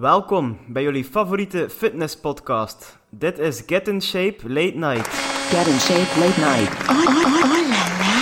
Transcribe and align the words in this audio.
Welkom 0.00 0.58
bij 0.68 0.82
jullie 0.82 1.04
favoriete 1.04 1.70
fitnesspodcast. 1.70 2.98
Dit 3.10 3.38
is 3.38 3.62
Get 3.66 3.88
in 3.88 4.02
Shape 4.02 4.48
Late 4.48 4.76
Night. 4.76 5.08
Get 5.52 5.66
in 5.66 5.78
shape 5.78 6.18
late 6.18 6.40
night. 6.40 6.90
Oh, 6.90 6.96
oh, 6.96 7.24
oh 7.24 7.50
la 7.50 7.68
la. 7.68 8.12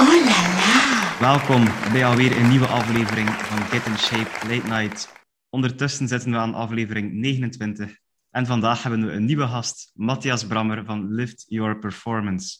Oh 0.00 0.08
la 0.08 0.24
la. 0.24 1.18
Welkom 1.20 1.64
bij 1.92 2.04
alweer 2.04 2.36
een 2.36 2.48
nieuwe 2.48 2.66
aflevering 2.66 3.28
van 3.28 3.58
Get 3.58 3.86
in 3.86 3.98
Shape 3.98 4.48
Late 4.48 4.68
Night. 4.68 5.12
Ondertussen 5.50 6.08
zitten 6.08 6.30
we 6.30 6.36
aan 6.36 6.54
aflevering 6.54 7.12
29 7.12 7.98
en 8.30 8.46
vandaag 8.46 8.82
hebben 8.82 9.06
we 9.06 9.12
een 9.12 9.24
nieuwe 9.24 9.46
gast, 9.46 9.90
Matthias 9.94 10.46
Brammer 10.46 10.84
van 10.84 11.14
Lift 11.14 11.44
Your 11.48 11.78
Performance. 11.78 12.58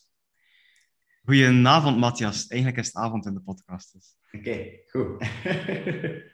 Goedenavond, 1.24 1.98
Matthias. 1.98 2.46
Eigenlijk 2.46 2.80
is 2.80 2.86
het 2.86 2.96
avond 2.96 3.26
in 3.26 3.34
de 3.34 3.40
podcast. 3.40 3.92
Dus. 3.92 4.16
Oké, 4.32 4.70
goed. 4.86 5.24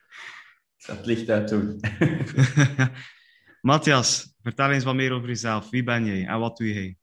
Dat 0.86 1.06
licht 1.06 1.30
uit 1.30 1.48
doen. 1.48 1.80
Matthias, 3.60 4.34
vertel 4.42 4.70
eens 4.70 4.84
wat 4.84 4.94
meer 4.94 5.12
over 5.12 5.28
jezelf. 5.28 5.70
Wie 5.70 5.82
ben 5.82 6.04
jij 6.04 6.26
en 6.26 6.38
wat 6.38 6.56
doe 6.56 6.72
jij? 6.72 6.96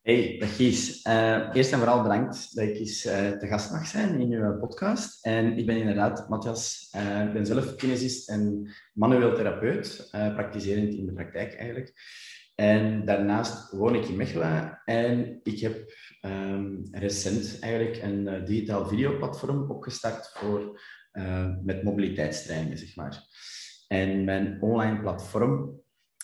Hey, 0.00 0.36
dag 0.38 0.56
Gies. 0.56 1.04
Uh, 1.06 1.48
eerst 1.52 1.72
en 1.72 1.78
vooral 1.78 2.02
bedankt 2.02 2.54
dat 2.54 2.64
ik 2.64 2.76
eens 2.76 3.06
uh, 3.06 3.30
te 3.30 3.46
gast 3.46 3.70
mag 3.70 3.86
zijn 3.86 4.20
in 4.20 4.32
uw 4.32 4.58
podcast. 4.58 5.24
En 5.24 5.58
ik 5.58 5.66
ben 5.66 5.76
inderdaad 5.76 6.28
Matthias. 6.28 6.92
Uh, 6.96 7.24
ik 7.24 7.32
ben 7.32 7.46
zelf 7.46 7.76
kinesist 7.76 8.28
en 8.28 8.70
manueel 8.92 9.34
therapeut, 9.34 10.08
praktiserend 10.10 10.94
in 10.94 11.06
de 11.06 11.12
praktijk 11.12 11.54
eigenlijk. 11.54 11.92
En 12.54 13.04
daarnaast 13.04 13.70
woon 13.70 13.94
ik 13.94 14.04
in 14.04 14.16
Mechelen 14.16 14.80
en 14.84 15.40
ik 15.42 15.60
heb 15.60 15.94
um, 16.20 16.82
recent 16.90 17.58
eigenlijk 17.60 18.02
een 18.02 18.44
digitaal 18.44 18.86
videoplatform 18.88 19.70
opgestart 19.70 20.30
voor 20.34 20.80
uh, 21.12 21.48
met 21.62 21.82
mobiliteitstrainingen, 21.82 22.78
zeg 22.78 22.96
maar. 22.96 23.26
En 23.88 24.24
mijn 24.24 24.62
online 24.62 25.00
platform, 25.00 25.80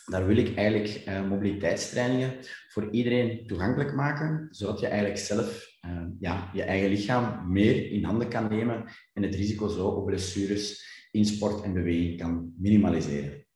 daar 0.06 0.26
wil 0.26 0.36
ik 0.36 0.56
eigenlijk 0.56 1.04
uh, 1.08 1.28
mobiliteitstrainingen 1.28 2.36
voor 2.68 2.90
iedereen 2.90 3.46
toegankelijk 3.46 3.94
maken, 3.94 4.48
zodat 4.50 4.80
je 4.80 4.86
eigenlijk 4.86 5.20
zelf 5.20 5.78
uh, 5.86 6.06
ja, 6.18 6.50
je 6.54 6.62
eigen 6.62 6.88
lichaam 6.88 7.52
meer 7.52 7.90
in 7.90 8.04
handen 8.04 8.28
kan 8.28 8.48
nemen 8.48 8.84
en 9.12 9.22
het 9.22 9.34
risico 9.34 9.68
zo 9.68 9.86
op 9.88 10.06
blessures 10.06 10.86
in 11.10 11.24
sport 11.24 11.62
en 11.62 11.72
beweging 11.72 12.18
kan 12.20 12.52
minimaliseren. 12.58 13.46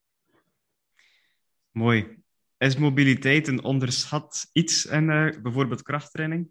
Mooi. 1.70 2.20
Is 2.58 2.76
mobiliteit 2.76 3.48
een 3.48 3.64
onderschat 3.64 4.48
iets 4.52 4.86
in 4.86 5.06
bijvoorbeeld 5.42 5.82
krachttraining? 5.82 6.50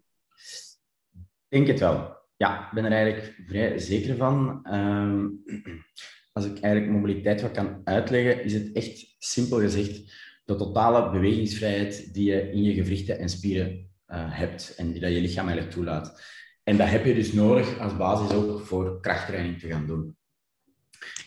Ik 1.48 1.48
denk 1.48 1.66
het 1.66 1.78
wel 1.78 2.21
ja, 2.42 2.66
ik 2.66 2.72
ben 2.72 2.84
er 2.84 2.92
eigenlijk 2.92 3.34
vrij 3.46 3.78
zeker 3.78 4.16
van. 4.16 4.60
Ehm, 4.64 5.28
als 6.36 6.44
ik 6.44 6.60
eigenlijk 6.60 6.92
mobiliteit 6.92 7.42
wat 7.42 7.50
kan 7.50 7.80
uitleggen, 7.84 8.44
is 8.44 8.52
het 8.52 8.72
echt 8.72 9.14
simpel 9.18 9.58
gezegd 9.58 10.20
de 10.44 10.54
totale 10.54 11.10
bewegingsvrijheid 11.10 12.14
die 12.14 12.24
je 12.24 12.52
in 12.52 12.62
je 12.62 12.74
gewrichten 12.74 13.18
en 13.18 13.28
spieren 13.28 13.68
uh, 13.68 14.38
hebt 14.38 14.74
en 14.76 14.92
die 14.92 15.00
dat 15.00 15.12
je 15.12 15.20
lichaam 15.20 15.46
eigenlijk 15.46 15.74
toelaat. 15.74 16.22
En 16.64 16.76
dat 16.76 16.88
heb 16.88 17.04
je 17.04 17.14
dus 17.14 17.32
nodig 17.32 17.78
als 17.78 17.96
basis 17.96 18.36
ook 18.36 18.60
voor 18.60 19.00
krachttraining 19.00 19.58
te 19.58 19.68
gaan 19.68 19.86
doen. 19.86 20.16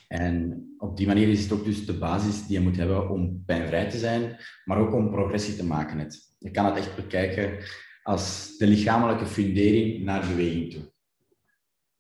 En 0.08 0.66
op 0.78 0.98
die 0.98 1.08
manier 1.08 1.28
is 1.28 1.44
het 1.44 1.52
ook 1.52 1.66
dus 1.66 1.86
de 1.86 1.98
basis 1.98 2.48
die 2.48 2.58
je 2.58 2.64
moet 2.64 2.78
hebben 2.78 3.10
om 3.10 3.44
pijnvrij 3.46 3.90
te 3.90 3.98
zijn, 3.98 4.38
maar 4.66 4.78
ook 4.78 4.94
om 4.94 5.12
progressie 5.12 5.56
te 5.56 5.66
maken. 5.66 6.12
Je 6.40 6.52
kan 6.52 6.66
het 6.66 6.78
echt 6.78 6.96
bekijken 6.96 7.58
als 8.04 8.58
de 8.58 8.68
lichamelijke 8.68 9.26
fundering 9.26 10.04
naar 10.04 10.28
beweging 10.28 10.74
toe. 10.74 10.94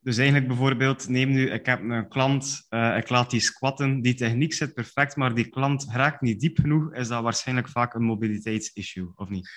Dus 0.05 0.17
eigenlijk 0.17 0.47
bijvoorbeeld, 0.47 1.09
neem 1.09 1.31
nu, 1.31 1.49
ik 1.49 1.65
heb 1.65 1.81
een 1.81 2.07
klant, 2.07 2.65
uh, 2.69 2.97
ik 2.97 3.09
laat 3.09 3.29
die 3.29 3.39
squatten, 3.39 4.01
die 4.01 4.13
techniek 4.13 4.53
zit 4.53 4.73
perfect, 4.73 5.15
maar 5.15 5.35
die 5.35 5.49
klant 5.49 5.85
raakt 5.91 6.21
niet 6.21 6.39
diep 6.39 6.59
genoeg, 6.59 6.93
is 6.93 7.07
dat 7.07 7.23
waarschijnlijk 7.23 7.69
vaak 7.69 7.93
een 7.93 8.03
mobiliteitsissue, 8.03 9.11
of 9.15 9.29
niet? 9.29 9.49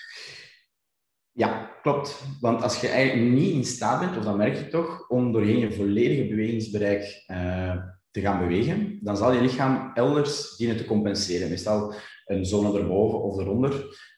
Ja, 1.31 1.71
klopt. 1.81 2.23
Want 2.39 2.61
als 2.61 2.81
je 2.81 2.87
eigenlijk 2.87 3.31
niet 3.31 3.53
in 3.53 3.65
staat 3.65 3.99
bent, 3.99 4.17
of 4.17 4.23
dat 4.23 4.37
merk 4.37 4.55
je 4.55 4.67
toch, 4.67 5.09
om 5.09 5.31
doorheen 5.31 5.59
je 5.59 5.71
volledige 5.71 6.27
bewegingsbereik 6.27 7.23
uh, 7.27 7.75
te 8.11 8.21
gaan 8.21 8.39
bewegen, 8.39 8.99
dan 9.01 9.17
zal 9.17 9.33
je 9.33 9.41
lichaam 9.41 9.91
elders 9.93 10.57
dienen 10.57 10.77
te 10.77 10.85
compenseren. 10.85 11.49
Meestal 11.49 11.93
een 12.25 12.45
zone 12.45 12.79
erboven 12.79 13.21
of 13.21 13.39
eronder. 13.39 13.71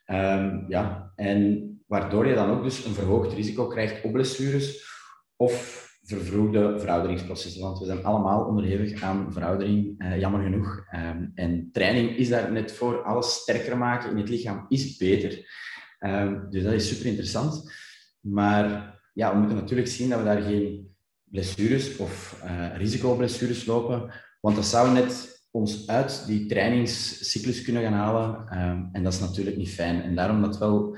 Um, 0.05 0.65
ja, 0.67 1.11
en 1.15 1.69
waardoor 1.87 2.27
je 2.27 2.35
dan 2.35 2.49
ook 2.49 2.63
dus 2.63 2.85
een 2.85 2.93
verhoogd 2.93 3.33
risico 3.33 3.67
krijgt 3.67 4.03
op 4.03 4.11
blessures 4.11 4.89
of 5.35 5.89
vervroegde 6.17 6.79
verouderingsprocessen, 6.79 7.61
want 7.61 7.79
we 7.79 7.85
zijn 7.85 8.03
allemaal 8.03 8.45
onderhevig 8.45 9.01
aan 9.01 9.33
veroudering, 9.33 9.95
eh, 9.97 10.19
jammer 10.19 10.41
genoeg. 10.41 10.85
Ehm, 10.91 11.25
en 11.35 11.69
training 11.71 12.17
is 12.17 12.29
daar 12.29 12.51
net 12.51 12.71
voor. 12.71 13.03
Alles 13.03 13.33
sterker 13.33 13.77
maken 13.77 14.09
in 14.09 14.17
het 14.17 14.29
lichaam 14.29 14.65
is 14.69 14.97
beter. 14.97 15.59
Um, 15.99 16.47
dus 16.49 16.63
dat 16.63 16.73
is 16.73 16.87
super 16.87 17.05
interessant. 17.05 17.71
Maar 18.19 18.99
ja, 19.13 19.31
we 19.31 19.37
moeten 19.39 19.57
natuurlijk 19.57 19.87
zien 19.87 20.09
dat 20.09 20.19
we 20.19 20.25
daar 20.25 20.41
geen 20.41 20.95
blessures 21.23 21.97
of 21.97 22.41
uh, 22.45 22.75
risicoblessures 22.77 23.65
lopen, 23.65 24.11
want 24.39 24.55
dat 24.55 24.65
zou 24.65 24.91
net 24.91 25.41
ons 25.51 25.87
uit 25.87 26.23
die 26.27 26.45
trainingscyclus 26.45 27.61
kunnen 27.61 27.81
gaan 27.83 27.93
halen. 27.93 28.59
Um, 28.59 28.89
en 28.91 29.03
dat 29.03 29.13
is 29.13 29.19
natuurlijk 29.19 29.57
niet 29.57 29.69
fijn. 29.69 30.01
En 30.01 30.15
daarom 30.15 30.41
dat 30.41 30.57
wel 30.57 30.97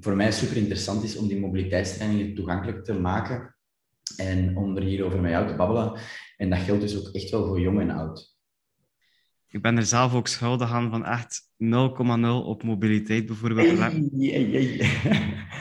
voor 0.00 0.16
mij 0.16 0.32
super 0.32 0.56
interessant 0.56 1.04
is 1.04 1.16
om 1.16 1.28
die 1.28 1.40
mobiliteitstrainingen 1.40 2.34
toegankelijk 2.34 2.84
te 2.84 2.94
maken 2.94 3.55
en 4.16 4.56
om 4.56 4.76
er 4.76 4.82
hier 4.82 5.04
over 5.04 5.20
met 5.20 5.30
jou 5.30 5.48
te 5.48 5.54
babbelen. 5.54 6.00
En 6.36 6.50
dat 6.50 6.58
geldt 6.58 6.80
dus 6.80 6.98
ook 6.98 7.14
echt 7.14 7.30
wel 7.30 7.46
voor 7.46 7.60
jong 7.60 7.80
en 7.80 7.90
oud. 7.90 8.34
Ik 9.48 9.62
ben 9.62 9.76
er 9.76 9.86
zelf 9.86 10.14
ook 10.14 10.28
schuldig 10.28 10.72
aan 10.72 10.90
van 10.90 11.04
echt 11.04 11.42
0,0 11.64 12.26
op 12.44 12.62
mobiliteit 12.62 13.26
bijvoorbeeld. 13.26 13.78
Hey. 13.78 13.90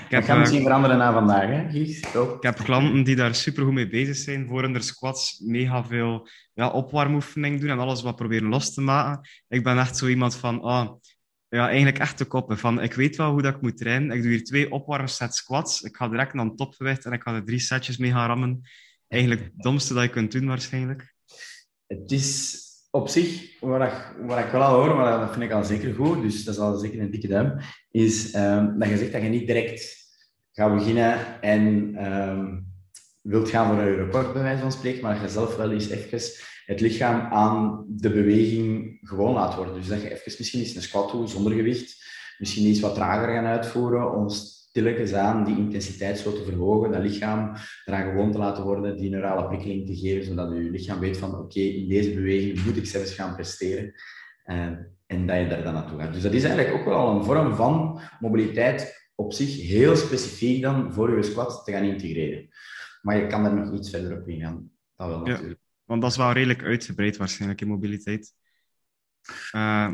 Ik 0.05 0.11
heb, 0.11 0.25
dat 0.25 0.37
misschien 0.37 0.61
veranderen 0.61 0.97
na 0.97 1.13
vandaag, 1.13 1.47
hè? 1.47 1.79
Ik 1.79 2.43
heb 2.43 2.55
klanten 2.55 3.03
die 3.03 3.15
daar 3.15 3.35
supergoed 3.35 3.73
mee 3.73 3.87
bezig 3.87 4.15
zijn, 4.15 4.47
voor 4.47 4.61
hun 4.61 4.83
squats 4.83 5.39
mega 5.39 5.85
veel 5.85 6.27
ja, 6.53 6.69
opwarmoefening 6.69 7.59
doen 7.59 7.69
en 7.69 7.79
alles 7.79 8.01
wat 8.01 8.15
proberen 8.15 8.49
los 8.49 8.73
te 8.73 8.81
maken. 8.81 9.29
Ik 9.47 9.63
ben 9.63 9.77
echt 9.77 9.97
zo 9.97 10.07
iemand 10.07 10.35
van, 10.35 10.63
oh, 10.63 10.91
ja, 11.55 11.67
eigenlijk 11.67 11.99
echt 11.99 12.17
de 12.17 12.25
koppen. 12.25 12.57
Van, 12.57 12.81
ik 12.81 12.93
weet 12.93 13.15
wel 13.15 13.31
hoe 13.31 13.41
dat 13.41 13.55
ik 13.55 13.61
moet 13.61 13.77
trainen. 13.77 14.15
Ik 14.15 14.21
doe 14.21 14.31
hier 14.31 14.43
twee 14.43 14.71
opwarmsets 14.71 15.37
squats. 15.37 15.81
Ik 15.81 15.95
ga 15.95 16.07
direct 16.07 16.33
naar 16.33 16.55
topgewicht 16.55 17.05
en 17.05 17.11
ik 17.11 17.21
ga 17.21 17.33
er 17.33 17.45
drie 17.45 17.59
setjes 17.59 17.97
mee 17.97 18.11
gaan 18.11 18.27
rammen. 18.27 18.61
Eigenlijk 19.07 19.43
het 19.43 19.63
domste 19.63 19.93
dat 19.93 20.03
je 20.03 20.09
kunt 20.09 20.31
doen, 20.31 20.47
waarschijnlijk. 20.47 21.13
Het 21.87 22.11
is 22.11 22.63
op 22.91 23.07
zich, 23.07 23.59
wat 23.59 23.81
ik, 23.81 24.15
wat 24.21 24.39
ik 24.39 24.51
wel 24.51 24.61
al 24.61 24.75
hoor, 24.75 24.95
maar 24.95 25.19
dat 25.19 25.31
vind 25.31 25.43
ik 25.43 25.51
al 25.51 25.63
zeker 25.63 25.93
goed, 25.93 26.21
dus 26.21 26.43
dat 26.43 26.53
is 26.53 26.59
al 26.59 26.77
zeker 26.77 26.99
een 26.99 27.11
dikke 27.11 27.27
duim, 27.27 27.59
is 27.91 28.35
um, 28.35 28.79
dat 28.79 28.89
je 28.89 28.97
zegt 28.97 29.11
dat 29.11 29.21
je 29.21 29.27
niet 29.27 29.47
direct 29.47 29.95
gaat 30.51 30.75
beginnen 30.75 31.41
en 31.41 31.63
um, 32.05 32.73
wilt 33.21 33.49
gaan 33.49 33.67
voor 33.67 33.77
een 33.77 33.95
record, 33.95 34.33
bij 34.33 34.41
wijze 34.41 34.61
van 34.61 34.71
spreken, 34.71 35.01
maar 35.01 35.13
dat 35.13 35.21
je 35.21 35.29
zelf 35.29 35.55
wel 35.55 35.71
eens 35.71 35.89
even 35.89 36.19
het 36.65 36.81
lichaam 36.81 37.31
aan 37.31 37.85
de 37.87 38.09
beweging 38.09 38.97
gewoon 39.01 39.33
laat 39.33 39.55
worden. 39.55 39.73
Dus 39.75 39.87
dat 39.87 40.01
je 40.01 40.11
even 40.11 40.33
misschien 40.37 40.59
eens 40.59 40.75
een 40.75 40.81
squat 40.81 41.11
doet 41.11 41.29
zonder 41.29 41.53
gewicht, 41.53 42.05
misschien 42.37 42.65
iets 42.65 42.79
wat 42.79 42.95
trager 42.95 43.33
gaan 43.33 43.45
uitvoeren 43.45 44.13
om 44.13 44.29
stilletjes 44.29 45.13
aan 45.13 45.43
die 45.43 45.57
intensiteit 45.57 46.17
zo 46.17 46.33
te 46.33 46.43
verhogen, 46.43 46.91
dat 46.91 47.01
lichaam 47.01 47.55
eraan 47.85 48.09
gewoon 48.09 48.31
te 48.31 48.37
laten 48.37 48.63
worden, 48.63 48.97
die 48.97 49.09
neurale 49.09 49.47
prikkeling 49.47 49.85
te 49.85 49.95
geven, 49.95 50.25
zodat 50.25 50.49
je 50.49 50.71
lichaam 50.71 50.99
weet 50.99 51.17
van 51.17 51.39
oké, 51.39 51.59
in 51.59 51.87
deze 51.87 52.13
beweging 52.13 52.65
moet 52.65 52.77
ik 52.77 52.85
zelfs 52.85 53.13
gaan 53.13 53.35
presteren. 53.35 53.93
Uh, 54.45 54.67
en 55.05 55.27
dat 55.27 55.37
je 55.37 55.47
daar 55.47 55.63
dan 55.63 55.73
naartoe 55.73 55.99
gaat. 55.99 56.13
Dus 56.13 56.21
dat 56.21 56.33
is 56.33 56.43
eigenlijk 56.43 56.77
ook 56.77 56.85
wel 56.85 57.09
een 57.09 57.23
vorm 57.23 57.55
van 57.55 57.99
mobiliteit 58.19 59.09
op 59.15 59.33
zich 59.33 59.61
heel 59.61 59.95
specifiek 59.95 60.61
dan 60.61 60.93
voor 60.93 61.15
je 61.15 61.23
squat 61.23 61.61
te 61.65 61.71
gaan 61.71 61.83
integreren. 61.83 62.47
Maar 63.01 63.17
je 63.17 63.27
kan 63.27 63.45
er 63.45 63.53
nog 63.53 63.73
iets 63.73 63.89
verder 63.89 64.19
op 64.19 64.27
ingaan. 64.27 64.71
Dat 64.95 65.07
wel 65.07 65.19
natuurlijk. 65.19 65.59
Want 65.85 66.01
dat 66.01 66.11
is 66.11 66.17
wel 66.17 66.31
redelijk 66.31 66.63
uitgebreid 66.63 67.17
waarschijnlijk 67.17 67.61
in 67.61 67.67
mobiliteit. 67.67 68.33
Uh, 69.55 69.93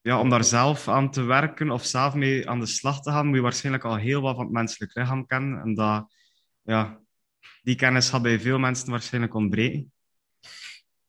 ja, 0.00 0.20
om 0.20 0.28
daar 0.28 0.44
zelf 0.44 0.88
aan 0.88 1.10
te 1.10 1.22
werken 1.22 1.70
of 1.70 1.84
zelf 1.84 2.14
mee 2.14 2.48
aan 2.48 2.60
de 2.60 2.66
slag 2.66 3.02
te 3.02 3.10
gaan, 3.10 3.26
moet 3.26 3.36
je 3.36 3.42
waarschijnlijk 3.42 3.84
al 3.84 3.96
heel 3.96 4.20
wat 4.20 4.34
van 4.34 4.44
het 4.44 4.52
menselijk 4.52 4.94
lichaam 4.94 5.26
kennen. 5.26 5.60
En 5.60 5.74
dat, 5.74 6.14
ja, 6.62 7.00
die 7.62 7.74
kennis 7.74 8.08
gaat 8.08 8.22
bij 8.22 8.40
veel 8.40 8.58
mensen 8.58 8.90
waarschijnlijk 8.90 9.34
ontbreken. 9.34 9.92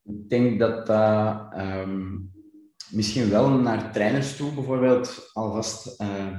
Ik 0.04 0.30
denk 0.30 0.60
dat 0.60 0.88
dat 0.88 1.54
um, 1.57 2.31
misschien 2.89 3.30
wel 3.30 3.50
naar 3.50 3.92
trainers 3.92 4.36
toe 4.36 4.54
bijvoorbeeld 4.54 5.30
alvast 5.33 6.01
uh, 6.01 6.38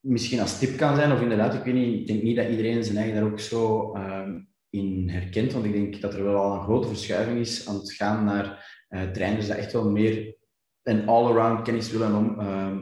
misschien 0.00 0.40
als 0.40 0.58
tip 0.58 0.76
kan 0.76 0.96
zijn. 0.96 1.12
Of 1.12 1.20
inderdaad, 1.20 1.54
ik 1.54 1.64
weet 1.64 1.74
niet, 1.74 2.00
ik 2.00 2.06
denk 2.06 2.22
niet 2.22 2.36
dat 2.36 2.48
iedereen 2.48 2.84
zijn 2.84 2.96
eigen 2.96 3.14
daar 3.14 3.30
ook 3.30 3.40
zo 3.40 3.94
um, 3.96 4.51
in 4.72 5.08
herkent. 5.08 5.52
Want 5.52 5.64
ik 5.64 5.72
denk 5.72 6.00
dat 6.00 6.14
er 6.14 6.24
wel 6.24 6.52
een 6.52 6.62
grote 6.62 6.88
verschuiving 6.88 7.38
is 7.38 7.68
aan 7.68 7.74
het 7.74 7.92
gaan 7.92 8.24
naar 8.24 8.76
uh, 8.90 9.02
trainers 9.02 9.46
die 9.46 9.54
echt 9.54 9.72
wel 9.72 9.90
meer 9.90 10.36
een 10.82 11.06
all-around 11.06 11.62
kennis 11.62 11.90
willen 11.90 12.14
om, 12.14 12.40
uh, 12.40 12.76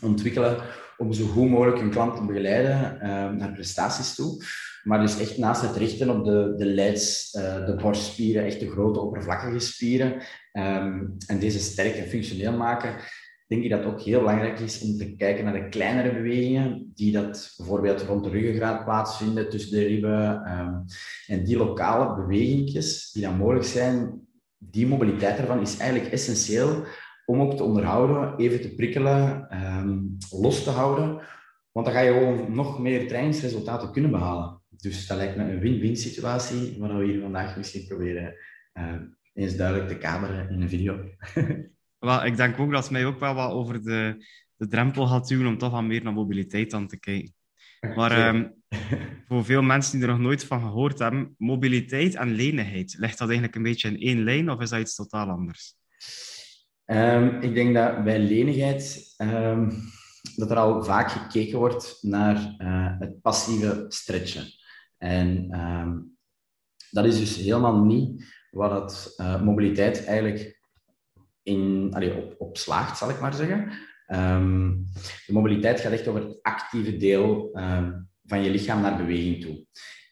ontwikkelen. 0.00 0.56
om 0.96 1.12
zo 1.12 1.26
goed 1.26 1.50
mogelijk 1.50 1.78
hun 1.78 1.90
klant 1.90 2.16
te 2.16 2.24
begeleiden 2.24 2.94
uh, 2.94 3.30
naar 3.30 3.52
prestaties 3.52 4.14
toe. 4.14 4.44
Maar 4.82 5.00
dus 5.00 5.20
echt 5.20 5.38
naast 5.38 5.62
het 5.62 5.76
richten 5.76 6.10
op 6.10 6.24
de, 6.24 6.54
de 6.56 6.64
leids, 6.64 7.34
uh, 7.34 7.66
de 7.66 7.74
borstspieren, 7.74 8.44
echt 8.44 8.60
de 8.60 8.70
grote 8.70 9.00
oppervlakkige 9.00 9.58
spieren, 9.58 10.12
um, 10.52 11.16
en 11.26 11.38
deze 11.38 11.58
sterk 11.58 11.94
en 11.94 12.08
functioneel 12.08 12.52
maken, 12.52 12.96
denk 13.46 13.62
ik 13.62 13.70
dat 13.70 13.84
het 13.84 13.88
ook 13.88 14.00
heel 14.00 14.18
belangrijk 14.18 14.58
is 14.58 14.82
om 14.82 14.96
te 14.96 15.16
kijken 15.16 15.44
naar 15.44 15.52
de 15.52 15.68
kleinere 15.68 16.12
bewegingen, 16.12 16.92
die 16.94 17.12
dat 17.12 17.54
bijvoorbeeld 17.56 18.02
rond 18.02 18.24
de 18.24 18.30
ruggengraat 18.30 18.84
plaatsvinden, 18.84 19.50
tussen 19.50 19.70
de 19.70 19.86
ribben. 19.86 20.58
Um, 20.58 20.84
en 21.26 21.44
die 21.44 21.56
lokale 21.56 22.14
bewegingjes 22.14 23.12
die 23.12 23.22
dan 23.22 23.36
mogelijk 23.36 23.64
zijn, 23.64 24.26
die 24.58 24.86
mobiliteit 24.86 25.38
ervan 25.38 25.60
is 25.60 25.76
eigenlijk 25.76 26.12
essentieel 26.12 26.84
om 27.24 27.40
ook 27.40 27.56
te 27.56 27.62
onderhouden, 27.62 28.36
even 28.36 28.60
te 28.60 28.74
prikkelen, 28.74 29.48
um, 29.64 30.16
los 30.30 30.62
te 30.64 30.70
houden. 30.70 31.20
Want 31.72 31.86
dan 31.86 31.94
ga 31.94 32.00
je 32.00 32.12
gewoon 32.12 32.54
nog 32.54 32.78
meer 32.78 33.08
trainingsresultaten 33.08 33.92
kunnen 33.92 34.10
behalen. 34.10 34.62
Dus 34.68 35.06
dat 35.06 35.16
lijkt 35.16 35.36
me 35.36 35.42
een 35.42 35.60
win-win 35.60 35.96
situatie, 35.96 36.76
waar 36.78 36.98
we 36.98 37.04
hier 37.04 37.20
vandaag 37.20 37.56
misschien 37.56 37.86
proberen 37.86 38.34
uh, 38.74 38.94
eens 39.34 39.56
duidelijk 39.56 39.88
te 39.88 39.98
kameren 39.98 40.50
in 40.50 40.62
een 40.62 40.68
video. 40.68 41.04
wel, 41.98 42.24
ik 42.24 42.36
denk 42.36 42.58
ook 42.58 42.70
dat 42.72 42.82
het 42.82 42.92
mij 42.92 43.06
ook 43.06 43.20
wel 43.20 43.34
wat 43.34 43.52
over 43.52 43.82
de, 43.82 44.26
de 44.56 44.68
drempel 44.68 45.06
gaat 45.06 45.28
duwen 45.28 45.46
om 45.46 45.58
toch 45.58 45.70
wat 45.70 45.82
meer 45.82 46.02
naar 46.02 46.12
mobiliteit 46.12 46.74
aan 46.74 46.86
te 46.86 46.98
kijken. 46.98 47.34
Maar 47.94 48.28
um, 48.28 48.54
voor 49.28 49.44
veel 49.44 49.62
mensen 49.62 49.98
die 49.98 50.08
er 50.08 50.14
nog 50.14 50.22
nooit 50.22 50.44
van 50.44 50.60
gehoord 50.60 50.98
hebben, 50.98 51.34
mobiliteit 51.38 52.14
en 52.14 52.34
lenigheid, 52.34 52.96
ligt 52.98 53.18
dat 53.18 53.28
eigenlijk 53.28 53.56
een 53.56 53.62
beetje 53.62 53.88
in 53.88 54.00
één 54.00 54.24
lijn 54.24 54.50
of 54.50 54.60
is 54.60 54.70
dat 54.70 54.80
iets 54.80 54.94
totaal 54.94 55.28
anders? 55.28 55.74
Um, 56.84 57.40
ik 57.40 57.54
denk 57.54 57.74
dat 57.74 58.04
bij 58.04 58.18
lenigheid 58.18 59.14
um, 59.18 59.70
dat 60.36 60.50
er 60.50 60.56
al 60.56 60.84
vaak 60.84 61.10
gekeken 61.10 61.58
wordt 61.58 61.98
naar 62.00 62.54
uh, 62.58 62.98
het 62.98 63.20
passieve 63.22 63.84
stretchen. 63.88 64.46
En 64.98 65.48
dat 66.90 67.04
is 67.04 67.18
dus 67.18 67.36
helemaal 67.36 67.84
niet 67.84 68.24
wat 68.50 68.70
het 68.82 69.14
uh, 69.16 69.42
mobiliteit 69.42 70.04
eigenlijk 70.04 70.55
in, 71.46 71.88
allee, 71.92 72.14
op, 72.16 72.34
op 72.38 72.56
slaagt, 72.56 72.98
zal 72.98 73.10
ik 73.10 73.20
maar 73.20 73.34
zeggen. 73.34 73.72
Um, 74.08 74.84
de 75.26 75.32
mobiliteit 75.32 75.80
gaat 75.80 75.92
echt 75.92 76.08
over 76.08 76.22
het 76.22 76.38
actieve 76.42 76.96
deel 76.96 77.50
um, 77.52 78.08
van 78.24 78.42
je 78.42 78.50
lichaam 78.50 78.80
naar 78.80 78.96
beweging 78.96 79.40
toe. 79.40 79.64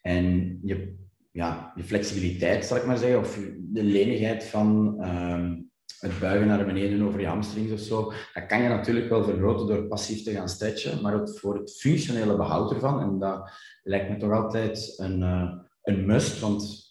En 0.02 0.58
je, 0.62 0.94
ja, 1.32 1.72
je 1.74 1.84
flexibiliteit, 1.84 2.64
zal 2.64 2.76
ik 2.76 2.86
maar 2.86 2.98
zeggen, 2.98 3.18
of 3.18 3.38
de 3.58 3.82
lenigheid 3.82 4.44
van 4.44 4.96
um, 5.06 5.70
het 5.98 6.18
buigen 6.18 6.46
naar 6.46 6.66
beneden 6.66 7.02
over 7.02 7.20
je 7.20 7.26
hamstrings 7.26 7.72
of 7.72 7.80
zo, 7.80 8.12
dat 8.34 8.46
kan 8.46 8.62
je 8.62 8.68
natuurlijk 8.68 9.08
wel 9.08 9.24
vergroten 9.24 9.66
door 9.66 9.86
passief 9.86 10.22
te 10.22 10.32
gaan 10.32 10.48
stretchen, 10.48 11.02
maar 11.02 11.12
het, 11.12 11.38
voor 11.38 11.58
het 11.58 11.76
functionele 11.80 12.36
behoud 12.36 12.72
ervan, 12.72 13.00
en 13.00 13.18
dat 13.18 13.50
lijkt 13.82 14.10
me 14.10 14.16
toch 14.16 14.32
altijd 14.32 14.94
een, 14.96 15.20
uh, 15.20 15.52
een 15.82 16.06
must, 16.06 16.40
want 16.40 16.82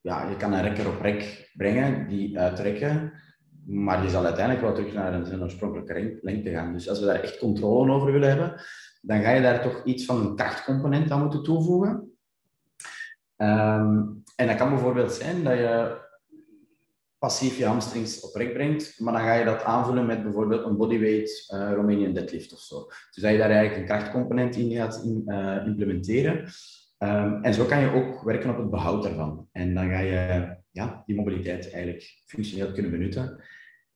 ja, 0.00 0.28
je 0.28 0.36
kan 0.36 0.52
een 0.52 0.62
rekker 0.62 0.88
op 0.88 1.00
rek 1.00 1.50
brengen, 1.56 2.08
die 2.08 2.38
uitrekken, 2.38 3.12
maar 3.66 4.00
die 4.00 4.10
zal 4.10 4.24
uiteindelijk 4.24 4.64
wel 4.64 4.74
terug 4.74 4.92
naar 4.92 5.26
zijn 5.26 5.42
oorspronkelijke 5.42 6.18
lengte 6.22 6.50
gaan. 6.50 6.72
Dus 6.72 6.88
als 6.88 7.00
we 7.00 7.06
daar 7.06 7.20
echt 7.20 7.38
controle 7.38 7.92
over 7.92 8.12
willen 8.12 8.28
hebben, 8.28 8.60
dan 9.00 9.22
ga 9.22 9.30
je 9.30 9.42
daar 9.42 9.62
toch 9.62 9.84
iets 9.84 10.04
van 10.04 10.20
een 10.20 10.36
krachtcomponent 10.36 11.10
aan 11.10 11.20
moeten 11.20 11.42
toevoegen. 11.42 12.16
Um, 13.36 14.22
en 14.36 14.46
dat 14.46 14.56
kan 14.56 14.68
bijvoorbeeld 14.68 15.12
zijn 15.12 15.44
dat 15.44 15.58
je 15.58 16.00
passief 17.18 17.58
je 17.58 17.64
hamstrings 17.64 18.20
op 18.20 18.34
rek 18.34 18.52
brengt, 18.52 19.00
maar 19.00 19.12
dan 19.12 19.22
ga 19.22 19.34
je 19.34 19.44
dat 19.44 19.64
aanvullen 19.64 20.06
met 20.06 20.22
bijvoorbeeld 20.22 20.64
een 20.64 20.76
bodyweight 20.76 21.52
uh, 21.54 21.72
Romanian 21.72 22.12
deadlift 22.12 22.52
of 22.52 22.58
zo. 22.58 22.86
Dus 22.86 23.22
dat 23.22 23.32
je 23.32 23.38
daar 23.38 23.50
eigenlijk 23.50 23.80
een 23.80 23.96
krachtcomponent 23.96 24.56
in 24.56 24.72
gaat 24.72 25.04
uh, 25.26 25.66
implementeren. 25.66 26.44
Um, 26.98 27.42
en 27.42 27.54
zo 27.54 27.64
kan 27.64 27.80
je 27.80 27.92
ook 27.92 28.22
werken 28.22 28.50
op 28.50 28.58
het 28.58 28.70
behoud 28.70 29.02
daarvan. 29.02 29.48
En 29.52 29.74
dan 29.74 29.88
ga 29.88 29.98
je 29.98 30.51
ja, 30.72 31.02
die 31.06 31.16
mobiliteit 31.16 31.70
eigenlijk 31.70 32.22
functioneel 32.26 32.72
kunnen 32.72 32.90
benutten. 32.90 33.44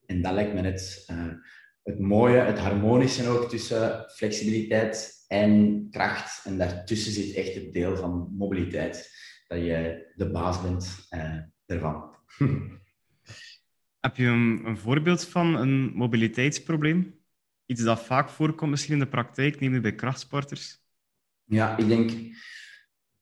En 0.06 0.22
dat 0.22 0.32
lijkt 0.32 0.54
me 0.54 0.60
net 0.60 1.06
uh, 1.10 1.32
het 1.82 1.98
mooie, 1.98 2.38
het 2.38 2.58
harmonische 2.58 3.28
ook 3.28 3.48
tussen 3.48 4.04
flexibiliteit 4.10 5.24
en 5.28 5.86
kracht. 5.90 6.44
En 6.44 6.58
daartussen 6.58 7.12
zit 7.12 7.34
echt 7.34 7.54
het 7.54 7.72
deel 7.72 7.96
van 7.96 8.34
mobiliteit, 8.36 9.10
dat 9.48 9.58
je 9.58 10.12
de 10.16 10.30
baas 10.30 10.62
bent 10.62 11.08
uh, 11.10 11.38
ervan. 11.66 12.14
Heb 14.00 14.16
je 14.16 14.26
een, 14.26 14.60
een, 14.64 14.78
voorbeeld 14.78 15.24
van 15.24 15.56
een 15.56 15.92
mobiliteitsprobleem? 15.94 17.14
Iets 17.66 17.82
dat 17.82 18.02
vaak 18.02 18.28
voorkomt 18.28 18.70
misschien 18.70 18.92
in 18.92 18.98
de 18.98 19.06
praktijk, 19.06 19.60
neem 19.60 19.82
bij 19.82 19.94
krachtsporters? 19.94 20.78
Ja, 21.44 21.76
ik 21.76 21.88
denk 21.88 22.10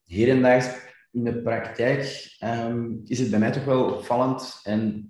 hier 0.02 0.28
en 0.28 0.42
daar 0.42 0.93
in 1.14 1.24
de 1.24 1.42
praktijk 1.42 2.36
um, 2.44 3.02
is 3.04 3.18
het 3.18 3.30
bij 3.30 3.38
mij 3.38 3.52
toch 3.52 3.64
wel 3.64 3.84
opvallend. 3.84 4.60
En 4.62 5.08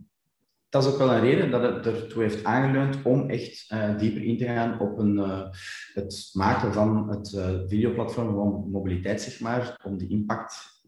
dat 0.68 0.84
is 0.84 0.92
ook 0.92 0.98
wel 0.98 1.12
een 1.12 1.20
reden 1.20 1.50
dat 1.50 1.62
het 1.62 1.86
ertoe 1.86 2.22
heeft 2.22 2.44
aangeleund 2.44 3.02
om 3.02 3.30
echt 3.30 3.70
uh, 3.72 3.98
dieper 3.98 4.22
in 4.22 4.38
te 4.38 4.44
gaan 4.44 4.80
op 4.80 4.98
een, 4.98 5.16
uh, 5.16 5.48
het 5.94 6.30
maken 6.32 6.72
van 6.72 7.08
het 7.08 7.32
uh, 7.32 7.50
videoplatform 7.66 8.34
van 8.34 8.70
mobiliteit, 8.70 9.20
zeg 9.20 9.40
maar, 9.40 9.80
om 9.84 9.98
die 9.98 10.08
impact 10.08 10.82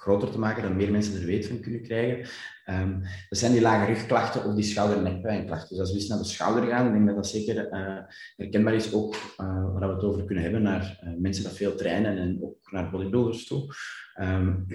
groter 0.00 0.30
te 0.30 0.38
maken, 0.38 0.62
dat 0.62 0.74
meer 0.74 0.90
mensen 0.90 1.20
er 1.20 1.26
weet 1.26 1.46
van 1.46 1.60
kunnen 1.60 1.82
krijgen. 1.82 2.30
Um, 2.70 3.02
dat 3.28 3.38
zijn 3.38 3.52
die 3.52 3.60
lage 3.60 3.92
rugklachten 3.92 4.44
of 4.44 4.54
die 4.54 4.64
schouder-nekpijnklachten. 4.64 5.68
Dus 5.68 5.78
als 5.78 5.90
we 5.90 5.96
eens 5.96 6.08
naar 6.08 6.18
de 6.18 6.24
schouder 6.24 6.66
gaan, 6.68 6.86
ik 6.86 6.92
denk 6.92 7.06
dat 7.06 7.16
dat 7.16 7.26
zeker 7.26 7.68
herkenbaar 8.36 8.74
is, 8.74 8.92
ook 8.92 9.16
waar 9.36 9.88
we 9.88 9.94
het 9.94 10.04
over 10.04 10.24
kunnen 10.24 10.44
hebben, 10.44 10.62
naar 10.62 11.14
mensen 11.18 11.44
dat 11.44 11.52
veel 11.52 11.74
trainen 11.74 12.18
en 12.18 12.38
ook 12.42 12.70
naar 12.70 12.90
bodybuilders 12.90 13.46
toe, 13.46 13.74
um, 14.20 14.66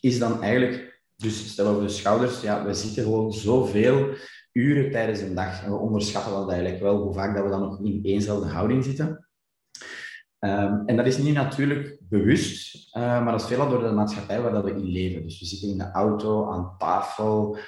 is 0.00 0.18
dan 0.18 0.42
eigenlijk 0.42 1.02
dus 1.16 1.48
stel 1.48 1.66
over 1.66 1.82
de 1.82 1.88
schouders, 1.88 2.40
ja, 2.40 2.64
we 2.64 2.74
zitten 2.74 3.02
gewoon 3.02 3.32
zoveel 3.32 4.08
uren 4.52 4.90
tijdens 4.90 5.20
een 5.20 5.34
dag. 5.34 5.64
En 5.64 5.70
we 5.70 5.76
onderschatten 5.76 6.32
dat 6.32 6.50
eigenlijk 6.50 6.82
wel, 6.82 7.02
hoe 7.02 7.14
vaak 7.14 7.34
dat 7.34 7.44
we 7.44 7.50
dan 7.50 7.60
nog 7.60 7.84
in 7.84 8.00
éénzelfde 8.02 8.48
houding 8.48 8.84
zitten. 8.84 9.28
Um, 10.44 10.82
en 10.86 10.96
dat 10.96 11.06
is 11.06 11.18
niet 11.18 11.34
natuurlijk 11.34 11.96
bewust, 12.00 12.88
uh, 12.96 13.02
maar 13.02 13.32
dat 13.32 13.40
is 13.40 13.46
veelal 13.46 13.68
door 13.68 13.82
de 13.82 13.90
maatschappij 13.90 14.40
waar 14.40 14.52
dat 14.52 14.64
we 14.64 14.70
in 14.70 14.84
leven. 14.84 15.22
Dus 15.22 15.40
we 15.40 15.46
zitten 15.46 15.68
in 15.68 15.78
de 15.78 15.90
auto, 15.90 16.50
aan 16.50 16.74
tafel, 16.78 17.58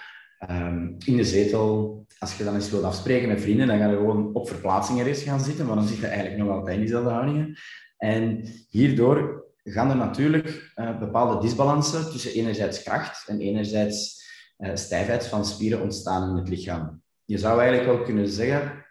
um, 0.50 0.96
in 1.05 1.17
de 1.17 1.25
zetel. 1.25 2.05
Als 2.19 2.37
je 2.37 2.44
dan 2.44 2.55
eens 2.55 2.70
wilt 2.70 2.82
afspreken 2.82 3.28
met 3.28 3.40
vrienden, 3.40 3.67
dan 3.67 3.78
ga 3.78 3.88
je 3.88 3.96
gewoon 3.96 4.34
op 4.34 4.49
verplaatsingen 4.49 5.06
eens 5.06 5.23
gaan 5.23 5.40
zitten, 5.40 5.67
maar 5.67 5.76
dan 5.76 5.87
zit 5.87 5.96
je 5.96 6.06
eigenlijk 6.06 6.38
nog 6.38 6.50
altijd 6.50 6.75
in 6.75 6.81
diezelfde 6.81 7.11
houdingen. 7.11 7.58
En 7.96 8.44
hierdoor 8.69 9.44
gaan 9.64 9.90
er 9.90 9.96
natuurlijk 9.96 10.73
uh, 10.76 10.99
bepaalde 10.99 11.40
disbalansen 11.40 12.11
tussen 12.11 12.32
enerzijds 12.32 12.82
kracht 12.82 13.28
en 13.28 13.40
enerzijds 13.40 14.25
uh, 14.58 14.70
stijfheid 14.75 15.26
van 15.26 15.44
spieren 15.44 15.82
ontstaan 15.82 16.31
in 16.31 16.37
het 16.37 16.49
lichaam. 16.49 17.02
Je 17.25 17.38
zou 17.38 17.61
eigenlijk 17.61 17.88
wel 17.88 18.04
kunnen 18.04 18.28
zeggen 18.28 18.85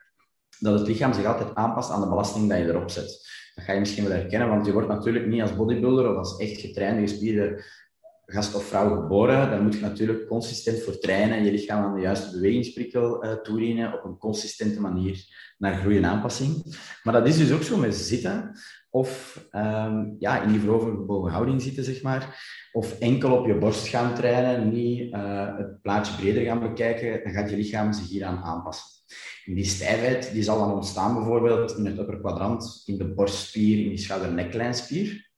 dat 0.59 0.79
het 0.79 0.87
lichaam 0.87 1.13
zich 1.13 1.25
altijd 1.25 1.55
aanpast 1.55 1.91
aan 1.91 2.01
de 2.01 2.09
belasting 2.09 2.49
die 2.49 2.57
je 2.57 2.69
erop 2.69 2.89
zet. 2.89 3.23
Dat 3.55 3.63
ga 3.63 3.73
je 3.73 3.79
misschien 3.79 4.03
wel 4.03 4.17
herkennen, 4.17 4.49
want 4.49 4.65
je 4.65 4.71
wordt 4.71 4.87
natuurlijk 4.87 5.27
niet 5.27 5.41
als 5.41 5.55
bodybuilder 5.55 6.09
of 6.09 6.17
als 6.17 6.37
echt 6.37 6.59
getrainde, 6.59 7.01
gespierde 7.01 7.63
gast 8.25 8.55
of 8.55 8.63
vrouw 8.63 9.01
geboren. 9.01 9.49
Dan 9.49 9.63
moet 9.63 9.73
je 9.73 9.81
natuurlijk 9.81 10.27
consistent 10.27 10.79
voor 10.79 10.97
trainen 10.97 11.37
en 11.37 11.43
je 11.43 11.51
lichaam 11.51 11.83
aan 11.83 11.95
de 11.95 12.01
juiste 12.01 12.31
bewegingsprikkel 12.31 13.25
uh, 13.25 13.31
toedienen 13.33 13.93
op 13.93 14.03
een 14.03 14.17
consistente 14.17 14.81
manier 14.81 15.25
naar 15.57 15.75
groei 15.75 15.97
en 15.97 16.05
aanpassing. 16.05 16.77
Maar 17.03 17.13
dat 17.13 17.27
is 17.27 17.37
dus 17.37 17.51
ook 17.51 17.61
zo 17.61 17.77
met 17.77 17.95
zitten 17.95 18.51
of 18.89 19.39
um, 19.51 20.15
ja, 20.19 20.41
in 20.41 20.51
die 20.51 20.59
voorovergebogen 20.59 21.31
houding 21.31 21.61
zitten, 21.61 21.83
zeg 21.83 22.01
maar. 22.01 22.43
Of 22.71 22.99
enkel 22.99 23.37
op 23.37 23.47
je 23.47 23.57
borst 23.57 23.87
gaan 23.87 24.15
trainen, 24.15 24.73
niet 24.73 25.13
uh, 25.13 25.57
het 25.57 25.81
plaatje 25.81 26.15
breder 26.15 26.43
gaan 26.43 26.59
bekijken, 26.59 27.23
dan 27.23 27.33
gaat 27.33 27.49
je 27.49 27.55
lichaam 27.55 27.93
zich 27.93 28.09
hieraan 28.09 28.43
aanpassen. 28.43 28.94
Die 29.45 29.65
stijfheid 29.65 30.31
die 30.33 30.43
zal 30.43 30.59
dan 30.59 30.73
ontstaan 30.73 31.13
bijvoorbeeld 31.13 31.77
in 31.77 31.85
het 31.85 31.97
upper 31.97 32.19
kwadrant, 32.19 32.81
in 32.85 32.97
de 32.97 33.13
borstspier, 33.13 33.83
in 33.83 33.89
die 33.89 33.97
schouder-neklijnspier. 33.97 35.31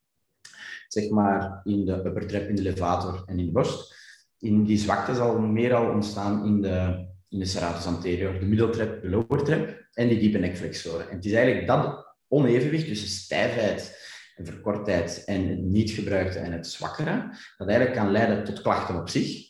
Zeg 0.88 1.10
maar 1.10 1.62
in 1.64 1.86
de 1.86 1.94
upper 1.94 2.28
trap, 2.28 2.48
in 2.48 2.56
de 2.56 2.62
levator 2.62 3.24
en 3.26 3.40
in 3.40 3.46
de 3.46 3.52
borst. 3.52 3.96
In 4.40 4.64
die 4.64 4.78
zwakte 4.78 5.16
zal 5.16 5.40
meer 5.40 5.74
al 5.74 5.92
ontstaan 5.92 6.46
in 6.46 6.62
de, 6.62 7.08
in 7.30 7.40
de 7.40 7.46
serratus 7.46 7.86
anterior, 7.86 8.40
de 8.40 8.46
middeltrap, 8.46 9.02
de 9.02 9.10
lower 9.10 9.44
trap 9.44 9.88
en 9.94 10.08
die 10.08 10.20
diepe 10.20 10.38
nekflexoren. 10.38 11.10
En 11.10 11.16
het 11.16 11.26
is 11.26 11.32
eigenlijk 11.32 11.68
dat 11.68 12.16
onevenwicht 12.28 12.88
tussen 12.88 13.08
stijfheid 13.08 14.06
en 14.36 14.46
verkortheid 14.46 15.24
en 15.26 15.48
het 15.48 15.62
niet 15.62 15.92
gebruikte 15.92 16.40
en 16.40 16.52
het 16.52 16.68
zwakkere, 16.68 17.38
dat 17.58 17.68
eigenlijk 17.68 18.00
kan 18.00 18.12
leiden 18.12 18.44
tot 18.44 18.62
klachten 18.62 19.00
op 19.00 19.10
zich. 19.10 19.46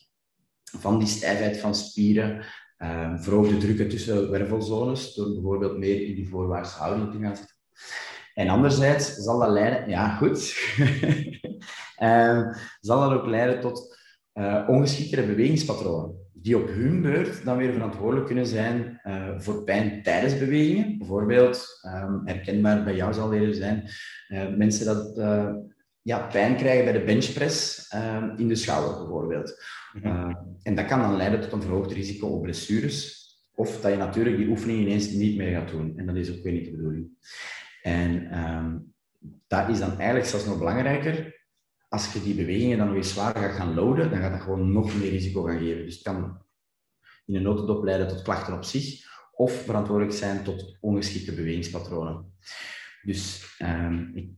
Van 0.63 0.99
die 0.99 1.07
stijfheid 1.07 1.57
van 1.57 1.75
spieren, 1.75 2.45
um, 2.77 3.19
verhoogde 3.19 3.57
drukken 3.57 3.89
tussen 3.89 4.31
wervelzones, 4.31 5.13
door 5.13 5.33
bijvoorbeeld 5.33 5.77
meer 5.77 6.01
in 6.07 6.15
die 6.15 6.29
voorwaartse 6.29 6.77
houding 6.77 7.11
te 7.11 7.19
gaan 7.19 7.35
zitten. 7.35 7.55
En 8.33 8.49
anderzijds 8.49 9.13
zal 9.13 9.39
dat 9.39 9.49
leiden, 9.49 9.89
ja 9.89 10.15
goed, 10.15 10.55
um, 12.01 12.53
zal 12.87 13.09
dat 13.09 13.19
ook 13.19 13.27
leiden 13.27 13.61
tot 13.61 13.97
uh, 14.33 14.63
ongeschiktere 14.67 15.25
bewegingspatronen 15.25 16.25
die 16.33 16.57
op 16.57 16.67
hun 16.67 17.01
beurt 17.01 17.45
dan 17.45 17.57
weer 17.57 17.73
verantwoordelijk 17.73 18.25
kunnen 18.25 18.47
zijn 18.47 19.01
uh, 19.03 19.29
voor 19.37 19.63
pijn 19.63 20.03
tijdens 20.03 20.37
bewegingen. 20.37 20.97
Bijvoorbeeld, 20.97 21.67
um, 21.85 22.21
herkenbaar 22.25 22.83
bij 22.83 22.95
jou 22.95 23.13
zal 23.13 23.29
leren 23.29 23.55
zijn, 23.55 23.89
uh, 24.27 24.55
mensen 24.55 24.85
dat 24.85 25.17
ja, 26.07 26.27
pijn 26.27 26.55
krijgen 26.55 26.83
bij 26.83 26.93
de 26.93 27.03
benchpress 27.03 27.87
ehm, 27.87 28.29
in 28.37 28.47
de 28.47 28.55
schouder 28.55 28.97
bijvoorbeeld. 28.97 29.63
Mm 29.93 30.45
en 30.63 30.75
dat 30.75 30.85
kan 30.85 30.99
dan 30.99 31.15
leiden 31.15 31.41
tot 31.41 31.51
een 31.51 31.61
verhoogd 31.61 31.91
risico 31.91 32.27
op 32.27 32.41
blessures. 32.41 33.25
Of 33.55 33.81
dat 33.81 33.91
je 33.91 33.97
natuurlijk 33.97 34.37
die 34.37 34.47
oefening 34.47 34.79
ineens 34.79 35.09
niet 35.09 35.37
meer 35.37 35.59
gaat 35.59 35.69
doen. 35.69 35.97
En 35.97 36.05
dat 36.05 36.15
is 36.15 36.37
ook 36.37 36.43
weer 36.43 36.53
niet 36.53 36.65
de 36.65 36.71
bedoeling. 36.71 37.07
En 37.81 38.39
um, 38.39 38.93
dat 39.47 39.69
is 39.69 39.79
dan 39.79 39.97
eigenlijk 39.97 40.25
zelfs 40.25 40.45
nog 40.45 40.57
belangrijker 40.57 41.37
als 41.89 42.13
je 42.13 42.23
die 42.23 42.35
bewegingen 42.35 42.77
dan 42.77 42.95
eens 42.95 43.13
zwaar 43.13 43.35
gaat 43.35 43.55
gaan 43.55 43.73
loaden, 43.73 44.09
dan 44.09 44.19
gaat 44.19 44.31
dat 44.31 44.41
gewoon 44.41 44.71
nog 44.71 44.95
meer 44.95 45.09
risico 45.09 45.43
gaan 45.43 45.59
geven. 45.59 45.85
Dus 45.85 45.93
het 45.93 46.03
kan 46.03 46.41
in 47.25 47.35
een 47.35 47.41
notendop 47.41 47.83
leiden 47.83 48.07
tot 48.07 48.21
klachten 48.21 48.53
op 48.53 48.63
zich 48.63 49.05
of 49.31 49.51
verantwoordelijk 49.51 50.15
zijn 50.15 50.43
tot 50.43 50.77
ongeschikte 50.79 51.33
bewegingspatronen. 51.33 52.33
Dus 53.03 53.55
um, 53.61 54.11
ik 54.15 54.29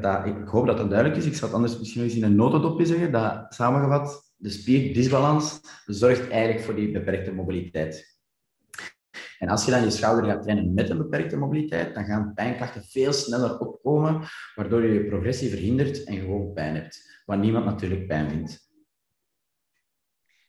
dat 0.00 0.26
ik 0.26 0.48
hoop 0.48 0.66
dat 0.66 0.76
dat 0.76 0.90
duidelijk 0.90 1.18
is. 1.18 1.26
Ik 1.26 1.34
zal 1.34 1.48
het 1.48 1.56
anders 1.56 1.78
misschien 1.78 2.00
nog 2.00 2.10
eens 2.10 2.18
in 2.18 2.24
een 2.24 2.36
notendopje 2.36 2.86
zeggen, 2.86 3.12
dat 3.12 3.54
samengevat, 3.54 4.32
de 4.36 4.50
spierdisbalans 4.50 5.60
zorgt 5.86 6.28
eigenlijk 6.28 6.64
voor 6.64 6.74
die 6.74 6.92
beperkte 6.92 7.32
mobiliteit. 7.32 8.18
En 9.38 9.48
als 9.48 9.64
je 9.64 9.70
dan 9.70 9.82
je 9.82 9.90
schouder 9.90 10.30
gaat 10.30 10.42
trainen 10.42 10.74
met 10.74 10.90
een 10.90 10.98
beperkte 10.98 11.36
mobiliteit, 11.36 11.94
dan 11.94 12.04
gaan 12.04 12.32
pijnklachten 12.34 12.82
veel 12.84 13.12
sneller 13.12 13.58
opkomen, 13.58 14.20
waardoor 14.54 14.82
je 14.82 14.92
je 14.92 15.06
progressie 15.06 15.50
verhindert 15.50 16.04
en 16.04 16.16
gewoon 16.16 16.52
pijn 16.52 16.74
hebt. 16.74 17.22
Wat 17.24 17.38
niemand 17.38 17.64
natuurlijk 17.64 18.06
pijn 18.06 18.30
vindt. 18.30 18.65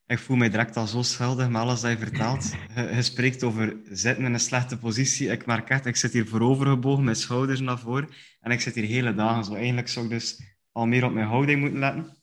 Ik 0.07 0.19
voel 0.19 0.37
mij 0.37 0.49
direct 0.49 0.77
al 0.77 0.87
zo 0.87 1.01
schuldig 1.01 1.49
met 1.49 1.61
alles 1.61 1.81
dat 1.81 1.91
je 1.91 1.97
vertelt. 1.97 2.55
Je, 2.75 3.01
spreekt 3.01 3.43
over 3.43 3.75
zitten 3.89 4.25
in 4.25 4.33
een 4.33 4.39
slechte 4.39 4.77
positie. 4.77 5.29
Ik 5.29 5.45
merk 5.45 5.69
echt, 5.69 5.85
ik 5.85 5.95
zit 5.95 6.13
hier 6.13 6.27
voorovergebogen, 6.27 7.03
met 7.03 7.19
schouders 7.19 7.59
naar 7.59 7.79
voren. 7.79 8.09
En 8.41 8.51
ik 8.51 8.61
zit 8.61 8.75
hier 8.75 8.85
hele 8.85 9.15
dagen 9.15 9.43
zo. 9.43 9.53
Eigenlijk 9.53 9.87
zou 9.87 10.05
ik 10.05 10.11
dus 10.11 10.41
al 10.71 10.85
meer 10.85 11.05
op 11.05 11.13
mijn 11.13 11.27
houding 11.27 11.59
moeten 11.59 11.79
letten. 11.79 12.17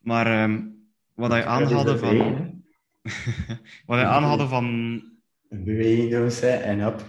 Maar 0.00 0.42
um, 0.42 0.74
wat 1.14 1.32
je 1.32 1.44
aanhaalde 1.44 1.98
van... 1.98 2.16
wat 3.86 3.98
je 3.98 4.04
aanhaalde 4.04 4.48
van 4.48 5.02
beweging 5.48 6.10
doen 6.10 6.48
en 6.50 6.86
op. 6.86 7.04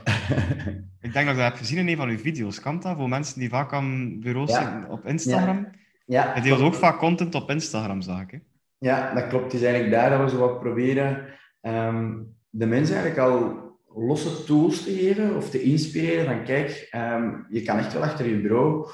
ik 1.06 1.14
denk 1.14 1.26
dat 1.26 1.36
ik 1.36 1.42
dat 1.42 1.52
heb 1.52 1.56
gezien 1.56 1.78
in 1.78 1.88
een 1.88 1.98
van 1.98 2.10
uw 2.10 2.18
video's. 2.18 2.60
Kan 2.60 2.80
dat 2.80 2.98
voor 2.98 3.10
mensen 3.10 3.40
die 3.40 3.50
vaak 3.50 3.74
aan 3.74 4.20
bureaus 4.20 4.54
zitten 4.54 4.90
op 4.90 5.06
Instagram? 5.06 5.68
Ja. 6.06 6.36
Je 6.36 6.42
deelt 6.42 6.62
ook 6.62 6.76
vaak 6.76 6.98
content 6.98 7.36
op 7.36 7.50
Instagram. 7.50 8.02
Hè? 8.02 8.38
Ja, 8.82 9.14
dat 9.14 9.28
klopt. 9.28 9.44
Het 9.44 9.54
is 9.54 9.64
eigenlijk 9.64 9.94
daar 9.94 10.10
dat 10.10 10.20
we 10.20 10.30
zo 10.30 10.38
wat 10.38 10.60
proberen 10.60 11.26
um, 11.62 12.36
de 12.50 12.66
mensen 12.66 12.96
eigenlijk 12.96 13.30
al 13.30 13.60
losse 13.88 14.44
tools 14.44 14.84
te 14.84 14.94
geven 14.94 15.36
of 15.36 15.50
te 15.50 15.62
inspireren 15.62 16.26
van 16.26 16.44
kijk, 16.44 16.90
um, 16.96 17.46
je 17.50 17.62
kan 17.62 17.78
echt 17.78 17.94
wel 17.94 18.04
achter 18.04 18.28
je 18.28 18.42
bureau 18.42 18.88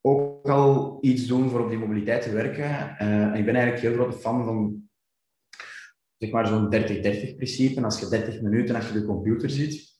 ook 0.00 0.48
al 0.48 0.98
iets 1.00 1.26
doen 1.26 1.50
voor 1.50 1.60
op 1.60 1.68
die 1.68 1.78
mobiliteit 1.78 2.22
te 2.22 2.32
werken. 2.32 2.64
Uh, 2.64 3.22
en 3.22 3.34
ik 3.34 3.44
ben 3.44 3.54
eigenlijk 3.54 3.84
heel 3.84 3.94
grote 3.94 4.18
fan 4.18 4.44
van 4.44 4.88
zeg 6.16 6.30
maar 6.30 6.46
zo'n 6.46 6.74
30-30 6.74 7.36
principe. 7.36 7.84
Als 7.84 8.00
je 8.00 8.08
30 8.08 8.40
minuten 8.40 8.74
achter 8.74 8.94
de 8.94 9.06
computer 9.06 9.50
zit, 9.50 9.96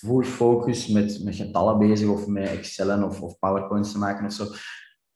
full 0.00 0.24
focus 0.24 0.86
met, 0.88 1.24
met 1.24 1.34
getallen 1.34 1.78
bezig 1.78 2.08
of 2.08 2.26
met 2.26 2.48
Excel 2.48 3.04
of, 3.04 3.22
of 3.22 3.38
PowerPoints 3.38 3.92
te 3.92 3.98
maken 3.98 4.26
of 4.26 4.32
zo, 4.32 4.44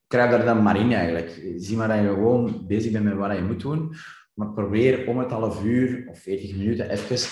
krijg 0.07 0.31
daar 0.31 0.45
dan 0.45 0.63
maar 0.63 0.81
in 0.81 0.93
eigenlijk. 0.93 1.43
Zie 1.57 1.77
maar 1.77 1.89
dat 1.89 1.99
je 1.99 2.09
gewoon 2.09 2.65
bezig 2.67 2.93
bent 2.93 3.05
met 3.05 3.15
wat 3.15 3.37
je 3.37 3.43
moet 3.43 3.61
doen. 3.61 3.95
Maar 4.35 4.53
probeer 4.53 5.07
om 5.07 5.19
het 5.19 5.31
half 5.31 5.65
uur 5.65 6.09
of 6.09 6.19
40 6.19 6.57
minuten 6.57 6.91
even 6.91 7.29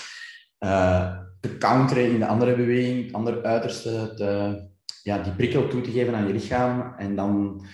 uh, 0.59 1.17
te 1.39 1.57
counteren 1.57 2.11
in 2.11 2.19
de 2.19 2.27
andere 2.27 2.55
beweging, 2.55 3.03
het 3.03 3.13
andere 3.13 3.43
uiterste, 3.43 4.13
te, 4.15 4.61
ja, 5.03 5.17
die 5.17 5.33
prikkel 5.33 5.67
toe 5.67 5.81
te 5.81 5.91
geven 5.91 6.15
aan 6.15 6.27
je 6.27 6.33
lichaam. 6.33 6.93
En 6.97 7.15
dan 7.15 7.65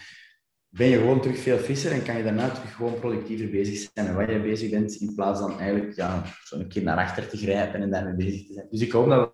ben 0.70 0.88
je 0.88 0.98
gewoon 0.98 1.22
terug 1.22 1.40
veel 1.40 1.58
frisser 1.58 1.92
en 1.92 2.04
kan 2.04 2.18
je 2.18 2.24
daarna 2.24 2.50
terug 2.50 2.76
gewoon 2.76 3.00
productiever 3.00 3.50
bezig 3.50 3.90
zijn 3.94 4.08
en 4.08 4.16
waar 4.16 4.32
je 4.32 4.42
bezig 4.42 4.70
bent, 4.70 4.96
in 4.96 5.16
plaats 5.16 5.40
dan 5.40 5.60
eigenlijk 5.60 5.96
ja, 5.96 6.24
zo 6.44 6.56
een 6.56 6.68
keer 6.68 6.84
naar 6.84 6.98
achter 6.98 7.28
te 7.28 7.38
grijpen 7.38 7.82
en 7.82 7.92
daarmee 7.92 8.16
bezig 8.16 8.48
te 8.48 8.54
zijn. 8.54 8.68
Dus 8.70 8.82
ik 8.82 8.92
hoop 8.92 9.10
dat, 9.10 9.34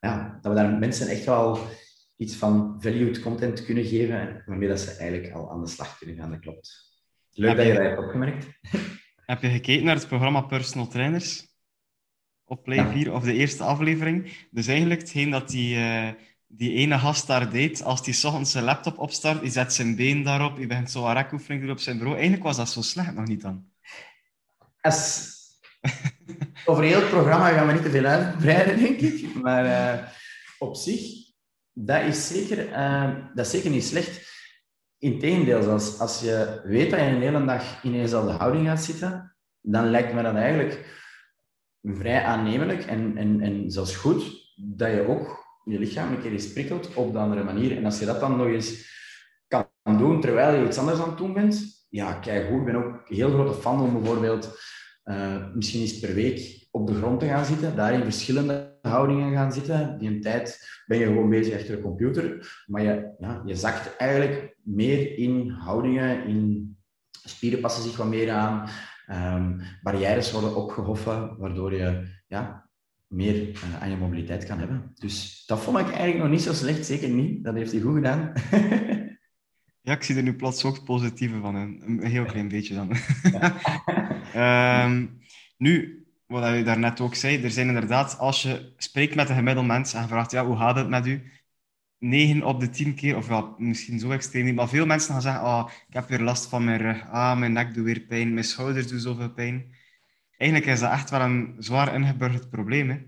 ja, 0.00 0.38
dat 0.40 0.52
we 0.52 0.58
daar 0.58 0.78
mensen 0.78 1.08
echt 1.08 1.24
wel 1.24 1.58
iets 2.24 2.36
van 2.36 2.76
valued 2.78 3.20
content 3.20 3.64
kunnen 3.64 3.84
geven, 3.84 4.42
waarmee 4.46 4.68
dat 4.68 4.80
ze 4.80 4.90
eigenlijk 4.90 5.32
al 5.34 5.50
aan 5.50 5.64
de 5.64 5.70
slag 5.70 5.98
kunnen 5.98 6.16
gaan. 6.16 6.30
Dat 6.30 6.40
klopt. 6.40 6.92
Leuk 7.30 7.56
dat 7.56 7.66
je 7.66 7.72
dat 7.72 7.82
hebt 7.82 7.98
opgemerkt. 7.98 8.46
Heb 9.26 9.42
je 9.42 9.48
gekeken 9.48 9.84
naar 9.84 9.94
het 9.94 10.08
programma 10.08 10.40
Personal 10.40 10.88
Trainers? 10.88 11.46
Op 12.44 12.62
Play 12.62 12.92
4 12.92 13.12
of 13.12 13.22
de 13.24 13.32
eerste 13.32 13.62
aflevering. 13.62 14.46
Dus 14.50 14.66
eigenlijk 14.66 15.00
hetgeen 15.00 15.30
dat 15.30 15.48
die... 15.48 15.76
Uh 15.76 16.08
die 16.56 16.72
ene 16.72 16.98
gast 16.98 17.26
daar 17.26 17.50
deed, 17.50 17.82
als 17.82 18.02
die 18.02 18.26
ochtends 18.26 18.50
zijn 18.50 18.64
laptop 18.64 18.98
opstart, 18.98 19.40
hij 19.40 19.50
zet 19.50 19.72
zijn 19.72 19.96
been 19.96 20.22
daarop, 20.22 20.56
hij 20.56 20.66
begint 20.66 20.90
zo 20.90 21.06
rekoefening 21.06 21.62
doen 21.62 21.70
op 21.70 21.78
zijn 21.78 21.96
bureau. 21.96 22.16
Eigenlijk 22.16 22.46
was 22.46 22.56
dat 22.56 22.68
zo 22.68 22.82
slecht 22.82 23.14
nog 23.14 23.26
niet 23.26 23.40
dan. 23.40 23.64
As... 24.80 25.32
Over 26.64 26.84
heel 26.84 27.00
het 27.00 27.08
programma 27.08 27.48
gaan 27.48 27.66
we 27.66 27.72
niet 27.72 27.82
te 27.82 27.90
veel 27.90 28.04
uitbreiden, 28.04 28.78
denk 28.84 29.00
ik. 29.00 29.34
Maar 29.34 29.64
uh, 29.64 30.06
op 30.58 30.76
zich, 30.76 31.23
dat 31.74 32.02
is 32.02 32.28
zeker, 32.28 32.68
uh, 32.68 33.16
dat 33.34 33.46
is 33.46 33.52
zeker 33.52 33.70
niet 33.70 33.84
slecht. 33.84 34.32
Integendeel, 34.98 35.70
als, 35.70 35.98
als 35.98 36.20
je 36.20 36.60
weet 36.64 36.90
dat 36.90 37.00
je 37.00 37.06
een 37.06 37.20
hele 37.20 37.44
dag 37.44 37.84
in 37.84 37.94
eenzelfde 37.94 38.32
houding 38.32 38.66
gaat 38.66 38.82
zitten, 38.82 39.36
dan 39.60 39.90
lijkt 39.90 40.14
me 40.14 40.22
dat 40.22 40.34
eigenlijk 40.34 41.02
vrij 41.82 42.22
aannemelijk 42.22 42.84
en, 42.84 43.16
en, 43.16 43.40
en 43.40 43.70
zelfs 43.70 43.96
goed 43.96 44.52
dat 44.56 44.90
je 44.90 45.06
ook 45.08 45.44
je 45.64 45.78
lichaam 45.78 46.12
een 46.12 46.20
keer 46.20 46.32
eens 46.32 46.52
prikkelt 46.52 46.94
op 46.94 47.12
de 47.12 47.18
andere 47.18 47.44
manier. 47.44 47.76
En 47.76 47.84
als 47.84 47.98
je 47.98 48.06
dat 48.06 48.20
dan 48.20 48.36
nog 48.36 48.46
eens 48.46 48.92
kan 49.48 49.98
doen 49.98 50.20
terwijl 50.20 50.60
je 50.60 50.66
iets 50.66 50.78
anders 50.78 51.00
aan 51.00 51.08
het 51.08 51.18
doen 51.18 51.32
bent, 51.32 51.86
ja, 51.88 52.12
kijk 52.12 52.46
goed. 52.48 52.58
Ik 52.58 52.64
ben 52.64 52.76
ook 52.76 52.84
een 52.84 53.16
heel 53.16 53.30
grote 53.30 53.60
fan 53.60 53.80
om 53.80 53.92
bijvoorbeeld 53.92 54.58
uh, 55.04 55.54
misschien 55.54 55.80
eens 55.80 55.98
per 55.98 56.14
week 56.14 56.68
op 56.70 56.86
de 56.86 56.94
grond 56.94 57.20
te 57.20 57.26
gaan 57.26 57.44
zitten, 57.44 57.76
daar 57.76 57.92
in 57.92 58.02
verschillende 58.02 58.73
houdingen 58.88 59.32
gaan 59.32 59.52
zitten. 59.52 59.98
Die 59.98 60.08
een 60.08 60.20
tijd 60.20 60.68
ben 60.86 60.98
je 60.98 61.06
gewoon 61.06 61.28
bezig 61.28 61.54
achter 61.54 61.76
de 61.76 61.82
computer, 61.82 62.62
maar 62.66 62.82
je, 62.82 63.14
ja, 63.18 63.42
je 63.44 63.54
zakt 63.54 63.96
eigenlijk 63.96 64.56
meer 64.62 65.18
in 65.18 65.50
houdingen, 65.50 66.26
in 66.26 66.76
spieren 67.10 67.60
passen 67.60 67.82
zich 67.82 67.96
wat 67.96 68.06
meer 68.06 68.30
aan, 68.30 68.68
um, 69.10 69.60
barrières 69.82 70.32
worden 70.32 70.56
opgehoffen, 70.56 71.36
waardoor 71.38 71.74
je 71.74 72.06
ja, 72.26 72.68
meer 73.06 73.48
uh, 73.48 73.82
aan 73.82 73.90
je 73.90 73.96
mobiliteit 73.96 74.44
kan 74.44 74.58
hebben. 74.58 74.92
Dus 74.94 75.46
dat 75.46 75.60
vond 75.60 75.78
ik 75.78 75.86
eigenlijk 75.86 76.18
nog 76.18 76.28
niet 76.28 76.42
zo 76.42 76.52
slecht, 76.52 76.86
zeker 76.86 77.08
niet. 77.08 77.44
Dat 77.44 77.54
heeft 77.54 77.72
hij 77.72 77.80
goed 77.80 77.94
gedaan. 77.94 78.32
ja, 79.86 79.92
ik 79.92 80.02
zie 80.02 80.16
er 80.16 80.22
nu 80.22 80.34
plots 80.34 80.64
ook 80.64 80.84
positieve 80.84 81.40
van, 81.40 81.54
een 81.54 82.06
heel 82.06 82.24
klein 82.24 82.48
beetje 82.48 82.74
dan. 82.74 82.90
um, 84.84 85.18
nu, 85.66 86.03
wat 86.40 86.56
je 86.56 86.62
daarnet 86.62 87.00
ook 87.00 87.14
zei, 87.14 87.42
er 87.42 87.50
zijn 87.50 87.68
inderdaad, 87.68 88.18
als 88.18 88.42
je 88.42 88.72
spreekt 88.76 89.14
met 89.14 89.28
een 89.28 89.36
gemiddeld 89.36 89.66
mens 89.66 89.94
en 89.94 90.08
vraagt, 90.08 90.30
ja, 90.30 90.46
hoe 90.46 90.56
gaat 90.56 90.76
het 90.76 90.88
met 90.88 91.06
u? 91.06 91.32
9 91.98 92.42
op 92.42 92.60
de 92.60 92.70
10 92.70 92.94
keer, 92.94 93.16
of 93.16 93.28
ja, 93.28 93.54
misschien 93.58 93.98
zo 93.98 94.10
extreem 94.10 94.44
niet, 94.44 94.54
maar 94.54 94.68
veel 94.68 94.86
mensen 94.86 95.12
gaan 95.12 95.22
zeggen, 95.22 95.42
oh, 95.42 95.70
ik 95.88 95.94
heb 95.94 96.08
weer 96.08 96.20
last 96.20 96.48
van 96.48 96.64
mijn 96.64 96.80
rug, 96.80 97.08
ah, 97.10 97.38
mijn 97.38 97.52
nek 97.52 97.74
doet 97.74 97.84
weer 97.84 98.00
pijn, 98.00 98.32
mijn 98.34 98.46
schouders 98.46 98.88
doen 98.88 99.00
zoveel 99.00 99.30
pijn 99.30 99.74
eigenlijk 100.36 100.72
is 100.72 100.80
dat 100.80 100.90
echt 100.90 101.10
wel 101.10 101.20
een 101.20 101.54
zwaar 101.58 101.94
ingeburgerd 101.94 102.50
probleem. 102.50 102.90
Hè? 102.90 102.98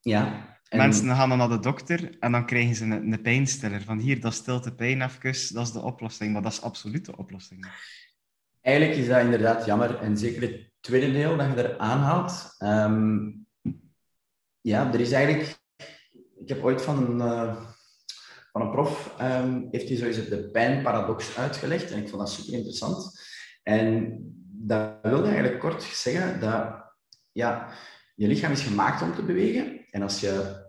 Ja. 0.00 0.56
En... 0.68 0.78
Mensen 0.78 1.16
gaan 1.16 1.28
dan 1.28 1.38
naar 1.38 1.48
de 1.48 1.58
dokter 1.58 2.18
en 2.20 2.32
dan 2.32 2.46
krijgen 2.46 2.74
ze 2.74 2.84
een, 2.84 3.12
een 3.12 3.22
pijnstiller. 3.22 3.82
Van 3.82 3.98
hier, 3.98 4.20
dat 4.20 4.34
stilt 4.34 4.64
de 4.64 4.74
pijn 4.74 5.02
even, 5.02 5.54
dat 5.54 5.66
is 5.66 5.72
de 5.72 5.80
oplossing. 5.80 6.32
Maar 6.32 6.42
dat 6.42 6.52
is 6.52 6.62
absoluut 6.62 7.04
de 7.04 7.16
oplossing. 7.16 7.66
Eigenlijk 8.60 8.98
is 8.98 9.06
dat 9.06 9.20
inderdaad 9.20 9.64
jammer. 9.64 9.98
En 9.98 10.18
zeker 10.18 10.42
het 10.42 10.67
tweede 10.80 11.12
deel 11.12 11.36
dat 11.36 11.46
je 11.46 11.62
er 11.62 11.78
aanhaalt. 11.78 12.54
Um, 12.58 13.46
ja, 14.60 14.92
er 14.92 15.00
is 15.00 15.12
eigenlijk... 15.12 15.58
Ik 16.36 16.48
heb 16.48 16.64
ooit 16.64 16.82
van 16.82 17.06
een, 17.06 17.16
uh, 17.16 17.64
van 18.52 18.60
een 18.60 18.70
prof... 18.70 19.16
Um, 19.20 19.68
heeft 19.70 19.88
hij 19.88 19.96
sowieso 19.96 20.28
de 20.28 20.50
pijnparadox 20.50 21.36
uitgelegd. 21.36 21.90
En 21.90 21.98
ik 21.98 22.08
vond 22.08 22.20
dat 22.20 22.30
super 22.30 22.52
interessant. 22.52 23.20
En 23.62 24.18
dat 24.50 24.98
wil 25.02 25.24
eigenlijk 25.24 25.58
kort 25.58 25.82
zeggen 25.82 26.40
dat 26.40 26.86
ja, 27.32 27.72
je 28.14 28.26
lichaam 28.26 28.52
is 28.52 28.62
gemaakt 28.62 29.02
om 29.02 29.14
te 29.14 29.22
bewegen. 29.24 29.86
En 29.90 30.02
als 30.02 30.20
je 30.20 30.66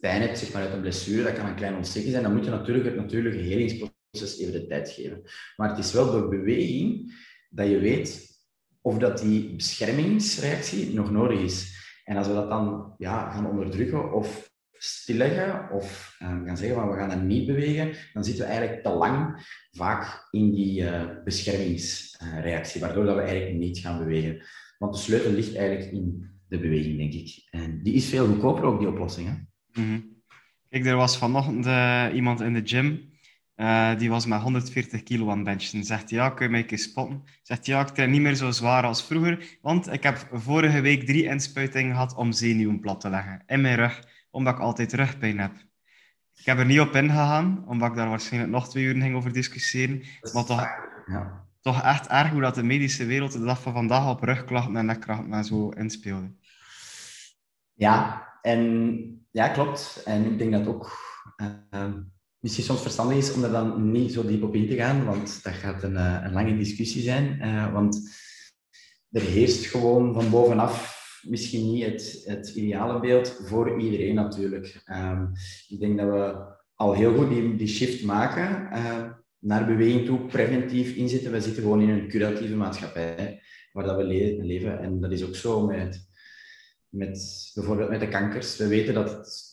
pijn 0.00 0.20
hebt 0.22 0.38
zeg 0.38 0.52
maar, 0.52 0.62
uit 0.62 0.72
een 0.72 0.80
blessure, 0.80 1.22
dat 1.22 1.32
kan 1.32 1.46
een 1.46 1.54
klein 1.54 1.76
ontsteking 1.76 2.10
zijn, 2.10 2.22
dan 2.22 2.34
moet 2.34 2.44
je 2.44 2.50
natuurlijk 2.50 2.86
het 2.86 2.96
natuurlijke 2.96 3.38
helingsproces 3.38 4.38
even 4.38 4.52
de 4.52 4.66
tijd 4.66 4.90
geven. 4.90 5.22
Maar 5.56 5.68
het 5.68 5.78
is 5.78 5.92
wel 5.92 6.10
door 6.10 6.28
beweging 6.28 7.14
dat 7.50 7.68
je 7.68 7.78
weet 7.78 8.37
of 8.88 8.98
dat 8.98 9.18
die 9.18 9.54
beschermingsreactie 9.54 10.94
nog 10.94 11.10
nodig 11.10 11.40
is. 11.40 11.76
En 12.04 12.16
als 12.16 12.26
we 12.26 12.32
dat 12.32 12.48
dan 12.48 12.94
ja, 12.98 13.30
gaan 13.30 13.46
onderdrukken 13.46 14.12
of 14.12 14.50
stilleggen 14.72 15.70
of 15.70 16.16
uh, 16.22 16.28
gaan 16.28 16.56
zeggen 16.56 16.76
van 16.76 16.90
we 16.90 16.96
gaan 16.96 17.08
dat 17.08 17.22
niet 17.22 17.46
bewegen, 17.46 17.92
dan 18.12 18.24
zitten 18.24 18.44
we 18.44 18.50
eigenlijk 18.50 18.82
te 18.82 18.90
lang 18.90 19.46
vaak 19.70 20.28
in 20.30 20.52
die 20.52 20.82
uh, 20.82 21.04
beschermingsreactie, 21.24 22.80
waardoor 22.80 23.04
dat 23.04 23.14
we 23.14 23.20
eigenlijk 23.20 23.58
niet 23.58 23.78
gaan 23.78 23.98
bewegen. 23.98 24.42
Want 24.78 24.94
de 24.94 25.00
sleutel 25.00 25.32
ligt 25.32 25.56
eigenlijk 25.56 25.92
in 25.92 26.30
de 26.48 26.58
beweging, 26.58 26.98
denk 26.98 27.12
ik. 27.12 27.46
En 27.50 27.82
die 27.82 27.94
is 27.94 28.08
veel 28.08 28.26
goedkoper 28.26 28.64
ook, 28.64 28.78
die 28.78 28.88
oplossing. 28.88 29.28
Hè? 29.28 29.34
Mhm. 29.82 30.00
Kijk, 30.68 30.86
er 30.86 30.96
was 30.96 31.18
vanochtend 31.18 31.66
uh, 31.66 32.06
iemand 32.14 32.40
in 32.40 32.52
de 32.52 32.62
gym. 32.64 33.10
Uh, 33.60 33.98
die 33.98 34.10
was 34.10 34.26
met 34.26 34.40
140 34.40 35.02
kilo 35.02 35.30
aan 35.30 35.44
benchen. 35.44 35.84
Zegt 35.84 36.10
ja, 36.10 36.30
kun 36.30 36.44
je 36.44 36.50
mij 36.50 36.60
een 36.60 36.66
keer 36.66 36.78
spotten? 36.78 37.24
Zegt 37.42 37.66
ja, 37.66 37.80
ik 37.80 37.86
train 37.86 38.10
niet 38.10 38.20
meer 38.20 38.34
zo 38.34 38.50
zwaar 38.50 38.84
als 38.84 39.04
vroeger. 39.04 39.58
Want 39.62 39.92
ik 39.92 40.02
heb 40.02 40.28
vorige 40.32 40.80
week 40.80 41.06
drie 41.06 41.24
inspuitingen 41.24 41.92
gehad 41.92 42.14
om 42.14 42.32
zenuwen 42.32 42.80
plat 42.80 43.00
te 43.00 43.10
leggen. 43.10 43.42
In 43.46 43.60
mijn 43.60 43.76
rug. 43.76 44.02
Omdat 44.30 44.54
ik 44.54 44.60
altijd 44.60 44.92
rugpijn 44.92 45.38
heb. 45.38 45.52
Ik 46.34 46.44
heb 46.44 46.58
er 46.58 46.64
niet 46.64 46.80
op 46.80 46.94
ingegaan. 46.94 47.64
Omdat 47.66 47.88
ik 47.90 47.96
daar 47.96 48.08
waarschijnlijk 48.08 48.52
nog 48.52 48.68
twee 48.68 48.84
uur 48.84 49.02
ging 49.02 49.16
over 49.16 49.32
discussiëren. 49.32 50.02
Maar 50.32 50.44
toch, 50.44 50.68
ja. 51.06 51.44
toch 51.60 51.82
echt 51.82 52.06
erg 52.06 52.30
hoe 52.30 52.40
dat 52.40 52.54
de 52.54 52.62
medische 52.62 53.06
wereld 53.06 53.32
de 53.32 53.44
dag 53.44 53.62
van 53.62 53.72
vandaag 53.72 54.08
op 54.10 54.22
rugklachten 54.22 54.76
en 54.76 54.86
nekklachten 54.86 55.32
en 55.32 55.44
zo 55.44 55.68
inspeelde. 55.68 56.32
Ja, 57.74 58.26
en 58.42 59.26
ja, 59.30 59.48
klopt. 59.48 60.02
En 60.04 60.24
ik 60.24 60.38
denk 60.38 60.52
dat 60.52 60.66
ook 60.66 60.98
uh, 61.70 61.84
misschien 62.40 62.64
soms 62.64 62.82
verstandig 62.82 63.16
is 63.16 63.32
om 63.32 63.44
er 63.44 63.50
dan 63.50 63.90
niet 63.92 64.12
zo 64.12 64.26
diep 64.26 64.42
op 64.42 64.54
in 64.54 64.68
te 64.68 64.74
gaan, 64.74 65.04
want 65.04 65.42
dat 65.42 65.52
gaat 65.52 65.82
een, 65.82 65.92
uh, 65.92 66.20
een 66.24 66.32
lange 66.32 66.56
discussie 66.56 67.02
zijn. 67.02 67.38
Uh, 67.42 67.72
want 67.72 68.10
er 69.10 69.20
heerst 69.20 69.66
gewoon 69.66 70.14
van 70.14 70.30
bovenaf 70.30 70.96
misschien 71.22 71.72
niet 71.72 71.84
het, 71.84 72.22
het 72.24 72.48
ideale 72.48 73.00
beeld 73.00 73.40
voor 73.44 73.80
iedereen 73.80 74.14
natuurlijk. 74.14 74.82
Um, 74.86 75.32
ik 75.68 75.80
denk 75.80 75.98
dat 75.98 76.08
we 76.08 76.36
al 76.74 76.92
heel 76.92 77.14
goed 77.14 77.28
die, 77.28 77.56
die 77.56 77.68
shift 77.68 78.04
maken 78.04 78.68
naar 79.38 79.66
beweging 79.66 80.06
toe, 80.06 80.26
preventief 80.26 80.94
inzetten. 80.94 81.32
We 81.32 81.40
zitten 81.40 81.62
gewoon 81.62 81.80
in 81.80 81.88
een 81.88 82.08
curatieve 82.08 82.56
maatschappij 82.56 83.42
waar 83.72 83.84
dat 83.84 83.96
we 83.96 84.04
le 84.04 84.44
leven. 84.44 84.78
En 84.78 85.00
dat 85.00 85.12
is 85.12 85.24
ook 85.24 85.36
zo 85.36 85.66
met 85.66 86.08
met 86.88 87.50
bijvoorbeeld 87.54 87.90
met 87.90 88.00
de 88.00 88.08
kankers. 88.08 88.56
We 88.56 88.66
weten 88.66 88.94
dat 88.94 89.10
het 89.10 89.47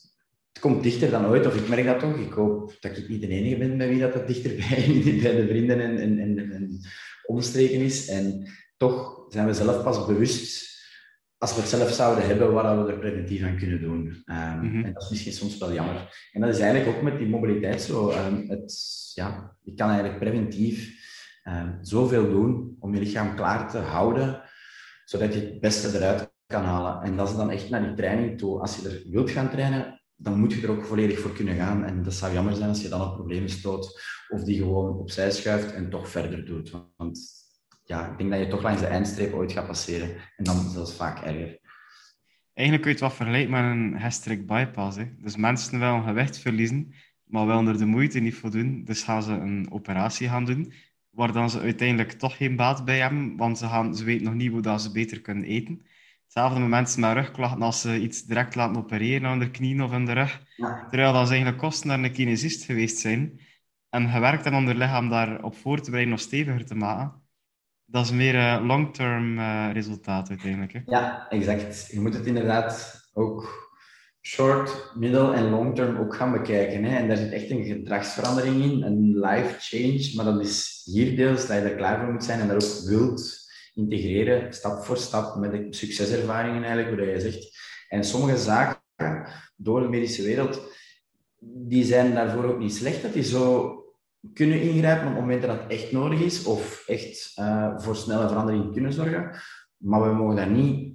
komt 0.65 0.83
dichter 0.83 1.09
dan 1.09 1.25
ooit, 1.25 1.45
of 1.45 1.55
ik 1.55 1.67
merk 1.67 1.85
dat 1.85 1.99
toch. 1.99 2.17
Ik 2.17 2.33
hoop 2.33 2.77
dat 2.79 2.97
ik 2.97 3.09
niet 3.09 3.21
de 3.21 3.27
enige 3.27 3.57
ben 3.57 3.77
bij 3.77 3.89
wie 3.89 3.99
dat, 3.99 4.13
dat 4.13 4.27
dichterbij 4.27 5.01
bij 5.23 5.35
de 5.35 5.47
vrienden 5.47 5.79
en, 5.79 5.97
en, 5.97 6.19
en, 6.19 6.51
en 6.51 6.79
omstreken 7.25 7.79
is. 7.79 8.07
En 8.07 8.47
toch 8.77 9.25
zijn 9.29 9.45
we 9.45 9.53
zelf 9.53 9.83
pas 9.83 10.05
bewust 10.05 10.73
als 11.37 11.55
we 11.55 11.59
het 11.59 11.69
zelf 11.69 11.89
zouden 11.89 12.27
hebben, 12.27 12.53
wat 12.53 12.85
we 12.85 12.91
er 12.91 12.99
preventief 12.99 13.43
aan 13.43 13.57
kunnen 13.57 13.81
doen. 13.81 14.23
Um, 14.25 14.83
En 14.85 14.93
dat 14.93 15.03
is 15.03 15.09
misschien 15.09 15.33
soms 15.33 15.57
wel 15.57 15.73
jammer. 15.73 16.29
En 16.31 16.41
dat 16.41 16.49
is 16.49 16.59
eigenlijk 16.59 16.97
ook 16.97 17.03
met 17.03 17.17
die 17.17 17.27
mobiliteit 17.27 17.81
zo. 17.81 18.11
Um, 18.11 18.49
het, 18.49 18.73
ja, 19.13 19.57
je 19.61 19.73
kan 19.73 19.89
eigenlijk 19.89 20.19
preventief 20.19 20.93
um, 21.47 21.77
zoveel 21.81 22.29
doen 22.29 22.75
om 22.79 22.93
je 22.93 22.99
lichaam 22.99 23.35
klaar 23.35 23.69
te 23.69 23.77
houden, 23.77 24.41
zodat 25.05 25.33
je 25.33 25.39
het 25.39 25.59
beste 25.59 25.97
eruit 25.97 26.33
kan 26.47 26.63
halen. 26.63 27.01
En 27.01 27.17
dat 27.17 27.29
is 27.29 27.35
dan 27.35 27.51
echt 27.51 27.69
naar 27.69 27.83
die 27.83 27.93
training 27.93 28.37
toe. 28.37 28.59
Als 28.59 28.75
je 28.75 28.89
er 28.89 29.01
wilt 29.09 29.29
gaan 29.29 29.49
trainen, 29.49 29.99
dan 30.15 30.39
moet 30.39 30.53
je 30.53 30.61
er 30.61 30.71
ook 30.71 30.85
volledig 30.85 31.19
voor 31.19 31.33
kunnen 31.33 31.55
gaan. 31.55 31.83
En 31.83 32.03
dat 32.03 32.13
zou 32.13 32.33
jammer 32.33 32.55
zijn 32.55 32.69
als 32.69 32.81
je 32.81 32.89
dan 32.89 33.01
op 33.01 33.13
problemen 33.13 33.49
stoot 33.49 34.01
of 34.29 34.43
die 34.43 34.57
gewoon 34.57 34.97
opzij 34.97 35.31
schuift 35.31 35.73
en 35.73 35.89
toch 35.89 36.09
verder 36.09 36.45
doet. 36.45 36.71
Want 36.95 37.19
ja, 37.83 38.11
ik 38.11 38.17
denk 38.17 38.31
dat 38.31 38.39
je 38.39 38.47
toch 38.47 38.61
langs 38.61 38.81
de 38.81 38.87
eindstreep 38.87 39.33
ooit 39.33 39.51
gaat 39.51 39.67
passeren. 39.67 40.09
En 40.37 40.43
dan 40.43 40.65
is 40.65 40.73
dat 40.73 40.93
vaak 40.93 41.17
erger. 41.17 41.59
Eigenlijk 42.53 42.87
kun 42.87 42.95
je 42.95 42.97
het 42.97 42.99
wat 42.99 43.13
vergelijken 43.13 43.51
met 43.51 43.63
een 43.63 43.99
gastric 44.01 44.47
bypass. 44.47 44.97
Hè. 44.97 45.05
Dus 45.21 45.35
mensen 45.35 45.79
willen 45.79 46.03
gewicht 46.03 46.39
verliezen, 46.39 46.93
maar 47.23 47.47
willen 47.47 47.67
er 47.67 47.77
de 47.77 47.85
moeite 47.85 48.19
niet 48.19 48.35
voor 48.35 48.51
doen. 48.51 48.83
Dus 48.83 49.03
gaan 49.03 49.23
ze 49.23 49.31
een 49.31 49.71
operatie 49.71 50.29
gaan 50.29 50.45
doen, 50.45 50.73
waar 51.09 51.31
dan 51.31 51.49
ze 51.49 51.59
uiteindelijk 51.59 52.11
toch 52.11 52.37
geen 52.37 52.55
baat 52.55 52.85
bij 52.85 52.99
hebben, 52.99 53.37
want 53.37 53.57
ze, 53.57 53.65
gaan, 53.65 53.95
ze 53.95 54.03
weten 54.03 54.25
nog 54.25 54.33
niet 54.33 54.51
hoe 54.51 54.61
dat 54.61 54.81
ze 54.81 54.91
beter 54.91 55.21
kunnen 55.21 55.43
eten. 55.43 55.85
Hetzelfde 56.25 56.59
met 56.59 56.69
mensen 56.69 57.01
met 57.01 57.13
rugklachten 57.13 57.61
als 57.61 57.81
ze 57.81 57.99
iets 57.99 58.23
direct 58.23 58.55
laten 58.55 58.77
opereren 58.77 59.29
aan 59.29 59.39
de 59.39 59.51
knieën 59.51 59.83
of 59.83 59.93
in 59.93 60.05
de 60.05 60.13
rug. 60.13 60.41
Terwijl 60.89 61.13
dat 61.13 61.27
ze 61.27 61.33
eigenlijk 61.33 61.61
kosten 61.61 61.87
naar 61.87 61.99
een 61.99 62.11
kinesist 62.11 62.65
geweest 62.65 62.97
zijn 62.97 63.39
en 63.89 64.09
gewerkt 64.09 64.43
hebben 64.43 64.61
om 64.61 64.67
hun 64.67 64.77
lichaam 64.77 65.09
daarop 65.09 65.55
voor 65.55 65.79
te 65.79 65.89
bereiden 65.89 66.13
of 66.13 66.19
steviger 66.19 66.65
te 66.65 66.75
maken. 66.75 67.23
Dat 67.85 68.05
is 68.05 68.11
meer 68.11 68.35
uh, 68.35 68.65
long-term 68.65 69.39
uh, 69.39 69.69
resultaat 69.73 70.29
uiteindelijk. 70.29 70.73
Hè? 70.73 70.79
Ja, 70.85 71.29
exact. 71.29 71.87
Je 71.91 71.99
moet 71.99 72.13
het 72.13 72.25
inderdaad 72.25 73.01
ook 73.13 73.69
short, 74.21 74.91
middle 74.95 75.33
en 75.33 75.49
long 75.49 75.75
term 75.75 75.97
ook 75.97 76.15
gaan 76.15 76.31
bekijken. 76.31 76.83
Hè? 76.83 76.97
En 76.97 77.07
daar 77.07 77.17
zit 77.17 77.31
echt 77.31 77.49
een 77.49 77.63
gedragsverandering 77.63 78.63
in, 78.63 78.83
een 78.83 79.19
life 79.19 79.55
change. 79.59 80.11
Maar 80.15 80.25
dat 80.25 80.41
is 80.41 80.81
hier 80.85 81.15
deels 81.15 81.47
dat 81.47 81.57
je 81.57 81.63
er 81.63 81.75
klaar 81.75 81.99
voor 81.99 82.11
moet 82.11 82.23
zijn 82.23 82.39
en 82.39 82.47
dat 82.47 82.63
ook 82.63 82.87
wilt 82.89 83.44
integreren, 83.75 84.53
stap 84.53 84.83
voor 84.83 84.97
stap, 84.97 85.35
met 85.35 85.51
de 85.51 85.67
succeservaringen 85.69 86.63
eigenlijk, 86.63 86.97
hoe 86.97 87.11
je 87.11 87.19
zegt. 87.19 87.57
En 87.89 88.03
sommige 88.03 88.37
zaken 88.37 88.81
door 89.55 89.81
de 89.81 89.87
medische 89.87 90.23
wereld, 90.23 90.61
die 91.39 91.83
zijn 91.83 92.13
daarvoor 92.13 92.43
ook 92.43 92.59
niet 92.59 92.75
slecht, 92.75 93.01
dat 93.01 93.13
die 93.13 93.23
zo 93.23 93.73
kunnen 94.33 94.61
ingrijpen 94.61 95.07
op 95.07 95.13
momenten 95.13 95.49
dat 95.49 95.59
het 95.61 95.71
echt 95.71 95.91
nodig 95.91 96.19
is, 96.19 96.43
of 96.43 96.83
echt 96.87 97.33
uh, 97.39 97.79
voor 97.79 97.95
snelle 97.95 98.27
verandering 98.27 98.73
kunnen 98.73 98.93
zorgen. 98.93 99.31
Maar 99.77 100.01
we 100.01 100.13
mogen 100.13 100.35
daar 100.35 100.51
niet 100.51 100.93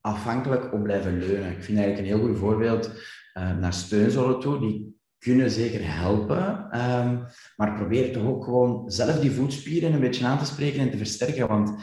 afhankelijk 0.00 0.72
op 0.72 0.82
blijven 0.82 1.18
leunen. 1.18 1.50
Ik 1.50 1.62
vind 1.62 1.78
eigenlijk 1.78 1.98
een 1.98 2.18
heel 2.18 2.26
goed 2.26 2.38
voorbeeld 2.38 2.86
uh, 3.34 3.58
naar 3.58 3.72
steunzolen 3.72 4.40
toe. 4.40 4.60
Die 4.60 4.96
kunnen 5.18 5.50
zeker 5.50 5.80
helpen, 5.82 6.54
um, 6.62 7.26
maar 7.56 7.74
probeer 7.74 8.12
toch 8.12 8.26
ook 8.26 8.44
gewoon 8.44 8.90
zelf 8.90 9.20
die 9.20 9.30
voetspieren 9.30 9.92
een 9.92 10.00
beetje 10.00 10.26
aan 10.26 10.38
te 10.38 10.44
spreken 10.44 10.80
en 10.80 10.90
te 10.90 10.96
versterken. 10.96 11.48
Want 11.48 11.82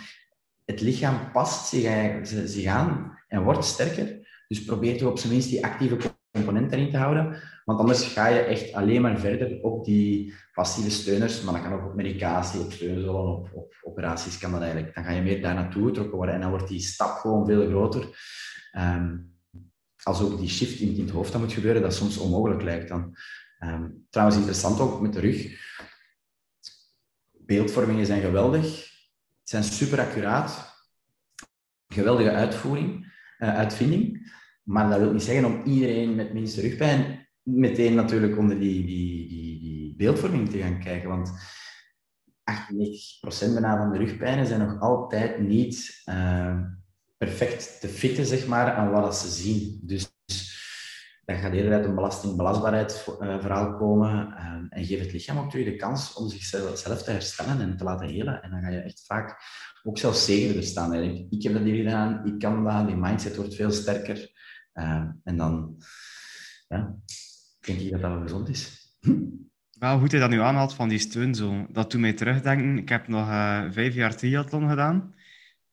het 0.65 0.81
lichaam 0.81 1.31
past 1.31 1.67
zich, 1.67 2.19
zich 2.23 2.65
aan 2.65 3.19
en 3.27 3.43
wordt 3.43 3.65
sterker. 3.65 4.27
Dus 4.47 4.63
probeer 4.63 4.97
toch 4.97 5.09
op 5.09 5.19
zijn 5.19 5.31
minst 5.31 5.49
die 5.49 5.65
actieve 5.65 5.97
component 6.31 6.71
erin 6.71 6.89
te 6.89 6.97
houden. 6.97 7.41
Want 7.65 7.79
anders 7.79 8.03
ga 8.03 8.27
je 8.27 8.39
echt 8.39 8.73
alleen 8.73 9.01
maar 9.01 9.19
verder 9.19 9.61
op 9.61 9.85
die 9.85 10.33
passieve 10.53 10.89
steuners. 10.89 11.41
Maar 11.41 11.53
dat 11.53 11.63
kan 11.63 11.73
ook 11.73 11.85
op 11.85 11.95
medicatie, 11.95 12.59
op 12.59 12.71
steunzolen, 12.71 13.37
op, 13.37 13.49
op 13.53 13.73
operaties 13.83 14.37
kan 14.37 14.51
dat 14.51 14.61
eigenlijk. 14.61 14.95
Dan 14.95 15.03
ga 15.03 15.11
je 15.11 15.21
meer 15.21 15.41
daar 15.41 15.55
naartoe 15.55 15.87
getrokken 15.87 16.17
worden. 16.17 16.35
En 16.35 16.41
dan 16.41 16.49
wordt 16.49 16.67
die 16.67 16.79
stap 16.79 17.17
gewoon 17.17 17.45
veel 17.45 17.67
groter. 17.67 18.07
Um, 18.77 19.33
als 20.03 20.21
ook 20.21 20.39
die 20.39 20.49
shift 20.49 20.79
in, 20.79 20.99
het 20.99 21.09
hoofd 21.09 21.31
dan 21.31 21.41
moet 21.41 21.53
gebeuren, 21.53 21.81
dat 21.81 21.93
soms 21.93 22.17
onmogelijk 22.17 22.61
lijkt 22.61 22.87
dan. 22.87 23.17
Um, 23.59 24.05
trouwens, 24.09 24.37
interessant 24.37 24.79
ook 24.79 25.01
met 25.01 25.13
de 25.13 25.19
rug. 25.19 25.59
Beeldvormingen 27.31 28.05
zijn 28.05 28.21
geweldig 28.21 28.94
zijn 29.49 29.63
super 29.63 29.99
accuraat. 29.99 30.73
Geweldige 31.87 32.31
uitvoering, 32.31 33.13
uh, 33.39 33.55
uitvinding. 33.55 34.33
Maar 34.63 34.89
dat 34.89 34.99
wil 34.99 35.11
niet 35.11 35.23
zeggen 35.23 35.45
om 35.45 35.63
iedereen 35.63 36.15
met 36.15 36.33
minste 36.33 36.61
rugpijn 36.61 37.27
meteen 37.41 37.95
natuurlijk 37.95 38.37
onder 38.37 38.59
die, 38.59 38.85
die, 38.85 39.27
die, 39.27 39.59
die 39.59 39.95
beeldvorming 39.95 40.49
te 40.49 40.57
gaan 40.57 40.79
kijken. 40.79 41.09
Want 41.09 41.29
98% 41.29 41.33
bijna 43.53 43.77
van 43.77 43.91
de 43.91 43.97
rugpijnen 43.97 44.47
zijn 44.47 44.59
nog 44.59 44.79
altijd 44.79 45.39
niet 45.39 46.03
uh, 46.09 46.59
perfect 47.17 47.81
te 47.81 47.87
fitten 47.87 48.25
zeg 48.25 48.47
maar, 48.47 48.73
aan 48.73 48.91
wat 48.91 49.17
ze 49.17 49.29
zien. 49.29 49.79
Dus 49.83 50.14
dan 51.25 51.37
gaat 51.37 51.53
eerder 51.53 51.73
uit 51.73 51.85
een 51.85 51.95
belastingbelastbaarheidsverhaal 51.95 53.71
eh, 53.71 53.77
komen 53.77 54.09
um, 54.19 54.67
en 54.69 54.85
geef 54.85 54.99
het 54.99 55.11
lichaam 55.11 55.37
ook 55.37 55.49
terug 55.49 55.65
de 55.65 55.75
kans 55.75 56.13
om 56.13 56.29
zichzelf 56.29 56.77
zelf 56.77 57.03
te 57.03 57.11
herstellen 57.11 57.61
en 57.61 57.77
te 57.77 57.83
laten 57.83 58.07
helen. 58.07 58.41
En 58.41 58.49
dan 58.51 58.61
ga 58.61 58.69
je 58.69 58.79
echt 58.79 59.05
vaak 59.05 59.37
ook 59.83 59.97
zelfs 59.97 60.25
zekerder 60.25 60.63
staan. 60.63 60.93
Eigenlijk. 60.93 61.25
Ik 61.29 61.43
heb 61.43 61.53
dat 61.53 61.61
hier 61.61 61.83
gedaan, 61.83 62.25
ik 62.25 62.39
kan 62.39 62.63
dat, 62.63 62.87
die 62.87 62.95
mindset 62.95 63.35
wordt 63.35 63.55
veel 63.55 63.71
sterker. 63.71 64.33
Uh, 64.73 65.03
en 65.23 65.37
dan 65.37 65.75
ja, 66.67 66.95
denk 67.59 67.79
ik 67.79 67.91
dat 67.91 68.01
dat 68.01 68.11
wel 68.11 68.21
gezond 68.21 68.49
is. 68.49 68.93
Wel, 69.79 69.99
hoe 69.99 70.09
je 70.09 70.19
dat 70.19 70.29
nu 70.29 70.39
aanhaalt 70.39 70.73
van 70.73 70.89
die 70.89 70.99
steun, 70.99 71.35
zo, 71.35 71.65
dat 71.69 71.91
doet 71.91 72.01
mij 72.01 72.13
terugdenken. 72.13 72.77
Ik 72.77 72.89
heb 72.89 73.07
nog 73.07 73.27
uh, 73.27 73.63
vijf 73.71 73.93
jaar 73.93 74.15
triathlon 74.15 74.69
gedaan. 74.69 75.13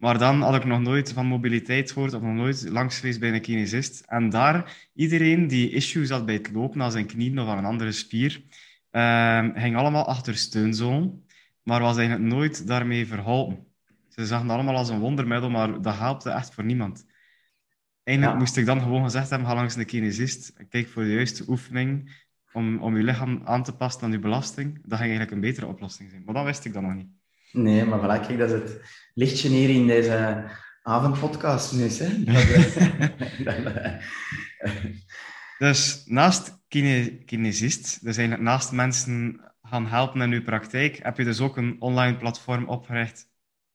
Maar 0.03 0.19
dan 0.19 0.41
had 0.41 0.55
ik 0.55 0.65
nog 0.65 0.81
nooit 0.81 1.13
van 1.13 1.27
mobiliteit 1.27 1.93
gehoord 1.93 2.15
of 2.15 2.23
nog 2.23 2.35
nooit 2.35 2.69
langs 2.69 2.99
geweest 2.99 3.21
bij 3.21 3.33
een 3.33 3.41
kinesist. 3.41 4.01
En 4.07 4.29
daar, 4.29 4.89
iedereen 4.95 5.47
die 5.47 5.71
issues 5.71 6.11
had 6.11 6.27
bij 6.27 6.35
het 6.35 6.53
lopen 6.53 6.83
aan 6.83 6.91
zijn 6.91 7.07
knieën 7.07 7.39
of 7.39 7.49
aan 7.49 7.59
een 7.59 7.65
andere 7.65 7.93
spier, 7.93 8.43
uh, 8.91 9.49
ging 9.55 9.77
allemaal 9.77 10.07
achter 10.07 10.37
steunzoon, 10.37 11.23
maar 11.63 11.81
was 11.81 11.97
eigenlijk 11.97 12.35
nooit 12.35 12.67
daarmee 12.67 13.07
verholpen. 13.07 13.67
Ze 14.09 14.27
zagen 14.27 14.47
het 14.47 14.55
allemaal 14.55 14.77
als 14.77 14.89
een 14.89 14.99
wondermiddel, 14.99 15.51
maar 15.51 15.83
dat 15.83 15.99
helpte 15.99 16.31
echt 16.31 16.55
voor 16.55 16.65
niemand. 16.65 17.07
Eigenlijk 18.03 18.39
moest 18.39 18.57
ik 18.57 18.67
dan 18.67 18.81
gewoon 18.81 19.03
gezegd 19.03 19.31
hebben, 19.31 19.49
ga 19.49 19.55
langs 19.55 19.77
een 19.77 19.87
kinesist, 19.87 20.53
kijk 20.69 20.89
voor 20.89 21.03
de 21.03 21.13
juiste 21.13 21.45
oefening 21.49 22.25
om, 22.53 22.79
om 22.79 22.97
je 22.97 23.03
lichaam 23.03 23.41
aan 23.45 23.63
te 23.63 23.77
passen 23.77 24.03
aan 24.03 24.13
je 24.13 24.19
belasting. 24.19 24.75
Dat 24.75 24.99
ging 24.99 25.11
eigenlijk 25.11 25.31
een 25.31 25.41
betere 25.41 25.67
oplossing 25.67 26.11
zijn. 26.11 26.23
Maar 26.25 26.35
dat 26.35 26.45
wist 26.45 26.65
ik 26.65 26.73
dan 26.73 26.83
nog 26.83 26.95
niet. 26.95 27.22
Nee, 27.53 27.85
maar 27.85 27.99
voilà, 27.99 28.27
kijk, 28.27 28.39
dat 28.39 28.51
is 28.51 28.61
het 28.61 28.81
lichtje 29.15 29.49
hier 29.49 29.69
in 29.69 29.87
deze 29.87 30.45
avondpodcast 30.83 31.73
nu. 31.73 31.89
Hè? 31.89 32.25
dus 35.67 36.03
naast 36.07 36.63
kine, 36.69 37.25
kinesist, 37.25 38.05
dus 38.05 38.17
eigenlijk 38.17 38.49
naast 38.49 38.73
mensen 38.73 39.41
gaan 39.63 39.87
helpen 39.87 40.21
in 40.21 40.33
uw 40.33 40.43
praktijk, 40.43 40.99
heb 41.03 41.17
je 41.17 41.25
dus 41.25 41.41
ook 41.41 41.57
een 41.57 41.77
online 41.81 42.17
platform 42.17 42.69
opgericht 42.69 43.31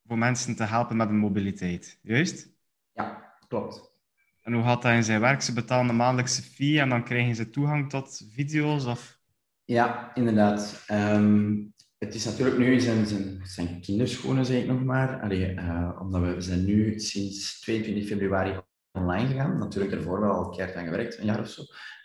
voor 0.08 0.18
mensen 0.18 0.56
te 0.56 0.64
helpen 0.64 0.98
met 0.98 1.08
hun 1.08 1.18
mobiliteit, 1.18 2.00
juist? 2.02 2.50
Ja, 2.94 3.38
klopt. 3.48 3.96
En 4.42 4.54
hoe 4.54 4.64
gaat 4.64 4.82
dat 4.82 4.92
in 4.92 5.04
zijn 5.04 5.20
werk? 5.20 5.42
Ze 5.42 5.54
betalen 5.54 5.90
een 5.90 5.96
maandelijkse 5.96 6.42
fee 6.42 6.80
en 6.80 6.90
dan 6.90 7.04
krijgen 7.04 7.36
ze 7.36 7.50
toegang 7.50 7.90
tot 7.90 8.22
video's? 8.32 8.86
Of... 8.86 9.20
Ja, 9.66 10.12
inderdaad. 10.14 10.84
Ehm, 10.88 11.56
het 11.98 12.16
is 12.16 12.26
natuurlijk 12.26 12.58
nu 12.58 12.80
zijn, 12.80 13.06
zijn, 13.06 13.40
zijn 13.44 13.82
kinderschoenen, 13.82 14.46
zeg 14.46 14.62
ik 14.62 14.68
nog 14.68 14.84
maar. 14.84 15.22
Allee, 15.22 15.54
uh, 15.54 16.00
omdat 16.02 16.22
we, 16.22 16.42
zijn 16.42 16.66
nu 16.66 17.00
sinds 17.00 17.60
22 17.60 18.08
februari 18.08 18.60
online 18.92 19.28
gegaan. 19.28 19.58
Natuurlijk 19.58 19.94
ervoor 19.94 20.20
wel 20.20 20.32
al 20.32 20.50
keer 20.50 20.76
aan 20.76 20.84
gewerkt, 20.84 21.18
een 21.18 21.26
jaar 21.26 21.40
of 21.40 21.50
zo. 21.50 21.62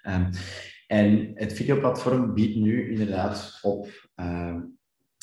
Um, 0.09 0.31
en 0.87 1.31
het 1.35 1.53
videoplatform 1.53 2.35
biedt 2.35 2.57
nu 2.57 2.91
inderdaad 2.91 3.59
op 3.63 4.09
uh, 4.17 4.57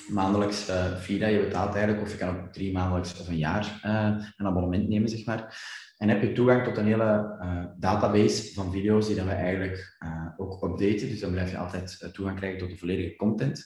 maandelijks 0.10 0.72
fee 1.00 1.20
dat 1.20 1.30
je 1.30 1.40
betaalt 1.40 1.76
eigenlijk, 1.76 2.06
of 2.06 2.12
je 2.12 2.18
kan 2.18 2.30
ook 2.30 2.54
drie 2.54 2.72
maandelijks 2.72 3.20
of 3.20 3.28
een 3.28 3.38
jaar 3.38 3.82
uh, 3.86 4.26
een 4.38 4.46
abonnement 4.46 4.88
nemen, 4.88 5.10
zeg 5.10 5.26
maar. 5.26 5.68
En 5.98 6.10
heb 6.10 6.22
je 6.22 6.32
toegang 6.32 6.64
tot 6.64 6.78
een 6.78 6.86
hele 6.86 7.76
database 7.78 8.54
van 8.54 8.72
video's 8.72 9.08
die 9.08 9.16
dat 9.16 9.26
we 9.26 9.32
eigenlijk 9.32 9.98
ook 10.38 10.64
updaten. 10.64 11.10
Dus 11.10 11.20
dan 11.20 11.32
blijf 11.32 11.52
je 11.52 11.58
altijd 11.58 12.10
toegang 12.14 12.38
krijgen 12.38 12.60
tot 12.60 12.70
de 12.70 12.78
volledige 12.78 13.16
content. 13.16 13.64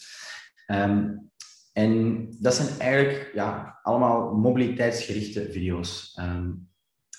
Um, 0.74 1.32
en 1.74 2.28
dat 2.40 2.54
zijn 2.54 2.80
eigenlijk 2.80 3.32
ja, 3.34 3.80
allemaal 3.82 4.34
mobiliteitsgerichte 4.34 5.52
video's. 5.52 6.18
Um, 6.20 6.70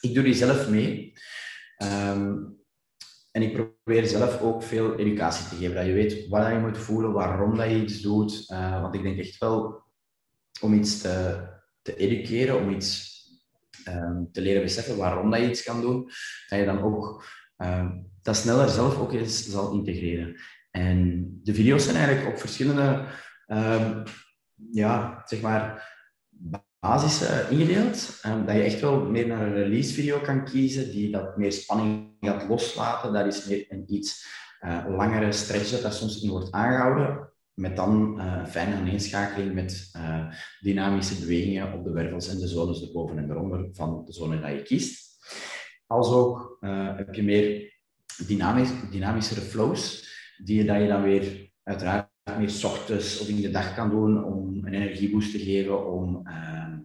ik 0.01 0.15
doe 0.15 0.25
die 0.25 0.35
zelf 0.35 0.69
mee. 0.69 1.13
Um, 1.83 2.57
en 3.31 3.43
ik 3.43 3.53
probeer 3.53 4.07
zelf 4.07 4.41
ook 4.41 4.63
veel 4.63 4.97
educatie 4.97 5.49
te 5.49 5.55
geven. 5.57 5.75
Dat 5.75 5.87
je 5.87 5.93
weet 5.93 6.29
wat 6.29 6.49
je 6.49 6.59
moet 6.59 6.79
voelen, 6.79 7.13
waarom 7.13 7.57
dat 7.57 7.71
je 7.71 7.83
iets 7.83 8.01
doet. 8.01 8.51
Uh, 8.51 8.81
want 8.81 8.95
ik 8.95 9.03
denk 9.03 9.19
echt 9.19 9.39
wel 9.39 9.83
om 10.61 10.73
iets 10.73 11.01
te, 11.01 11.47
te 11.83 11.97
educeren, 11.97 12.61
om 12.61 12.71
iets 12.71 13.13
te 14.33 14.41
leren 14.41 14.63
beseffen 14.63 14.97
waarom 14.97 15.31
dat 15.31 15.41
je 15.41 15.49
iets 15.49 15.63
kan 15.63 15.81
doen, 15.81 16.05
dat 16.49 16.59
je 16.59 16.65
dan 16.65 16.83
ook 16.83 17.25
dat 18.23 18.37
sneller 18.37 18.69
zelf 18.69 18.99
ook 18.99 19.13
eens 19.13 19.49
zal 19.49 19.73
integreren. 19.73 20.37
En 20.71 21.29
de 21.43 21.55
video's 21.55 21.85
zijn 21.85 21.97
eigenlijk 21.97 22.29
op 22.29 22.41
verschillende, 22.41 23.07
um, 23.49 24.03
ja, 24.73 25.23
zeg 25.25 25.41
maar, 25.41 25.93
basis 26.81 27.23
uh, 27.23 27.51
ingedeeld. 27.51 28.21
Um, 28.27 28.47
dat 28.47 28.55
je 28.55 28.63
echt 28.63 28.81
wel 28.81 29.05
meer 29.05 29.27
naar 29.27 29.47
een 29.47 29.55
release 29.55 29.95
video 29.95 30.19
kan 30.19 30.45
kiezen, 30.45 30.91
die 30.91 31.11
dat 31.11 31.37
meer 31.37 31.53
spanning 31.53 32.17
gaat 32.21 32.49
loslaten. 32.49 33.13
Dat 33.13 33.27
is 33.27 33.47
meer 33.47 33.65
een 33.69 33.85
iets 33.95 34.27
uh, 34.61 34.85
langere 34.89 35.33
stretch 35.33 35.81
dat 35.81 35.95
soms 35.95 36.23
in 36.23 36.31
wordt 36.31 36.51
aangehouden. 36.51 37.33
Met 37.55 37.77
dan 37.77 38.15
uh, 38.19 38.47
fijne 38.47 38.75
aaneenschakeling 38.75 39.55
met 39.55 39.91
dynamische 40.61 41.21
bewegingen 41.21 41.73
op 41.73 41.85
de 41.85 41.91
wervels 41.91 42.29
en 42.29 42.39
de 42.39 42.49
zones 42.49 42.83
erboven 42.83 43.19
en 43.19 43.31
eronder 43.31 43.69
van 43.73 44.05
de 44.05 44.13
zone 44.13 44.41
dat 44.41 44.51
je 44.51 44.63
kiest. 44.63 45.19
Als 45.87 46.13
ook 46.13 46.59
heb 46.97 47.15
je 47.15 47.23
meer 47.23 47.73
dynamisch, 48.27 48.71
dynamischere 48.91 49.41
flows, 49.41 50.09
die 50.45 50.65
dat 50.65 50.81
je 50.81 50.87
dan 50.87 51.03
weer 51.03 51.53
uiteraard 51.63 52.04
meer 52.25 52.51
s 52.51 52.65
ochtends 52.65 53.21
of 53.21 53.29
in 53.29 53.41
de 53.41 53.51
dag 53.51 53.75
kan 53.75 53.91
doen 53.91 54.25
om 54.25 54.67
een 54.67 54.75
energieboost 54.75 55.31
te 55.31 55.39
geven, 55.39 55.93
om 55.93 56.29
uh, 56.29 56.77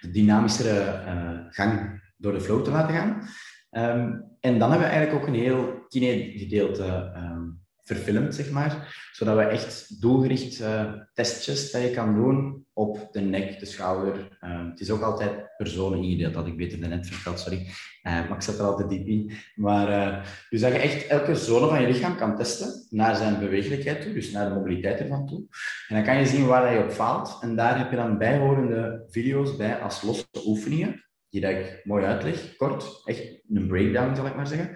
de 0.00 0.10
dynamischere 0.10 1.04
uh, 1.06 1.40
gang 1.48 2.02
door 2.16 2.32
de 2.32 2.40
flow 2.40 2.64
te 2.64 2.70
laten 2.70 2.94
gaan. 2.94 3.28
Um, 3.70 4.30
en 4.40 4.58
dan 4.58 4.70
hebben 4.70 4.88
we 4.88 4.94
eigenlijk 4.94 5.22
ook 5.22 5.28
een 5.28 5.40
heel 5.40 5.86
kine-gedeelte 5.88 7.12
um, 7.16 7.61
verfilmd, 7.84 8.34
zeg 8.34 8.50
maar. 8.50 9.00
Zodat 9.12 9.36
we 9.36 9.42
echt 9.42 10.00
doelgericht 10.00 10.60
uh, 10.60 10.92
testjes 11.12 11.70
dat 11.70 11.82
je 11.82 11.90
kan 11.90 12.14
doen 12.14 12.66
op 12.72 13.08
de 13.10 13.20
nek, 13.20 13.58
de 13.58 13.66
schouder. 13.66 14.38
Uh, 14.40 14.68
het 14.68 14.80
is 14.80 14.90
ook 14.90 15.02
altijd 15.02 15.56
personen 15.56 16.02
ingedeeld, 16.02 16.34
dat 16.34 16.46
ik 16.46 16.56
beter 16.56 16.88
net 16.88 17.06
verteld, 17.06 17.40
sorry. 17.40 17.58
Uh, 17.58 17.68
maar 18.02 18.36
ik 18.36 18.42
zet 18.42 18.58
er 18.58 18.64
altijd 18.64 18.88
diep 18.88 19.06
in. 19.06 19.32
Maar, 19.54 19.88
uh, 19.88 20.24
dus 20.50 20.60
dat 20.60 20.72
je 20.72 20.78
echt 20.78 21.06
elke 21.06 21.34
zone 21.34 21.68
van 21.68 21.80
je 21.80 21.86
lichaam 21.86 22.16
kan 22.16 22.36
testen 22.36 22.86
naar 22.90 23.16
zijn 23.16 23.38
bewegelijkheid 23.38 24.02
toe, 24.02 24.12
dus 24.12 24.30
naar 24.30 24.48
de 24.48 24.54
mobiliteit 24.54 25.00
ervan 25.00 25.26
toe. 25.26 25.44
En 25.88 25.96
dan 25.96 26.04
kan 26.04 26.18
je 26.18 26.26
zien 26.26 26.46
waar 26.46 26.74
je 26.74 26.84
op 26.84 26.90
faalt. 26.90 27.38
En 27.40 27.56
daar 27.56 27.78
heb 27.78 27.90
je 27.90 27.96
dan 27.96 28.18
bijhorende 28.18 29.04
video's 29.10 29.56
bij 29.56 29.78
als 29.78 30.02
losse 30.02 30.26
oefeningen 30.44 31.04
die 31.32 31.40
dat 31.40 31.50
ik 31.50 31.80
mooi 31.84 32.04
uitleg, 32.04 32.56
kort, 32.56 33.02
echt 33.04 33.42
een 33.48 33.66
breakdown 33.66 34.14
zal 34.14 34.26
ik 34.26 34.36
maar 34.36 34.46
zeggen. 34.46 34.70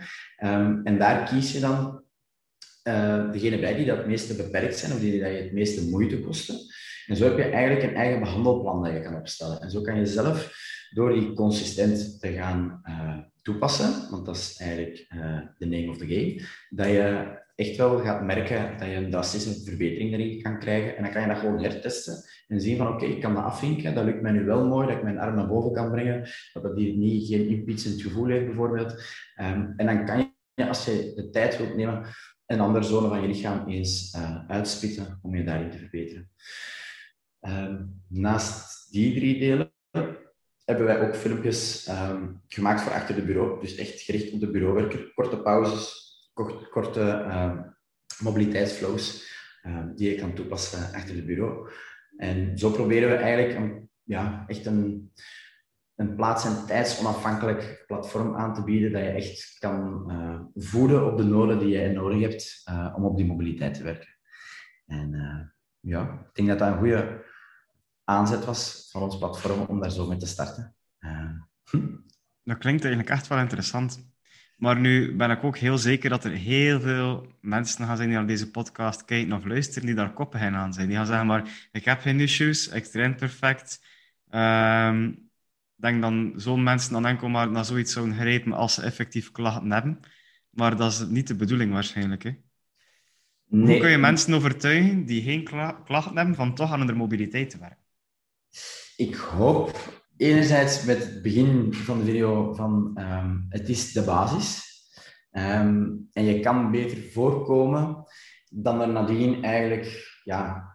Um, 0.44 0.80
en 0.84 0.98
daar 0.98 1.28
kies 1.28 1.52
je 1.52 1.60
dan 1.60 2.04
uh, 2.88 3.32
degene 3.32 3.58
bij 3.58 3.74
die 3.74 3.86
dat 3.86 3.96
het 3.96 4.06
meeste 4.06 4.34
beperkt 4.34 4.78
zijn 4.78 4.92
of 4.92 5.00
die 5.00 5.20
dat 5.20 5.30
je 5.30 5.36
het 5.36 5.52
meeste 5.52 5.88
moeite 5.90 6.20
kosten. 6.20 6.56
En 7.06 7.16
zo 7.16 7.24
heb 7.24 7.36
je 7.36 7.44
eigenlijk 7.44 7.82
een 7.82 7.94
eigen 7.94 8.20
behandelplan 8.20 8.82
dat 8.82 8.92
je 8.92 9.00
kan 9.00 9.16
opstellen. 9.16 9.60
En 9.60 9.70
zo 9.70 9.80
kan 9.80 9.98
je 9.98 10.06
zelf, 10.06 10.64
door 10.90 11.12
die 11.12 11.32
consistent 11.32 12.20
te 12.20 12.32
gaan 12.32 12.80
uh, 12.88 13.18
toepassen, 13.42 14.10
want 14.10 14.26
dat 14.26 14.36
is 14.36 14.56
eigenlijk 14.60 15.06
uh, 15.14 15.40
de 15.58 15.66
name 15.66 15.90
of 15.90 15.96
the 15.96 16.06
game, 16.06 16.40
dat 16.70 16.86
je 16.86 17.34
echt 17.54 17.76
wel 17.76 17.98
gaat 17.98 18.24
merken 18.24 18.78
dat 18.78 18.88
je 18.88 18.94
een 18.94 19.10
drastische 19.10 19.64
verbetering 19.64 20.12
erin 20.12 20.42
kan 20.42 20.58
krijgen. 20.58 20.96
En 20.96 21.02
dan 21.02 21.12
kan 21.12 21.22
je 21.22 21.28
dat 21.28 21.38
gewoon 21.38 21.62
hertesten 21.62 22.24
en 22.48 22.60
zien 22.60 22.76
van 22.76 22.88
oké, 22.88 23.04
ik 23.04 23.20
kan 23.20 23.34
dat 23.34 23.44
afvinken, 23.44 23.94
dat 23.94 24.04
lukt 24.04 24.22
mij 24.22 24.32
nu 24.32 24.44
wel 24.44 24.66
mooi, 24.66 24.86
dat 24.86 24.96
ik 24.96 25.02
mijn 25.02 25.18
arm 25.18 25.34
naar 25.34 25.48
boven 25.48 25.72
kan 25.72 25.90
brengen, 25.90 26.28
dat 26.52 26.62
dat 26.62 26.76
hier 26.76 26.94
niet, 26.94 27.28
geen 27.28 27.48
impeachment 27.48 28.02
gevoel 28.02 28.26
heeft 28.26 28.46
bijvoorbeeld. 28.46 28.92
Um, 29.40 29.72
en 29.76 29.86
dan 29.86 30.04
kan 30.04 30.34
je, 30.54 30.68
als 30.68 30.84
je 30.84 31.12
de 31.14 31.30
tijd 31.30 31.58
wilt 31.58 31.76
nemen, 31.76 32.06
een 32.46 32.60
andere 32.60 32.84
zone 32.84 33.08
van 33.08 33.20
je 33.20 33.28
lichaam 33.28 33.68
eens 33.68 34.14
uh, 34.14 34.48
uitspitten 34.48 35.18
om 35.22 35.34
je 35.34 35.44
daarin 35.44 35.70
te 35.70 35.78
verbeteren. 35.78 36.30
Um, 37.40 38.02
naast 38.08 38.92
die 38.92 39.14
drie 39.14 39.38
delen 39.38 39.72
hebben 40.64 40.86
wij 40.86 41.00
ook 41.00 41.16
filmpjes 41.16 41.88
um, 41.88 42.42
gemaakt 42.48 42.80
voor 42.80 42.92
achter 42.92 43.14
de 43.14 43.22
bureau. 43.22 43.60
Dus 43.60 43.74
echt 43.74 44.00
gericht 44.00 44.32
op 44.32 44.40
de 44.40 44.50
bureauwerker. 44.50 45.12
Korte 45.14 45.42
pauzes, 45.42 46.30
kort, 46.32 46.68
korte 46.68 47.00
uh, 47.00 47.60
mobiliteitsflows 48.18 49.34
die 49.94 50.10
je 50.10 50.16
kan 50.16 50.34
toepassen 50.34 50.94
achter 50.94 51.14
het 51.14 51.26
bureau. 51.26 51.70
En 52.16 52.58
zo 52.58 52.70
proberen 52.70 53.08
we 53.08 53.14
eigenlijk 53.14 53.58
een, 53.58 53.90
ja, 54.02 54.44
echt 54.46 54.66
een, 54.66 55.12
een 55.96 56.14
plaats- 56.14 56.44
en 56.44 56.66
tijdsonafhankelijk 56.66 57.84
platform 57.86 58.36
aan 58.36 58.54
te 58.54 58.64
bieden 58.64 58.92
dat 58.92 59.02
je 59.02 59.08
echt 59.08 59.56
kan 59.58 60.04
uh, 60.10 60.64
voeden 60.64 61.12
op 61.12 61.16
de 61.16 61.24
noden 61.24 61.58
die 61.58 61.68
je 61.68 61.88
nodig 61.88 62.20
hebt 62.20 62.62
uh, 62.70 62.94
om 62.96 63.04
op 63.04 63.16
die 63.16 63.26
mobiliteit 63.26 63.74
te 63.74 63.82
werken. 63.82 64.08
En 64.86 65.12
uh, 65.12 65.40
ja, 65.80 66.02
ik 66.02 66.34
denk 66.34 66.48
dat 66.48 66.58
dat 66.58 66.68
een 66.68 66.78
goede 66.78 67.24
aanzet 68.04 68.44
was 68.44 68.88
van 68.92 69.02
ons 69.02 69.18
platform 69.18 69.60
om 69.60 69.80
daar 69.80 69.90
zo 69.90 70.06
mee 70.06 70.18
te 70.18 70.26
starten. 70.26 70.74
Hm. 71.70 71.96
Dat 72.42 72.58
klinkt 72.58 72.84
eigenlijk 72.84 73.14
echt 73.14 73.26
wel 73.26 73.38
interessant. 73.38 74.14
Maar 74.56 74.80
nu 74.80 75.16
ben 75.16 75.30
ik 75.30 75.44
ook 75.44 75.56
heel 75.56 75.78
zeker 75.78 76.10
dat 76.10 76.24
er 76.24 76.30
heel 76.30 76.80
veel 76.80 77.26
mensen 77.40 77.86
gaan 77.86 77.96
zijn 77.96 78.08
die 78.08 78.18
naar 78.18 78.26
deze 78.26 78.50
podcast 78.50 79.04
kijken 79.04 79.32
of 79.32 79.44
luisteren, 79.44 79.86
die 79.86 79.94
daar 79.94 80.12
koppen 80.12 80.54
aan 80.54 80.72
zijn. 80.72 80.86
Die 80.86 80.96
gaan 80.96 81.06
zeggen, 81.06 81.26
maar 81.26 81.68
ik 81.72 81.84
heb 81.84 82.00
geen 82.00 82.20
issues, 82.20 82.68
ik 82.68 82.84
train 82.84 83.14
perfect. 83.14 83.84
Um, 84.30 85.25
denk 85.76 86.00
dan 86.02 86.32
zo'n 86.36 86.62
mensen 86.62 86.92
dan 86.92 87.06
enkel 87.06 87.28
maar 87.28 87.50
naar 87.50 87.64
zoiets 87.64 87.92
zouden 87.92 88.16
grijpen 88.16 88.52
als 88.52 88.74
ze 88.74 88.82
effectief 88.82 89.32
klachten 89.32 89.72
hebben. 89.72 90.00
Maar 90.50 90.76
dat 90.76 90.92
is 90.92 91.06
niet 91.06 91.26
de 91.26 91.36
bedoeling 91.36 91.72
waarschijnlijk. 91.72 92.22
Hè? 92.22 92.30
Nee. 93.48 93.66
Hoe 93.66 93.78
kun 93.78 93.90
je 93.90 93.98
mensen 93.98 94.34
overtuigen 94.34 95.04
die 95.04 95.22
geen 95.22 95.44
klachten 95.84 96.16
hebben 96.16 96.34
van 96.34 96.54
toch 96.54 96.72
aan 96.72 96.86
hun 96.86 96.96
mobiliteit 96.96 97.50
te 97.50 97.58
werken? 97.58 97.84
Ik 98.96 99.14
hoop 99.14 100.04
enerzijds 100.16 100.84
met 100.84 100.98
het 100.98 101.22
begin 101.22 101.74
van 101.74 101.98
de 101.98 102.04
video 102.04 102.54
van 102.54 102.98
um, 103.00 103.46
het 103.48 103.68
is 103.68 103.92
de 103.92 104.02
basis. 104.02 104.64
Um, 105.32 106.08
en 106.12 106.24
je 106.24 106.40
kan 106.40 106.70
beter 106.70 106.98
voorkomen 107.12 108.04
dan 108.50 108.80
er 108.80 108.88
nadien 108.88 109.44
eigenlijk 109.44 110.20
ja, 110.24 110.74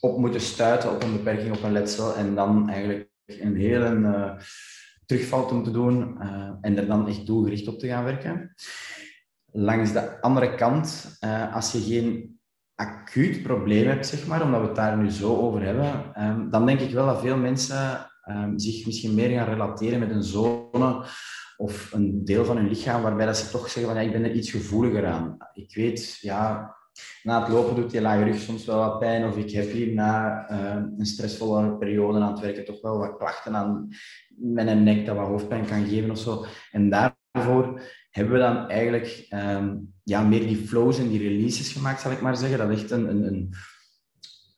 op 0.00 0.18
moeten 0.18 0.40
stuiten 0.40 0.90
op 0.90 1.02
een 1.02 1.12
beperking, 1.12 1.56
op 1.56 1.62
een 1.62 1.72
letsel 1.72 2.14
en 2.14 2.34
dan 2.34 2.68
eigenlijk 2.68 3.11
een 3.26 3.56
hele 3.56 3.94
uh, 3.94 4.32
terugval 5.06 5.46
te 5.46 5.54
moeten 5.54 5.72
doen 5.72 6.16
uh, 6.22 6.52
en 6.60 6.78
er 6.78 6.86
dan 6.86 7.08
echt 7.08 7.26
doelgericht 7.26 7.68
op 7.68 7.78
te 7.78 7.86
gaan 7.86 8.04
werken. 8.04 8.54
Langs 9.50 9.92
de 9.92 10.20
andere 10.20 10.54
kant, 10.54 11.16
uh, 11.24 11.54
als 11.54 11.72
je 11.72 11.80
geen 11.80 12.40
acuut 12.74 13.42
probleem 13.42 13.86
hebt, 13.86 14.06
zeg 14.06 14.26
maar, 14.26 14.42
omdat 14.42 14.60
we 14.60 14.66
het 14.66 14.76
daar 14.76 14.96
nu 14.96 15.10
zo 15.10 15.36
over 15.36 15.62
hebben, 15.62 16.22
um, 16.22 16.50
dan 16.50 16.66
denk 16.66 16.80
ik 16.80 16.90
wel 16.90 17.06
dat 17.06 17.20
veel 17.20 17.36
mensen 17.36 18.10
um, 18.28 18.58
zich 18.58 18.86
misschien 18.86 19.14
meer 19.14 19.30
gaan 19.30 19.48
relateren 19.48 19.98
met 19.98 20.10
een 20.10 20.22
zone 20.22 21.04
of 21.56 21.92
een 21.92 22.24
deel 22.24 22.44
van 22.44 22.56
hun 22.56 22.68
lichaam 22.68 23.02
waarbij 23.02 23.26
dat 23.26 23.36
ze 23.36 23.50
toch 23.50 23.70
zeggen 23.70 23.92
van 23.92 24.02
ja, 24.02 24.08
ik 24.08 24.12
ben 24.12 24.24
er 24.24 24.32
iets 24.32 24.50
gevoeliger 24.50 25.06
aan. 25.06 25.36
Ik 25.52 25.74
weet, 25.74 26.18
ja, 26.20 26.74
na 27.22 27.40
het 27.40 27.48
lopen 27.48 27.74
doet 27.74 27.90
die 27.90 28.00
lage 28.00 28.24
rug 28.24 28.38
soms 28.38 28.64
wel 28.64 28.78
wat 28.78 28.98
pijn 28.98 29.24
of 29.24 29.36
ik 29.36 29.50
heb 29.50 29.70
hier 29.70 29.94
na 29.94 30.46
uh, 30.50 30.82
een 30.98 31.06
stressvolle 31.06 31.76
periode 31.76 32.20
aan 32.20 32.32
het 32.32 32.40
werken 32.40 32.64
toch 32.64 32.80
wel 32.80 32.98
wat 32.98 33.16
klachten 33.16 33.56
aan 33.56 33.88
mijn 34.36 34.82
nek 34.82 35.06
dat 35.06 35.16
wat 35.16 35.26
hoofdpijn 35.26 35.66
kan 35.66 35.86
geven 35.86 36.10
of 36.10 36.18
zo. 36.18 36.44
En 36.70 36.90
daarvoor 36.90 37.80
hebben 38.10 38.32
we 38.32 38.38
dan 38.38 38.68
eigenlijk 38.68 39.26
um, 39.30 39.94
ja, 40.02 40.22
meer 40.22 40.40
die 40.40 40.56
flows 40.56 40.98
en 40.98 41.08
die 41.08 41.28
releases 41.28 41.72
gemaakt, 41.72 42.00
zal 42.00 42.10
ik 42.10 42.20
maar 42.20 42.36
zeggen. 42.36 42.58
Dat 42.58 42.70
echt 42.70 42.90
een, 42.90 43.08
een, 43.26 43.54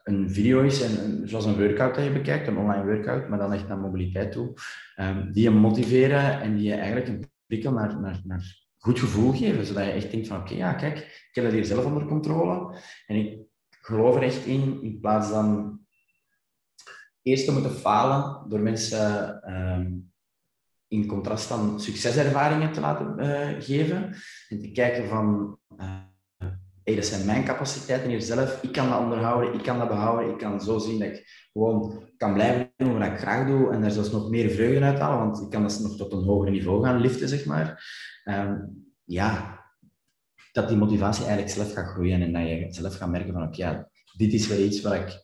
een 0.03 0.31
video 0.31 0.63
is, 0.63 0.83
en, 0.83 1.29
zoals 1.29 1.45
een 1.45 1.57
workout 1.57 1.95
dat 1.95 2.05
je 2.05 2.13
bekijkt, 2.13 2.47
een 2.47 2.59
online 2.59 2.85
workout, 2.85 3.29
maar 3.29 3.39
dan 3.39 3.53
echt 3.53 3.69
naar 3.69 3.79
mobiliteit 3.79 4.33
toe, 4.33 4.53
um, 4.97 5.33
die 5.33 5.43
je 5.43 5.51
motiveren 5.51 6.41
en 6.41 6.57
die 6.57 6.69
je 6.69 6.75
eigenlijk 6.75 7.09
een 7.09 7.31
prikkel 7.47 7.73
naar, 7.73 8.01
naar, 8.01 8.21
naar 8.25 8.64
goed 8.85 8.99
gevoel 8.99 9.33
geven, 9.33 9.67
zodat 9.67 9.85
je 9.85 9.91
echt 9.91 10.11
denkt 10.11 10.27
van 10.27 10.41
oké, 10.41 10.55
ja 10.55 10.73
kijk, 10.73 10.99
ik 10.99 11.31
heb 11.33 11.45
dat 11.45 11.53
hier 11.53 11.65
zelf 11.65 11.85
onder 11.85 12.07
controle. 12.07 12.79
En 13.07 13.17
ik 13.17 13.39
geloof 13.81 14.17
er 14.17 14.23
echt 14.23 14.45
in, 14.45 14.83
in 14.83 15.01
plaats 15.01 15.31
dan 15.31 15.81
eerst 17.23 17.45
te 17.45 17.53
moeten 17.53 17.71
falen 17.71 18.49
door 18.49 18.61
mensen 18.61 19.41
um, 19.53 20.13
in 20.89 21.07
contrast 21.07 21.49
dan 21.49 21.81
succeservaringen 21.81 22.73
te 22.73 22.81
laten 22.81 23.25
uh, 23.25 23.63
geven 23.63 24.15
en 24.49 24.61
te 24.61 24.71
kijken 24.71 25.09
van 25.09 25.59
uh, 25.81 26.03
hey, 26.85 26.95
dat 26.95 27.05
zijn 27.07 27.27
mijn 27.27 27.45
capaciteiten 27.45 28.09
hier 28.09 28.21
zelf, 28.21 28.63
ik 28.63 28.73
kan 28.73 28.91
dat 28.91 29.01
onderhouden, 29.01 29.55
ik 29.55 29.63
kan 29.63 29.79
dat 29.79 29.89
behouden, 29.89 30.31
ik 30.31 30.39
kan 30.39 30.61
zo 30.61 30.79
zien 30.79 30.99
dat 30.99 31.09
ik 31.09 31.49
gewoon 31.53 32.09
kan 32.17 32.35
blijven 32.35 32.73
doen 32.77 32.99
wat 32.99 33.09
ik 33.09 33.19
graag 33.19 33.47
doe 33.47 33.73
en 33.73 33.81
daar 33.81 33.91
zelfs 33.91 34.11
nog 34.11 34.31
meer 34.31 34.51
vreugde 34.51 34.85
uit 34.85 34.99
halen, 34.99 35.19
want 35.19 35.43
ik 35.43 35.51
kan 35.51 35.63
dat 35.63 35.81
nog 35.81 35.97
tot 35.97 36.13
een 36.13 36.25
hoger 36.25 36.51
niveau 36.51 36.85
gaan 36.85 37.01
liften, 37.01 37.29
zeg 37.29 37.45
maar. 37.45 37.85
Um, 38.25 38.85
ja, 39.05 39.63
dat 40.53 40.69
die 40.69 40.77
motivatie 40.77 41.25
eigenlijk 41.25 41.55
zelf 41.55 41.73
gaat 41.73 41.93
groeien 41.93 42.23
en 42.23 42.33
dat 42.33 42.43
je 42.43 42.67
zelf 42.69 42.97
gaat 42.97 43.11
merken 43.11 43.33
van 43.33 43.43
oké, 43.43 43.57
ja, 43.57 43.89
dit 44.17 44.33
is 44.33 44.47
wel 44.47 44.59
iets 44.59 44.81
wat 44.81 44.95
ik 44.95 45.23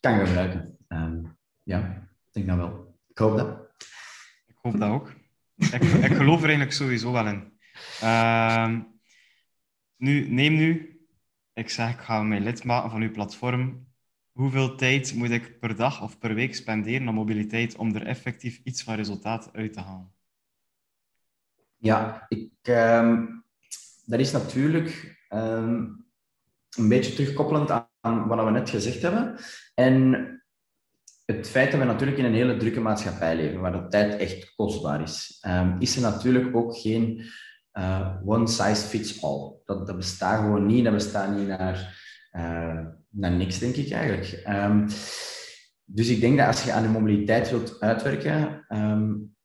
kan 0.00 0.26
gebruiken. 0.26 0.76
Um, 0.88 1.36
ja, 1.62 2.08
ik 2.26 2.32
denk 2.32 2.46
dat 2.46 2.56
wel. 2.56 2.96
Ik 3.08 3.18
hoop 3.18 3.36
dat. 3.36 3.48
Ik 4.46 4.56
hoop 4.62 4.78
dat 4.78 4.90
ook. 4.90 5.12
Ik, 5.56 5.82
ik 5.82 6.14
geloof 6.14 6.38
er 6.38 6.48
eigenlijk 6.48 6.72
sowieso 6.72 7.12
wel 7.12 7.26
in. 7.26 7.52
Uh, 8.02 8.78
nu, 9.98 10.28
neem 10.28 10.54
nu, 10.54 10.98
ik 11.52 11.68
zeg, 11.68 11.92
ik 11.92 12.00
ga 12.00 12.22
mij 12.22 12.40
lid 12.40 12.64
maken 12.64 12.90
van 12.90 13.02
uw 13.02 13.10
platform. 13.10 13.86
Hoeveel 14.32 14.76
tijd 14.76 15.14
moet 15.14 15.30
ik 15.30 15.58
per 15.58 15.76
dag 15.76 16.02
of 16.02 16.18
per 16.18 16.34
week 16.34 16.54
spenderen 16.54 17.08
aan 17.08 17.14
mobiliteit 17.14 17.76
om 17.76 17.94
er 17.94 18.06
effectief 18.06 18.60
iets 18.64 18.82
van 18.82 18.94
resultaat 18.94 19.50
uit 19.52 19.72
te 19.72 19.80
halen? 19.80 20.12
Ja, 21.76 22.26
ik, 22.28 22.50
um, 22.62 23.44
dat 24.04 24.20
is 24.20 24.32
natuurlijk 24.32 25.18
um, 25.34 26.06
een 26.76 26.88
beetje 26.88 27.14
terugkoppelend 27.14 27.70
aan 28.00 28.26
wat 28.26 28.44
we 28.44 28.50
net 28.50 28.70
gezegd 28.70 29.02
hebben. 29.02 29.38
En 29.74 30.42
het 31.24 31.48
feit 31.48 31.70
dat 31.70 31.80
we 31.80 31.86
natuurlijk 31.86 32.18
in 32.18 32.24
een 32.24 32.34
hele 32.34 32.56
drukke 32.56 32.80
maatschappij 32.80 33.36
leven, 33.36 33.60
waar 33.60 33.72
de 33.72 33.88
tijd 33.88 34.20
echt 34.20 34.54
kostbaar 34.54 35.02
is, 35.02 35.44
um, 35.46 35.76
is 35.78 35.96
er 35.96 36.02
natuurlijk 36.02 36.56
ook 36.56 36.76
geen 36.76 37.24
uh, 37.78 38.16
one 38.24 38.46
size 38.46 38.86
fits 38.86 39.22
all. 39.22 39.56
Dat, 39.64 39.96
bestaat 39.96 40.40
gewoon 40.40 40.66
niet. 40.66 40.84
Dat 40.84 40.92
bestaat 40.92 41.36
niet 41.36 41.48
naar, 41.48 42.00
uh, 42.32 42.86
naar 43.10 43.32
niks, 43.32 43.58
denk 43.58 43.74
ik 43.74 43.90
eigenlijk. 43.90 44.42
Um, 44.48 44.86
dus 45.84 46.08
ik 46.08 46.20
denk 46.20 46.38
dat 46.38 46.46
als 46.46 46.62
je 46.62 46.72
aan 46.72 46.82
de 46.82 46.88
mobiliteit 46.88 47.50
wilt 47.50 47.80
uitwerken, 47.80 48.66
um, 48.68 49.36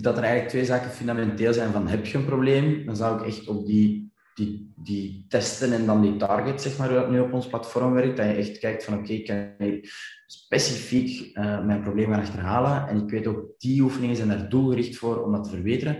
dat 0.00 0.16
er 0.16 0.22
eigenlijk 0.22 0.52
twee 0.52 0.64
zaken 0.64 0.90
fundamenteel 0.90 1.52
zijn 1.52 1.72
van 1.72 1.88
heb 1.88 2.06
je 2.06 2.18
een 2.18 2.24
probleem, 2.24 2.86
dan 2.86 2.96
zou 2.96 3.20
ik 3.20 3.26
echt 3.26 3.48
op 3.48 3.66
die, 3.66 4.09
die, 4.40 4.72
die 4.76 5.26
testen 5.28 5.72
en 5.72 5.86
dan 5.86 6.02
die 6.02 6.16
target, 6.16 6.62
zeg 6.62 6.78
maar, 6.78 6.88
dat 6.88 7.10
nu 7.10 7.20
op 7.20 7.32
ons 7.32 7.46
platform 7.46 7.92
werkt, 7.92 8.16
dat 8.16 8.26
je 8.26 8.32
echt 8.32 8.58
kijkt 8.58 8.84
van 8.84 8.94
oké, 8.94 9.02
okay, 9.02 9.16
ik 9.16 9.26
kan 9.26 9.66
hier 9.66 9.92
specifiek 10.26 11.36
uh, 11.36 11.64
mijn 11.64 11.82
probleem 11.82 12.10
gaan 12.10 12.20
achterhalen 12.20 12.88
en 12.88 13.02
ik 13.02 13.10
weet 13.10 13.26
ook, 13.26 13.44
die 13.58 13.82
oefeningen 13.82 14.16
zijn 14.16 14.28
daar 14.28 14.48
doelgericht 14.48 14.96
voor 14.96 15.24
om 15.24 15.32
dat 15.32 15.44
te 15.44 15.50
verbeteren. 15.50 15.96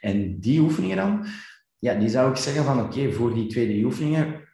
En 0.00 0.40
die 0.40 0.60
oefeningen 0.60 0.96
dan, 0.96 1.26
ja, 1.78 1.94
die 1.94 2.08
zou 2.08 2.30
ik 2.30 2.36
zeggen 2.36 2.64
van 2.64 2.80
oké, 2.80 3.12
voor 3.12 3.34
die 3.34 3.46
twee 3.46 3.84
oefeningen 3.84 4.48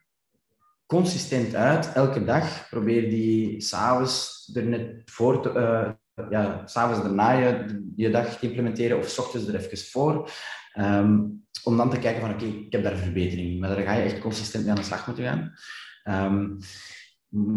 consistent 0.87 1.55
uit, 1.55 1.93
elke 1.93 2.25
dag. 2.25 2.69
Probeer 2.71 3.11
die 3.11 3.61
s'avonds 3.61 4.51
er 4.55 4.65
net 4.65 5.03
voor 5.05 5.43
te, 5.43 5.53
uh, 5.53 5.91
ja, 6.31 6.63
s'avonds 6.67 7.03
daarna 7.03 7.33
je, 7.33 7.83
je 7.97 8.11
dag 8.11 8.39
te 8.39 8.47
implementeren 8.47 8.99
of 8.99 9.09
s 9.09 9.19
ochtends 9.19 9.49
er 9.49 9.55
even 9.55 9.79
voor. 9.79 10.31
Um, 10.79 11.47
om 11.65 11.77
dan 11.77 11.91
te 11.91 11.99
kijken 11.99 12.21
van 12.21 12.31
oké, 12.31 12.45
ik 12.45 12.73
heb 12.73 12.83
daar 12.83 12.97
verbetering 12.97 13.49
in. 13.49 13.59
Maar 13.59 13.69
daar 13.69 13.85
ga 13.85 13.95
je 13.95 14.03
echt 14.03 14.19
consistent 14.19 14.65
mee 14.65 14.73
aan 14.73 14.79
de 14.79 14.87
slag 14.87 15.07
moeten 15.07 15.25
gaan. 15.25 15.53
Um, 16.35 16.59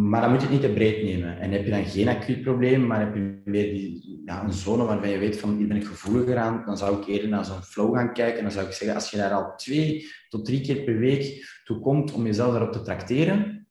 maar 0.10 0.22
dan 0.22 0.32
moet 0.32 0.42
je 0.42 0.48
het 0.48 0.56
niet 0.56 0.66
te 0.66 0.74
breed 0.74 1.04
nemen. 1.04 1.40
En 1.40 1.52
heb 1.52 1.66
je 1.66 1.72
dan 1.72 1.86
geen 1.86 2.08
acuut 2.08 2.42
probleem, 2.42 2.88
maar 2.88 3.00
heb 3.00 3.16
je 3.16 3.42
weer 3.46 3.74
die, 3.74 4.22
een 4.26 4.54
zone 4.54 4.84
waarbij 4.84 5.12
je 5.12 5.18
weet 5.18 5.40
van 5.40 5.58
hier 5.58 5.68
ben 5.68 5.78
ik 5.78 5.86
gevoeliger 5.86 6.38
aan, 6.38 6.64
dan 6.66 6.78
zou 6.78 7.02
ik 7.02 7.08
eerder 7.08 7.30
naar 7.30 7.46
zo'n 7.46 7.64
flow 7.64 7.96
gaan 7.96 8.14
kijken. 8.14 8.38
En 8.38 8.44
dan 8.44 8.52
zou 8.52 8.66
ik 8.66 8.74
zeggen, 8.74 8.96
als 8.96 9.12
je 9.12 9.18
daar 9.18 9.32
al 9.32 9.56
twee 9.56 10.08
tot 10.30 10.46
drie 10.46 10.62
keer 10.62 10.84
per 10.84 10.98
week 10.98 11.60
toe 11.64 11.80
komt 11.80 12.12
om 12.12 12.26
jezelf 12.26 12.52
daarop 12.52 12.72
te 12.72 12.82
tracteren 12.82 13.68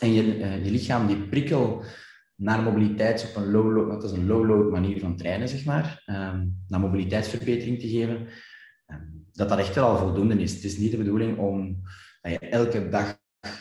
en 0.00 0.12
je, 0.12 0.38
uh, 0.38 0.64
je 0.64 0.70
lichaam 0.70 1.06
die 1.06 1.28
prikkel 1.28 1.82
naar 2.36 2.62
mobiliteit 2.62 3.28
op 3.28 3.42
een 3.42 3.50
low-load, 3.50 3.90
dat 3.90 4.04
is 4.04 4.18
een 4.18 4.26
low-load 4.26 4.70
manier 4.70 5.00
van 5.00 5.16
trainen, 5.16 5.48
zeg 5.48 5.64
maar, 5.64 6.02
um, 6.06 6.64
naar 6.68 6.80
mobiliteitsverbetering 6.80 7.80
te 7.80 7.88
geven, 7.88 8.26
um, 8.86 9.26
dat 9.32 9.48
dat 9.48 9.58
echt 9.58 9.74
wel 9.74 9.88
al 9.88 9.98
voldoende 9.98 10.34
is. 10.34 10.54
Het 10.54 10.64
is 10.64 10.76
niet 10.76 10.90
de 10.90 10.96
bedoeling 10.96 11.38
om 11.38 11.82
dat 12.20 12.32
je 12.32 12.38
elke 12.38 12.88
dag 12.88 13.16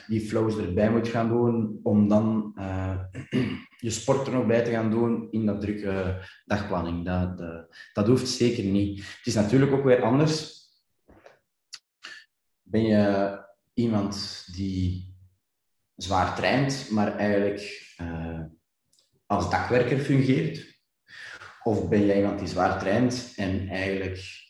die 0.07 0.21
flows 0.21 0.57
erbij 0.57 0.91
moet 0.91 1.07
gaan 1.07 1.27
doen, 1.27 1.79
om 1.83 2.07
dan 2.07 2.53
uh, 2.55 2.99
je 3.85 3.89
sport 3.89 4.27
er 4.27 4.33
nog 4.33 4.45
bij 4.45 4.63
te 4.63 4.71
gaan 4.71 4.89
doen 4.89 5.27
in 5.31 5.45
dat 5.45 5.61
drukke 5.61 6.21
dagplanning. 6.45 7.05
Dat, 7.05 7.41
uh, 7.41 7.61
dat 7.93 8.07
hoeft 8.07 8.27
zeker 8.27 8.63
niet. 8.63 8.97
Het 8.99 9.25
is 9.27 9.33
natuurlijk 9.33 9.71
ook 9.71 9.83
weer 9.83 10.03
anders. 10.03 10.61
Ben 12.61 12.83
je 12.83 13.37
iemand 13.73 14.45
die 14.53 15.15
zwaar 15.95 16.35
traint, 16.35 16.89
maar 16.91 17.15
eigenlijk 17.17 17.93
uh, 18.01 18.39
als 19.33 19.49
dagwerker 19.49 19.99
fungeert? 19.99 20.81
Of 21.63 21.89
ben 21.89 22.05
jij 22.05 22.17
iemand 22.17 22.39
die 22.39 22.47
zwaar 22.47 22.79
traint 22.79 23.33
en 23.35 23.67
eigenlijk 23.67 24.41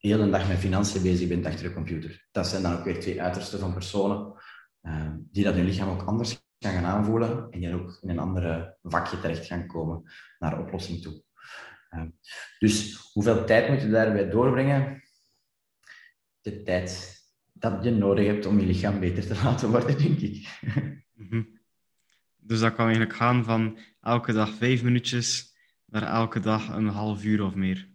de 0.00 0.30
dag 0.30 0.48
met 0.48 0.58
financiën 0.58 1.02
bezig 1.02 1.28
bent 1.28 1.46
achter 1.46 1.68
de 1.68 1.74
computer? 1.74 2.28
Dat 2.32 2.46
zijn 2.46 2.62
dan 2.62 2.76
ook 2.78 2.84
weer 2.84 3.00
twee 3.00 3.22
uitersten 3.22 3.58
van 3.58 3.72
personen 3.72 4.32
uh, 4.82 5.12
die 5.30 5.44
dat 5.44 5.54
hun 5.54 5.64
lichaam 5.64 5.88
ook 5.88 6.02
anders 6.02 6.44
kan 6.58 6.72
gaan 6.72 6.84
aanvoelen 6.84 7.50
en 7.50 7.60
die 7.60 7.74
ook 7.74 7.98
in 8.02 8.08
een 8.08 8.18
andere 8.18 8.76
vakje 8.82 9.20
terecht 9.20 9.46
gaan 9.46 9.66
komen 9.66 10.02
naar 10.38 10.60
oplossing 10.60 11.02
toe. 11.02 11.22
Uh, 11.90 12.02
dus 12.58 12.96
hoeveel 13.12 13.44
tijd 13.44 13.68
moet 13.68 13.80
je 13.80 13.88
daarbij 13.88 14.30
doorbrengen? 14.30 15.02
De 16.40 16.62
tijd 16.62 17.14
dat 17.52 17.84
je 17.84 17.90
nodig 17.90 18.26
hebt 18.26 18.46
om 18.46 18.60
je 18.60 18.66
lichaam 18.66 19.00
beter 19.00 19.26
te 19.26 19.34
laten 19.44 19.70
worden, 19.70 19.98
denk 19.98 20.18
ik. 20.18 20.60
Mm-hmm. 21.14 21.60
Dus 22.36 22.60
dat 22.60 22.74
kan 22.74 22.84
eigenlijk 22.84 23.16
gaan 23.16 23.44
van 23.44 23.78
elke 24.06 24.32
dag 24.32 24.54
vijf 24.54 24.82
minuutjes 24.82 25.54
naar 25.86 26.02
elke 26.02 26.40
dag 26.40 26.68
een 26.68 26.88
half 26.88 27.24
uur 27.24 27.44
of 27.44 27.54
meer. 27.54 27.88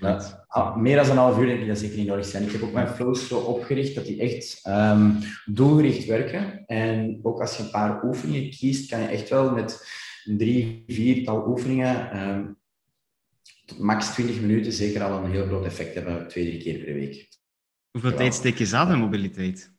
Ja, 0.00 0.44
ah, 0.46 0.76
meer 0.76 0.96
dan 0.96 1.10
een 1.10 1.16
half 1.16 1.38
uur 1.38 1.46
denk 1.46 1.60
ik 1.60 1.66
dat 1.66 1.78
zeker 1.78 1.96
niet 1.96 2.06
nodig 2.06 2.24
zijn. 2.26 2.42
Ik 2.42 2.52
heb 2.52 2.62
ook 2.62 2.72
mijn 2.72 2.88
flows 2.88 3.28
zo 3.28 3.38
opgericht 3.38 3.94
dat 3.94 4.06
die 4.06 4.20
echt 4.20 4.66
um, 4.66 5.18
doelgericht 5.44 6.06
werken. 6.06 6.66
En 6.66 7.20
ook 7.22 7.40
als 7.40 7.56
je 7.56 7.62
een 7.62 7.70
paar 7.70 8.04
oefeningen 8.04 8.50
kiest, 8.50 8.90
kan 8.90 9.00
je 9.00 9.06
echt 9.06 9.28
wel 9.28 9.50
met 9.50 9.88
drie, 10.24 10.84
viertal 10.86 11.46
oefeningen 11.48 12.22
um, 12.28 12.58
tot 13.64 13.78
max 13.78 14.12
20 14.12 14.40
minuten 14.40 14.72
zeker 14.72 15.02
al 15.02 15.24
een 15.24 15.30
heel 15.30 15.46
groot 15.46 15.64
effect 15.64 15.94
hebben, 15.94 16.28
twee, 16.28 16.44
drie 16.44 16.62
keer 16.62 16.84
per 16.84 16.94
week. 16.94 17.28
Hoeveel 17.90 18.14
tijd 18.14 18.34
steek 18.34 18.58
je 18.58 18.66
zelf 18.66 18.90
in 18.90 18.98
mobiliteit? 18.98 19.72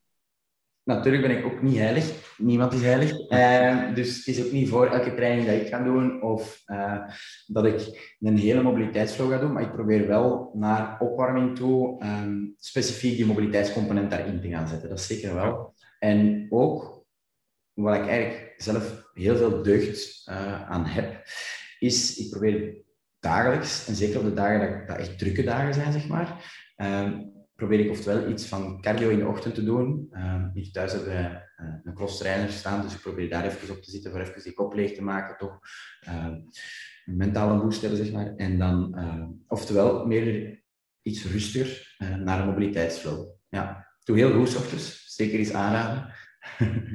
Natuurlijk 0.84 1.28
ben 1.28 1.38
ik 1.38 1.46
ook 1.46 1.62
niet 1.62 1.78
heilig. 1.78 2.36
Niemand 2.38 2.74
is 2.74 2.82
heilig. 2.82 3.30
Uh, 3.30 3.96
dus 3.96 4.18
het 4.18 4.28
is 4.28 4.46
ook 4.46 4.52
niet 4.52 4.70
voor 4.70 4.88
elke 4.88 5.14
training 5.14 5.48
dat 5.48 5.62
ik 5.62 5.68
ga 5.68 5.84
doen 5.84 6.22
of 6.22 6.62
uh, 6.66 7.08
dat 7.48 7.66
ik 7.66 8.16
een 8.20 8.38
hele 8.38 8.62
mobiliteitsflow 8.62 9.32
ga 9.32 9.38
doen. 9.38 9.52
Maar 9.52 9.62
ik 9.62 9.74
probeer 9.74 10.08
wel 10.08 10.52
naar 10.54 11.00
opwarming 11.00 11.56
toe 11.56 12.04
um, 12.04 12.56
specifiek 12.60 13.16
die 13.16 13.26
mobiliteitscomponent 13.26 14.12
daarin 14.12 14.42
te 14.42 14.50
gaan 14.50 14.68
zetten. 14.68 14.90
Dat 14.90 15.00
is 15.00 15.08
zeker 15.08 15.34
wel. 15.34 15.74
En 16.00 16.48
ook, 16.50 17.06
wat 17.74 17.96
ik 17.96 18.08
eigenlijk 18.08 18.54
zelf 18.58 19.10
heel 19.14 19.38
veel 19.38 19.64
deugd 19.64 20.28
uh, 20.30 20.70
aan 20.70 20.86
heb, 20.86 21.24
is 21.80 22.18
ik 22.18 22.30
probeer 22.30 22.76
dagelijks, 23.20 23.88
en 23.88 23.96
zeker 23.96 24.20
op 24.20 24.26
de 24.26 24.34
dagen 24.34 24.60
dat, 24.60 24.88
dat 24.88 24.98
echt 24.98 25.20
drukke 25.20 25.44
dagen 25.44 25.74
zijn, 25.74 25.92
zeg 25.92 26.08
maar, 26.08 26.56
um, 26.78 27.32
probeer 27.62 27.80
ik 27.80 27.90
oftewel 27.90 28.30
iets 28.30 28.46
van 28.46 28.82
cardio 28.82 29.10
in 29.10 29.20
de 29.20 29.28
ochtend 29.28 29.56
te 29.56 29.64
doen. 29.64 30.08
Uh, 30.12 30.44
hier 30.54 30.72
thuis 30.72 30.92
hebben 30.92 31.12
we 31.12 31.20
uh, 31.64 31.74
een 31.84 31.94
cross-trainer 31.94 32.50
staan, 32.50 32.82
dus 32.82 32.94
ik 32.94 33.02
probeer 33.02 33.30
daar 33.30 33.46
even 33.46 33.76
op 33.76 33.82
te 33.82 33.92
zitten 33.92 34.12
voor 34.12 34.20
even 34.20 34.44
die 34.44 34.54
kop 34.54 34.74
leeg 34.74 34.94
te 34.94 35.04
maken, 35.04 35.38
toch 35.38 35.60
uh, 36.08 36.26
een 37.06 37.18
mentale 37.18 37.62
boost 37.62 37.82
hebben, 37.82 38.00
zeg 38.00 38.12
maar. 38.14 38.36
En 38.36 38.58
dan, 38.58 38.96
oftewel, 39.48 40.06
meer 40.06 40.60
iets 41.02 41.26
rustiger 41.26 41.96
naar 41.98 42.40
een 42.40 42.48
mobiliteitsflow. 42.48 43.30
Ja, 43.50 43.88
doe 44.04 44.18
heel 44.18 44.34
goed 44.34 44.56
ochtends, 44.56 45.16
zeker 45.16 45.40
eens 45.40 45.54
aanraden. 45.54 46.14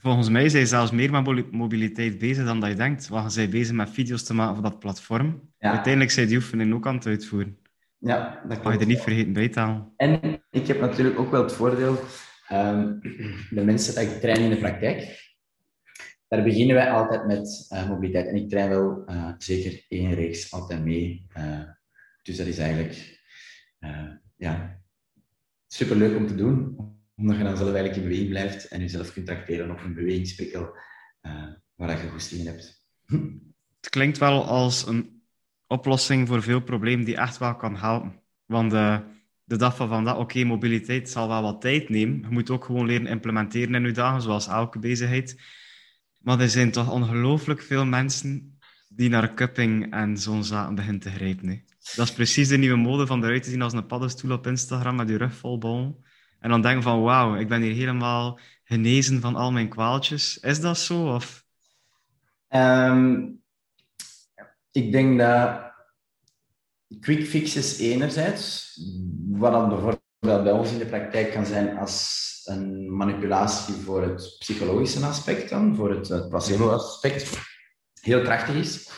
Volgens 0.00 0.28
mij 0.28 0.48
zijn 0.48 0.66
zelfs 0.66 0.90
meer 0.90 1.10
met 1.10 1.52
mobiliteit 1.52 2.18
bezig 2.18 2.44
dan 2.44 2.60
dat 2.60 2.68
je 2.68 2.76
denkt. 2.76 3.08
We 3.08 3.24
zijn 3.26 3.50
bezig 3.50 3.74
met 3.74 3.90
video's 3.90 4.22
te 4.22 4.34
maken 4.34 4.54
voor 4.54 4.62
dat 4.62 4.78
platform. 4.78 5.50
Ja. 5.58 5.70
Uiteindelijk 5.70 6.12
zijn 6.12 6.26
die 6.26 6.36
oefeningen 6.36 6.74
ook 6.74 6.86
aan 6.86 6.94
het 6.94 7.06
uitvoeren. 7.06 7.58
Ja, 8.04 8.42
dat 8.48 8.60
kan 8.60 8.72
je 8.72 8.78
er 8.78 8.86
niet 8.86 9.00
vergeten 9.00 9.32
bij 9.32 9.48
te 9.48 9.60
halen. 9.60 9.92
En 9.96 10.42
ik 10.50 10.66
heb 10.66 10.80
natuurlijk 10.80 11.18
ook 11.18 11.30
wel 11.30 11.42
het 11.42 11.52
voordeel, 11.52 11.98
um, 12.52 13.00
de 13.50 13.64
mensen 13.64 13.94
dat 13.94 14.04
ik 14.04 14.20
train 14.20 14.40
in 14.40 14.50
de 14.50 14.56
praktijk, 14.56 15.22
daar 16.28 16.42
beginnen 16.42 16.74
wij 16.74 16.90
altijd 16.90 17.26
met 17.26 17.68
uh, 17.72 17.88
mobiliteit. 17.88 18.26
En 18.26 18.36
ik 18.36 18.48
train 18.48 18.68
wel 18.68 19.02
uh, 19.06 19.32
zeker 19.38 19.84
één 19.88 20.14
reeks 20.14 20.52
altijd 20.52 20.84
mee. 20.84 21.26
Uh, 21.36 21.62
dus 22.22 22.36
dat 22.36 22.46
is 22.46 22.58
eigenlijk 22.58 23.22
ja, 24.36 24.82
superleuk 25.66 26.16
om 26.16 26.26
te 26.26 26.34
doen. 26.34 26.76
Omdat 27.16 27.36
je 27.36 27.42
dan 27.42 27.56
zelf 27.56 27.72
eigenlijk 27.72 27.96
in 27.96 28.02
beweging 28.02 28.28
blijft 28.28 28.68
en 28.68 28.80
jezelf 28.80 29.12
kunt 29.12 29.26
tracteren 29.26 29.70
op 29.70 29.80
een 29.80 29.94
bewegingsprikkel 29.94 30.76
waar 31.74 32.02
je 32.02 32.08
goesting 32.08 32.40
in 32.40 32.46
hebt. 32.46 32.86
Het 33.80 33.88
klinkt 33.88 34.18
wel 34.18 34.44
als 34.44 34.86
een 34.86 35.13
oplossing 35.66 36.28
voor 36.28 36.42
veel 36.42 36.60
problemen 36.60 37.04
die 37.04 37.16
echt 37.16 37.38
wel 37.38 37.56
kan 37.56 37.76
helpen. 37.76 38.20
Want 38.46 38.70
de 39.44 39.56
dag 39.56 39.76
van 39.76 39.88
vandaag, 39.88 40.16
oké, 40.16 40.44
mobiliteit 40.44 41.10
zal 41.10 41.28
wel 41.28 41.42
wat 41.42 41.60
tijd 41.60 41.88
nemen. 41.88 42.20
Je 42.20 42.28
moet 42.30 42.50
ook 42.50 42.64
gewoon 42.64 42.86
leren 42.86 43.06
implementeren 43.06 43.74
in 43.74 43.84
je 43.84 43.92
dagen, 43.92 44.22
zoals 44.22 44.48
elke 44.48 44.78
bezigheid. 44.78 45.40
Maar 46.18 46.40
er 46.40 46.48
zijn 46.48 46.70
toch 46.70 46.90
ongelooflijk 46.90 47.62
veel 47.62 47.86
mensen 47.86 48.58
die 48.88 49.08
naar 49.08 49.34
cupping 49.34 49.92
en 49.92 50.18
zo'n 50.18 50.44
zaken 50.44 50.74
beginnen 50.74 51.00
te 51.00 51.10
grijpen. 51.10 51.48
Hè. 51.48 51.60
Dat 51.94 52.08
is 52.08 52.12
precies 52.12 52.48
de 52.48 52.56
nieuwe 52.56 52.76
mode 52.76 53.06
van 53.06 53.24
eruit 53.24 53.42
te 53.42 53.50
zien 53.50 53.62
als 53.62 53.72
een 53.72 53.86
paddenstoel 53.86 54.32
op 54.32 54.46
Instagram 54.46 54.96
met 54.96 55.08
je 55.08 55.16
rug 55.16 55.34
vol 55.34 55.58
bol. 55.58 56.02
En 56.40 56.50
dan 56.50 56.62
denken 56.62 56.82
van, 56.82 57.02
wauw, 57.02 57.36
ik 57.36 57.48
ben 57.48 57.62
hier 57.62 57.74
helemaal 57.74 58.38
genezen 58.64 59.20
van 59.20 59.34
al 59.34 59.52
mijn 59.52 59.68
kwaaltjes. 59.68 60.38
Is 60.38 60.60
dat 60.60 60.78
zo? 60.78 61.14
Of? 61.14 61.44
Um, 62.48 63.42
ik 64.74 64.92
denk 64.92 65.18
dat 65.18 65.72
quick 67.00 67.26
fixes 67.26 67.78
enerzijds, 67.78 68.74
wat 69.30 69.52
dan 69.52 69.68
bijvoorbeeld 69.68 70.42
bij 70.42 70.52
ons 70.52 70.72
in 70.72 70.78
de 70.78 70.86
praktijk 70.86 71.32
kan 71.32 71.46
zijn 71.46 71.78
als 71.78 72.22
een 72.44 72.96
manipulatie 72.96 73.74
voor 73.74 74.02
het 74.02 74.36
psychologische 74.38 75.06
aspect 75.06 75.50
dan, 75.50 75.76
voor 75.76 75.90
het, 75.90 76.28
placebo-aspect, 76.28 77.38
heel 78.00 78.22
krachtig 78.22 78.54
is. 78.54 78.90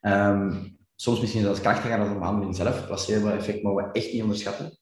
Um, 0.00 0.76
soms 0.94 1.20
misschien 1.20 1.42
zelfs 1.42 1.60
krachtiger 1.60 1.98
dan 1.98 2.12
de 2.12 2.18
behandeling 2.18 2.56
zelf. 2.56 2.76
Het 2.76 2.86
placebo-effect 2.86 3.62
mogen 3.62 3.84
we 3.84 3.92
echt 3.92 4.12
niet 4.12 4.22
onderschatten. 4.22 4.78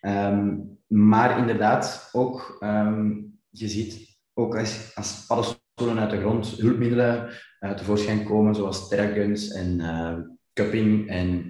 Um, 0.00 0.78
maar 0.86 1.38
inderdaad, 1.38 2.08
ook, 2.12 2.56
um, 2.60 3.38
je 3.50 3.68
ziet 3.68 4.18
ook 4.32 4.56
als, 4.56 5.26
als 5.28 5.62
paddenstoelen 5.74 5.98
uit 5.98 6.10
de 6.10 6.20
grond 6.20 6.60
hulpmiddelen 6.60 7.30
uh, 7.60 7.70
tevoorschijn 7.70 8.24
komen, 8.24 8.54
zoals 8.54 8.88
terraguns 8.88 9.52
en 9.52 9.78
uh, 9.78 10.14
cupping 10.52 11.08
en 11.08 11.46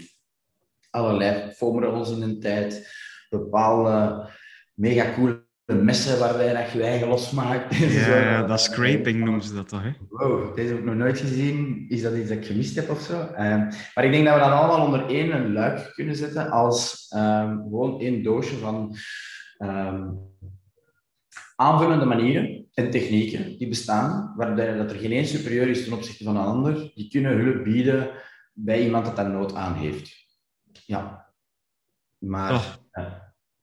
allerlei 0.90 1.52
foamrolls 1.52 2.10
in 2.10 2.22
een 2.22 2.40
tijd, 2.40 2.92
bepaalde 3.30 4.28
mega 4.74 5.12
coole 5.14 5.42
messen 5.66 6.18
waarbij 6.18 6.52
dat 6.52 6.70
je 6.70 6.82
eigen 6.82 7.08
losmaakt. 7.08 7.76
Ja, 7.76 8.42
dat 8.46 8.60
scraping 8.60 9.24
noemen 9.24 9.42
ze 9.42 9.54
dat 9.54 9.68
toch, 9.68 9.82
hè? 9.82 9.92
Wow, 10.08 10.56
deze 10.56 10.68
heb 10.68 10.78
ik 10.78 10.84
nog 10.84 10.94
nooit 10.94 11.18
gezien. 11.18 11.84
Is 11.88 12.02
dat 12.02 12.14
iets 12.14 12.28
dat 12.28 12.38
ik 12.38 12.46
gemist 12.46 12.76
heb 12.76 12.90
of 12.90 13.00
zo? 13.00 13.20
Um, 13.20 13.68
maar 13.94 14.04
ik 14.04 14.12
denk 14.12 14.24
dat 14.24 14.34
we 14.34 14.40
dat 14.40 14.50
allemaal 14.50 14.86
onder 14.86 15.06
één 15.08 15.52
luik 15.52 15.92
kunnen 15.94 16.16
zetten 16.16 16.50
als 16.50 17.12
um, 17.16 17.62
gewoon 17.62 18.00
één 18.00 18.22
doosje 18.22 18.56
van 18.56 18.96
um, 19.58 20.18
aanvullende 21.56 22.04
manieren 22.04 22.68
en 22.74 22.90
technieken 22.90 23.58
die 23.58 23.68
bestaan, 23.68 24.34
waarbij 24.36 24.76
dat 24.76 24.90
er 24.90 24.98
geen 24.98 25.12
één 25.12 25.26
superieur 25.26 25.68
is 25.68 25.84
ten 25.84 25.92
opzichte 25.92 26.24
van 26.24 26.36
een 26.36 26.44
ander, 26.44 26.92
die 26.94 27.08
kunnen 27.08 27.38
hulp 27.38 27.64
bieden 27.64 28.10
bij 28.52 28.84
iemand 28.84 29.04
dat 29.04 29.16
daar 29.16 29.30
nood 29.30 29.54
aan 29.54 29.74
heeft. 29.74 30.26
Ja. 30.86 31.32
Maar... 32.18 32.52
Oh. 32.52 33.12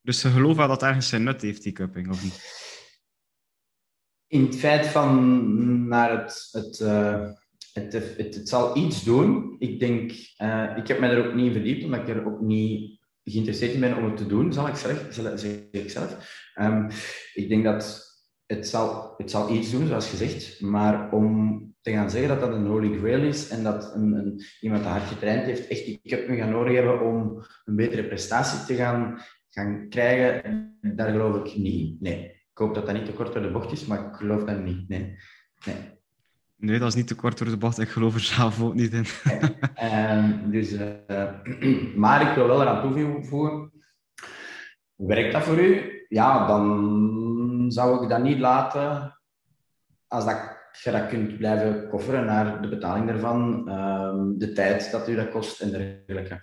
Dus 0.01 0.19
ze 0.19 0.30
geloven 0.30 0.58
wel 0.58 0.67
dat 0.67 0.84
ergens 0.84 1.10
zijn 1.10 1.23
nut 1.23 1.41
heeft, 1.41 1.63
die 1.63 1.71
cupping, 1.71 2.10
of 2.10 2.23
niet? 2.23 2.69
In 4.27 4.45
het 4.45 4.56
feit 4.56 4.86
van 4.86 5.88
naar 5.88 6.21
het... 6.21 6.49
het, 6.51 6.80
uh, 6.80 7.30
het, 7.73 7.93
het, 7.93 8.36
het, 8.36 8.49
zal 8.49 8.77
iets 8.77 9.04
doen. 9.04 9.56
Ik 9.60 9.80
denk... 9.80 10.12
Uh, 10.38 10.77
ik 10.77 10.88
heb 10.88 10.99
mij 10.99 11.10
er 11.10 11.27
ook 11.27 11.34
niet 11.34 11.45
in 11.45 11.51
verdiept, 11.51 11.84
omdat 11.84 11.99
ik 11.99 12.08
er 12.08 12.25
ook 12.25 12.41
niet 12.41 13.00
geïnteresseerd 13.23 13.73
in 13.73 13.79
ben 13.79 13.97
om 13.97 14.03
het 14.03 14.17
te 14.17 14.25
doen, 14.27 14.53
zal 14.53 14.67
ik 14.67 14.75
zelf. 14.75 15.07
Zeg 15.10 15.51
ik 15.71 15.89
zelf. 15.89 16.39
Um, 16.62 16.88
ik 17.34 17.49
denk 17.49 17.63
dat 17.63 18.10
het 18.45 18.67
zal, 18.67 19.13
het 19.17 19.31
zal 19.31 19.53
iets 19.53 19.71
doen, 19.71 19.88
zoals 19.88 20.10
gezegd, 20.10 20.62
maar 20.62 21.12
om 21.12 21.60
te 21.81 21.91
gaan 21.91 22.10
zeggen 22.10 22.29
dat 22.29 22.39
dat 22.39 22.53
een 22.53 22.65
holy 22.65 22.97
grail 22.97 23.23
is 23.23 23.49
en 23.49 23.63
dat 23.63 23.95
een, 23.95 24.13
een, 24.13 24.41
iemand 24.60 24.84
dat 24.84 24.91
hard 24.91 25.03
getraind 25.03 25.45
heeft 25.45 25.67
echt 25.67 25.86
die 25.86 25.99
cup 26.03 26.27
gaan 26.27 26.51
nodig 26.51 26.73
hebben 26.73 27.01
om 27.01 27.45
een 27.65 27.75
betere 27.75 28.07
prestatie 28.07 28.65
te 28.65 28.75
gaan, 28.75 29.21
gaan 29.49 29.89
krijgen, 29.89 30.77
daar 30.81 31.12
geloof 31.12 31.45
ik 31.45 31.57
niet. 31.57 32.01
Nee. 32.01 32.39
Ik 32.51 32.57
hoop 32.57 32.75
dat 32.75 32.86
dat 32.86 32.95
niet 32.95 33.05
te 33.05 33.13
kort 33.13 33.34
door 33.34 33.41
de 33.41 33.51
bocht 33.51 33.71
is, 33.71 33.86
maar 33.86 34.07
ik 34.07 34.15
geloof 34.15 34.43
dat 34.43 34.63
niet. 34.63 34.89
Nee. 34.89 35.15
Nee, 35.65 36.00
nee 36.62 36.80
dat 36.80 36.88
is 36.88 36.95
niet 36.95 37.08
te 37.08 37.15
kort 37.15 37.38
door 37.38 37.50
de 37.50 37.58
bocht. 37.58 37.80
Ik 37.80 37.89
geloof 37.89 38.13
er 38.13 38.19
zelf 38.19 38.62
ook 38.62 38.74
niet 38.74 38.93
in. 38.93 39.06
um, 40.15 40.52
dus, 40.52 40.71
uh, 40.71 41.95
maar 42.04 42.30
ik 42.30 42.36
wil 42.36 42.47
wel 42.47 42.62
eraan 42.62 42.82
toevoegen. 42.82 43.71
Werkt 44.95 45.34
dat 45.34 45.43
voor 45.43 45.60
u? 45.60 45.82
Ja, 46.10 46.47
dan 46.47 47.65
zou 47.71 48.04
ik 48.04 48.10
dat 48.10 48.24
niet 48.24 48.39
laten 48.39 49.17
als 50.08 50.26
dat 50.26 50.60
je 50.84 50.91
dat 50.91 51.08
kunt 51.08 51.38
blijven 51.38 51.89
kofferen 51.89 52.26
naar 52.26 52.62
de 52.62 52.69
betaling 52.69 53.08
daarvan, 53.08 53.69
um, 53.69 54.38
de 54.38 54.52
tijd 54.54 54.91
dat 54.91 55.10
u 55.10 55.15
dat 55.15 55.30
kost 55.30 55.62
en 55.62 55.71
dergelijke. 55.71 56.39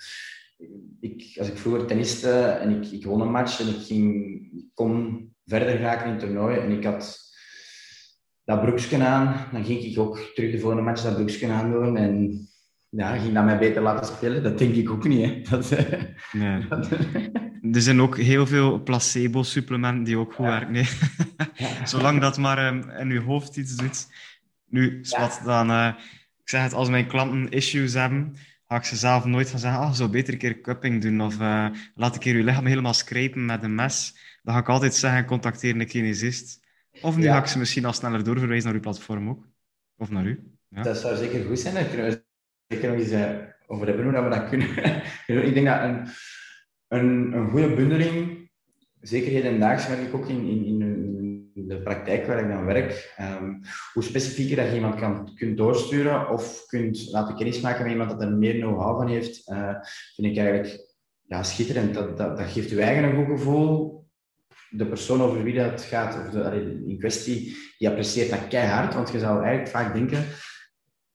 Ik, 1.00 1.37
als 1.38 1.48
ik 1.48 1.57
vroeger 1.57 1.87
tenniste 1.87 2.33
en 2.40 2.70
ik, 2.70 2.90
ik 2.90 3.04
won 3.04 3.20
een 3.20 3.31
match 3.31 3.61
en 3.61 3.68
ik, 3.68 3.87
ging, 3.87 4.14
ik 4.57 4.66
kon 4.74 5.22
verder 5.44 5.68
geraken 5.68 6.07
in 6.07 6.11
het 6.11 6.20
toernooi 6.20 6.59
en 6.59 6.70
ik 6.70 6.85
had 6.85 7.27
dat 8.48 8.61
broekje 8.61 9.04
aan, 9.04 9.46
dan 9.52 9.64
ging 9.64 9.82
ik 9.82 9.98
ook 9.98 10.18
terug 10.34 10.50
de 10.50 10.58
volgende 10.58 10.84
match 10.84 11.02
dat 11.02 11.14
broekje 11.14 11.48
aan 11.48 11.70
doen 11.70 11.96
en 11.96 12.48
ja, 12.88 13.16
ging 13.16 13.34
dat 13.34 13.44
mij 13.44 13.58
beter 13.58 13.82
laten 13.82 14.06
spelen. 14.06 14.42
Dat 14.42 14.58
denk 14.58 14.74
ik 14.74 14.90
ook 14.90 15.08
niet. 15.08 15.24
Hè. 15.24 15.42
Dat, 15.50 15.70
nee. 16.32 16.66
er 17.74 17.82
zijn 17.82 18.00
ook 18.00 18.16
heel 18.16 18.46
veel 18.46 18.82
placebo-supplementen 18.82 20.04
die 20.04 20.16
ook 20.16 20.32
goed 20.32 20.46
werken. 20.46 20.72
Nee. 20.72 20.88
Zolang 21.84 22.20
dat 22.20 22.38
maar 22.38 22.66
um, 22.66 22.90
in 22.90 23.11
je 23.11 23.20
hoofd 23.20 23.56
iets 23.56 23.76
doet. 23.76 24.06
Nu, 24.68 25.00
wat 25.18 25.40
dan... 25.44 25.70
Uh, 25.70 25.92
ik 26.42 26.48
zeg 26.48 26.62
het, 26.62 26.72
als 26.72 26.88
mijn 26.88 27.06
klanten 27.06 27.50
issues 27.50 27.92
hebben, 27.92 28.37
ga 28.68 28.76
ik 28.76 28.84
ze 28.84 28.96
zelf 28.96 29.24
nooit 29.24 29.50
van 29.50 29.58
zeggen, 29.58 29.80
oh, 29.80 29.92
zou 29.92 30.11
beter 30.11 30.32
een 30.32 30.38
keer 30.38 30.61
cupping 30.61 31.02
doen. 31.02 31.20
Of 31.20 31.40
uh, 31.40 31.66
laat 31.94 32.14
een 32.14 32.20
keer 32.20 32.37
je 32.37 32.44
lichaam 32.44 32.66
helemaal 32.66 32.94
scrapen 32.94 33.46
met 33.46 33.62
een 33.62 33.74
mes. 33.74 34.16
Dan 34.42 34.54
ga 34.54 34.61
ik 34.61 34.68
altijd 34.68 34.94
zeggen, 34.94 35.24
contacteer 35.24 35.80
een 35.80 35.87
kinesist. 35.87 36.66
Of 37.02 37.16
nu 37.16 37.22
ga 37.22 37.38
ik 37.38 37.46
ze 37.46 37.58
misschien 37.58 37.84
al 37.84 37.92
sneller 37.92 38.24
doorverwijzen 38.24 38.66
naar 38.66 38.74
uw 38.74 38.80
platform 38.80 39.28
ook. 39.28 39.46
Of 39.96 40.11
naar 40.11 40.26
u. 40.26 40.52
Ja. 40.68 40.82
Dat 40.82 40.98
zou 40.98 41.16
zeker 41.16 41.44
goed 41.44 41.58
zijn. 41.58 41.74
Daar 41.74 41.84
kunnen 41.84 42.06
we 42.06 42.24
zeker 42.66 42.88
nog 42.88 42.98
eens 42.98 43.11
uh, 43.11 43.30
over 43.66 43.87
hebben 43.87 44.04
hoe 44.04 44.22
we 44.22 44.28
dat 44.28 44.48
kunnen. 44.48 44.68
ik 45.48 45.54
denk 45.54 45.66
dat 45.66 45.82
een 45.82 46.08
een, 46.88 47.32
een 47.32 47.50
goede 47.50 47.74
bundeling, 47.74 48.50
zeker 49.00 49.30
hedendaags 49.30 49.88
werk 49.88 50.00
ik 50.00 50.14
ook 50.14 50.28
in, 50.28 50.48
in, 50.48 50.66
in 51.54 51.68
de 51.68 51.82
praktijk 51.82 52.26
waar 52.26 52.38
ik 52.38 52.48
dan 52.48 52.64
werk, 52.64 53.14
um, 53.20 53.61
hoe 53.92 54.02
specifieker 54.02 54.56
dat 54.56 54.66
je 54.66 54.74
iemand 54.74 54.94
kan, 54.94 55.34
kunt 55.34 55.56
doorsturen 55.56 56.30
of 56.30 56.66
kunt 56.66 57.08
laten 57.11 57.37
kennismaken 57.37 57.82
met 57.82 57.92
iemand 57.92 58.11
dat 58.11 58.22
er 58.22 58.32
meer 58.32 58.54
know-how 58.54 58.98
van 58.98 59.08
heeft, 59.08 59.48
uh, 59.48 59.74
vind 60.14 60.26
ik 60.26 60.37
eigenlijk 60.37 60.94
ja, 61.22 61.42
schitterend. 61.42 61.94
Dat, 61.94 62.16
dat, 62.16 62.37
dat 62.37 62.46
geeft 62.46 62.70
je 62.70 62.80
eigen 62.80 63.04
een 63.04 63.16
goed 63.16 63.38
gevoel. 63.38 63.97
De 64.70 64.87
persoon 64.87 65.22
over 65.22 65.42
wie 65.42 65.54
dat 65.54 65.83
gaat, 65.83 66.26
of 66.26 66.33
de, 66.33 66.83
in 66.87 66.98
kwestie, 66.98 67.57
die 67.78 67.88
apprecieert 67.88 68.31
dat 68.31 68.48
keihard, 68.48 68.94
want 68.94 69.11
je 69.11 69.18
zou 69.18 69.38
eigenlijk 69.38 69.68
vaak 69.68 69.94
denken, 69.94 70.24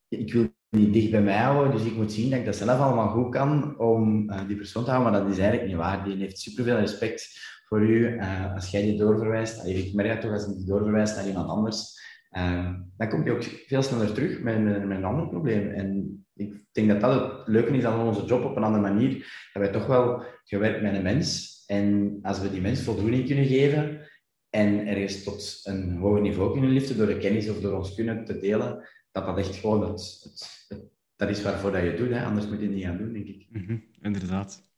ik 0.08 0.32
wil 0.32 0.48
niet 0.74 0.92
dicht 0.92 1.10
bij 1.10 1.22
mij 1.22 1.38
houden. 1.38 1.72
Dus 1.72 1.84
ik 1.84 1.96
moet 1.96 2.12
zien 2.12 2.30
dat 2.30 2.38
ik 2.38 2.44
dat 2.44 2.56
zelf 2.56 2.80
allemaal 2.80 3.08
goed 3.08 3.30
kan 3.30 3.78
om 3.78 4.30
uh, 4.30 4.40
die 4.46 4.56
persoon 4.56 4.84
te 4.84 4.90
houden. 4.90 5.12
Maar 5.12 5.20
dat 5.20 5.30
is 5.30 5.38
eigenlijk 5.38 5.68
niet 5.68 5.76
waar. 5.76 6.04
Die 6.04 6.16
heeft 6.16 6.38
superveel 6.38 6.76
respect 6.76 7.38
voor 7.68 7.80
u. 7.80 8.08
Uh, 8.08 8.54
als 8.54 8.70
jij 8.70 8.82
die 8.82 8.98
doorverwijst, 8.98 9.66
uh, 9.66 9.86
ik 9.86 9.94
merk 9.94 10.08
dat 10.08 10.20
toch 10.20 10.32
als 10.32 10.46
ik 10.46 10.56
die 10.56 10.66
doorverwijst 10.66 11.16
naar 11.16 11.26
iemand 11.26 11.48
anders, 11.48 12.02
uh, 12.32 12.70
dan 12.96 13.08
kom 13.08 13.24
je 13.24 13.32
ook 13.32 13.42
veel 13.42 13.82
sneller 13.82 14.12
terug 14.12 14.40
met, 14.40 14.62
met, 14.62 14.86
met, 14.86 14.96
een 14.96 15.04
ander 15.04 15.28
probleem. 15.28 15.70
En 15.70 16.18
ik 16.34 16.64
denk 16.72 16.88
dat 16.88 17.00
dat 17.00 17.38
het 17.38 17.48
leuke 17.48 17.76
is 17.76 17.84
aan 17.84 18.06
onze 18.06 18.24
job 18.24 18.44
op 18.44 18.56
een 18.56 18.64
andere 18.64 18.82
manier. 18.82 19.12
Dat 19.52 19.62
wij 19.62 19.72
toch 19.72 19.86
wel 19.86 20.22
gewerkt 20.44 20.82
met 20.82 20.94
een 20.94 21.02
mens. 21.02 21.52
En 21.66 22.18
als 22.22 22.40
we 22.40 22.50
die 22.50 22.60
mens 22.60 22.82
voldoening 22.82 23.26
kunnen 23.26 23.46
geven 23.46 24.08
en 24.50 24.86
ergens 24.86 25.22
tot 25.22 25.60
een 25.64 25.96
hoger 25.96 26.20
niveau 26.20 26.52
kunnen 26.52 26.70
liften 26.70 26.96
door 26.96 27.06
de 27.06 27.18
kennis 27.18 27.48
of 27.48 27.60
door 27.60 27.76
ons 27.76 27.94
kunnen 27.94 28.24
te 28.24 28.38
delen, 28.38 28.88
dat 29.12 29.26
dat 29.26 29.38
echt 29.38 29.56
gewoon 29.56 29.90
het, 29.90 30.20
het, 30.68 30.84
dat 31.16 31.30
is 31.30 31.42
waarvoor 31.42 31.72
dat 31.72 31.82
je 31.82 31.88
het 31.88 31.96
doet. 31.96 32.10
Hè? 32.10 32.24
Anders 32.24 32.46
moet 32.48 32.58
je 32.58 32.66
het 32.66 32.74
niet 32.74 32.84
gaan 32.84 32.98
doen, 32.98 33.12
denk 33.12 33.26
ik. 33.26 33.46
Mm 33.50 33.92
inderdaad. 34.00 34.72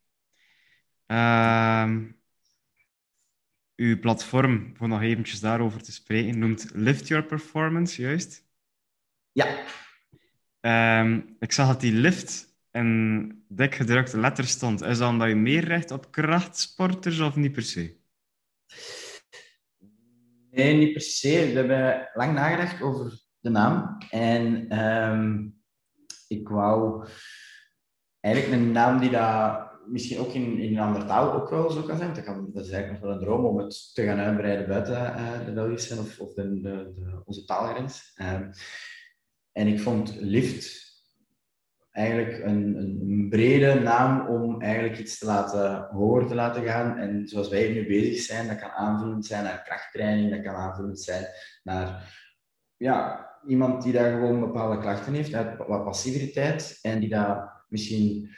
Uh, 1.06 1.96
uw 3.76 3.98
platform, 3.98 4.72
voor 4.76 4.88
nog 4.88 5.02
eventjes 5.02 5.40
daarover 5.40 5.82
te 5.82 5.92
spreken, 5.92 6.38
noemt 6.38 6.70
Lift 6.74 7.08
Your 7.08 7.24
Performance, 7.24 8.02
juist? 8.02 8.44
Ja. 9.32 9.64
Uh, 10.60 11.18
ik 11.38 11.52
zag 11.52 11.66
dat 11.66 11.80
die 11.80 11.92
lift 11.92 12.55
in 12.76 13.44
dik 13.48 13.74
gedrukte 13.74 14.20
letters 14.20 14.50
stond. 14.50 14.82
Is 14.82 14.98
dat 14.98 15.10
omdat 15.10 15.28
je 15.28 15.34
meer 15.34 15.64
recht 15.64 15.90
op 15.90 16.10
krachtsporters 16.10 17.20
of 17.20 17.36
niet 17.36 17.52
per 17.52 17.62
se? 17.62 17.96
Nee, 20.50 20.74
niet 20.74 20.92
per 20.92 21.02
se. 21.02 21.28
We 21.28 21.58
hebben 21.58 22.10
lang 22.14 22.34
nagedacht 22.34 22.82
over 22.82 23.20
de 23.40 23.50
naam. 23.50 23.96
En 24.10 24.68
ehm, 24.68 25.48
ik 26.28 26.48
wou 26.48 27.06
eigenlijk 28.20 28.54
een 28.54 28.72
naam 28.72 29.00
die 29.00 29.10
dat 29.10 29.64
misschien 29.86 30.18
ook 30.18 30.32
in, 30.32 30.58
in 30.58 30.72
een 30.72 30.82
andere 30.82 31.04
taal 31.04 31.32
ook 31.32 31.50
wel 31.50 31.70
zo 31.70 31.82
kan 31.82 31.96
zijn. 31.96 32.14
Dat, 32.14 32.24
dat 32.54 32.64
is 32.64 32.70
eigenlijk 32.70 32.90
nog 32.90 33.00
wel 33.00 33.10
een 33.10 33.24
droom 33.24 33.44
om 33.44 33.58
het 33.58 33.94
te 33.94 34.04
gaan 34.04 34.18
uitbreiden 34.18 34.68
buiten 34.68 34.94
uh, 34.94 35.44
de 35.44 35.52
Belgische 35.52 35.98
of, 35.98 36.20
of 36.20 36.34
de, 36.34 37.22
onze 37.24 37.44
taalgrens. 37.44 38.12
Um, 38.22 38.50
en 39.52 39.66
ik 39.66 39.80
vond 39.80 40.16
lift 40.20 40.85
eigenlijk 41.96 42.44
een, 42.44 42.76
een, 42.76 43.26
brede 43.28 43.80
naam 43.80 44.26
om 44.28 44.60
eigenlijk 44.60 44.98
iets 44.98 45.18
te 45.18 45.26
laten 45.26 45.88
horen 45.90 46.26
te 46.26 46.34
laten 46.34 46.62
gaan. 46.62 46.98
En 46.98 47.28
zoals 47.28 47.48
wij 47.48 47.72
nu 47.72 47.86
bezig 47.86 48.22
zijn, 48.22 48.48
dat 48.48 48.58
kan 48.58 48.70
aanvullend 48.70 49.26
zijn 49.26 49.44
naar 49.44 49.62
krachttraining, 49.62 50.30
dat 50.30 50.42
kan 50.42 50.54
aanvullend 50.54 51.00
zijn 51.00 51.24
naar 51.62 52.14
ja, 52.76 53.30
iemand 53.46 53.82
die 53.82 53.92
daar 53.92 54.12
gewoon 54.12 54.40
bepaalde 54.40 54.78
klachten 54.78 55.14
heeft, 55.14 55.32
wat 55.56 55.84
passiviteit, 55.84 56.78
en 56.82 57.00
die 57.00 57.08
daar 57.08 57.64
misschien 57.68 58.30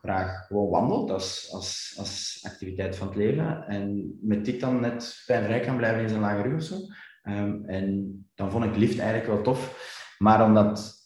graag 0.00 0.46
gewoon 0.46 0.70
wandelt 0.70 1.10
als, 1.10 1.48
als, 1.52 1.94
als 1.98 2.40
activiteit 2.46 2.96
van 2.96 3.06
het 3.06 3.16
leven. 3.16 3.66
En 3.66 4.18
met 4.20 4.44
dit 4.44 4.60
dan 4.60 4.80
net 4.80 5.22
vrij 5.24 5.60
kan 5.60 5.76
blijven 5.76 6.02
in 6.02 6.08
zijn 6.08 6.20
lage 6.20 6.42
rug. 6.42 6.70
Um, 7.22 7.64
en 7.66 8.16
dan 8.34 8.50
vond 8.50 8.64
ik 8.64 8.76
lift 8.76 8.98
eigenlijk 8.98 9.30
wel 9.30 9.42
tof. 9.42 9.94
Maar 10.18 10.44
omdat 10.44 10.97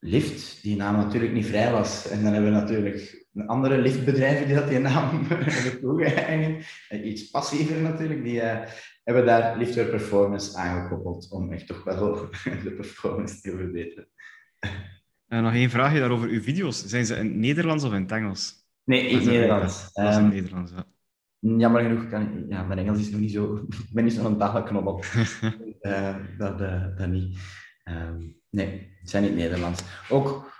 lift, 0.00 0.62
die 0.62 0.76
naam 0.76 0.96
natuurlijk 0.96 1.32
niet 1.32 1.46
vrij 1.46 1.72
was. 1.72 2.08
En 2.08 2.22
dan 2.22 2.32
hebben 2.32 2.52
we 2.52 2.58
natuurlijk 2.58 3.26
andere 3.46 3.78
liftbedrijven 3.78 4.46
die 4.46 4.54
dat 4.54 4.68
die 4.68 4.78
naam 4.78 5.22
hebben 5.28 5.80
toegeëigend. 5.80 6.66
Iets 7.04 7.30
passiever 7.30 7.80
natuurlijk, 7.80 8.22
die 8.22 8.34
uh, 8.34 8.60
hebben 9.04 9.26
daar 9.26 9.58
Liftwear 9.58 9.88
Performance 9.88 10.56
aangekoppeld 10.56 11.30
om 11.30 11.52
echt 11.52 11.66
toch 11.66 11.84
wel 11.84 12.28
de 12.64 12.72
performance 12.76 13.40
te 13.40 13.56
verbeteren. 13.56 14.08
Uh, 15.28 15.40
nog 15.40 15.52
één 15.52 15.70
vraagje 15.70 15.98
daarover 15.98 16.28
uw 16.28 16.42
video's. 16.42 16.86
Zijn 16.86 17.06
ze 17.06 17.16
in 17.16 17.26
het 17.26 17.36
Nederlands 17.36 17.84
of 17.84 17.92
in 17.92 18.02
het 18.02 18.12
Engels? 18.12 18.66
Nee, 18.84 19.08
in 19.08 19.16
het 19.16 19.26
Nederlands. 19.26 19.92
Dat 19.92 20.08
is 20.08 20.16
in 20.16 20.24
het 20.24 20.32
ehm, 20.32 20.34
Nederlands, 20.34 20.72
ja. 20.72 20.84
Jammer 21.40 21.82
genoeg 21.82 22.08
kan 22.08 22.22
ik... 22.22 22.28
Ja, 22.48 22.62
mijn 22.62 22.78
Engels 22.78 22.98
is 22.98 23.10
nog 23.10 23.20
niet 23.20 23.32
zo... 23.32 23.54
Ik 23.88 23.92
ben 23.92 24.04
niet 24.04 24.12
zo'n 24.12 24.38
talenknobbel. 24.38 25.02
uh, 25.80 26.16
dat, 26.38 26.58
dat 26.98 27.08
niet. 27.08 27.38
Um, 27.88 28.38
Nee, 28.50 28.96
het 29.00 29.10
zijn 29.10 29.22
niet 29.22 29.34
Nederlands. 29.34 29.82
Ook 30.08 30.52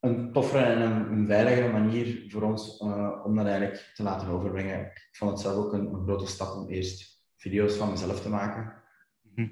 een 0.00 0.32
toffere 0.32 0.64
en 0.64 0.80
een, 0.80 1.12
een 1.12 1.26
veiligere 1.26 1.72
manier 1.72 2.24
voor 2.28 2.42
ons 2.42 2.80
uh, 2.80 3.24
om 3.24 3.36
dat 3.36 3.46
eigenlijk 3.46 3.90
te 3.94 4.02
laten 4.02 4.28
overbrengen. 4.28 4.80
Ik 4.80 5.08
vond 5.12 5.30
het 5.30 5.40
zelf 5.40 5.56
ook 5.56 5.72
een, 5.72 5.86
een 5.86 6.02
grote 6.02 6.26
stap 6.26 6.54
om 6.54 6.68
eerst 6.68 7.24
video's 7.36 7.74
van 7.74 7.90
mezelf 7.90 8.20
te 8.20 8.28
maken. 8.28 8.82
Hm. 9.34 9.48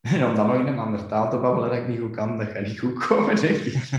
En 0.00 0.26
om 0.26 0.34
dan 0.34 0.46
nog 0.46 0.56
in 0.58 0.66
een 0.66 0.78
andere 0.78 1.06
taal 1.06 1.30
te 1.30 1.38
babbelen 1.38 1.70
dat 1.70 1.78
ik 1.78 1.88
niet 1.88 2.00
goed 2.00 2.16
kan, 2.16 2.38
dat 2.38 2.48
gaat 2.48 2.66
niet 2.66 2.78
goed 2.78 3.06
komen, 3.06 3.36
denk 3.36 3.56
ik. 3.56 3.90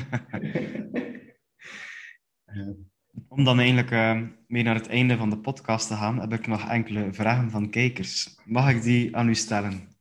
Om 3.28 3.44
dan 3.44 3.60
eigenlijk 3.60 3.92
uh, 3.92 4.22
mee 4.48 4.64
naar 4.64 4.76
het 4.76 4.88
einde 4.88 5.18
van 5.18 5.30
de 5.30 5.40
podcast 5.40 5.88
te 5.88 5.96
gaan, 5.96 6.20
heb 6.20 6.34
ik 6.34 6.48
nog 6.48 6.70
enkele 6.70 7.14
vragen 7.14 7.52
van 7.52 7.70
kijkers. 7.70 8.40
Mag 8.46 8.70
ik 8.70 8.82
die 8.82 9.16
aan 9.16 9.30
u 9.30 9.36
stellen? 9.36 9.97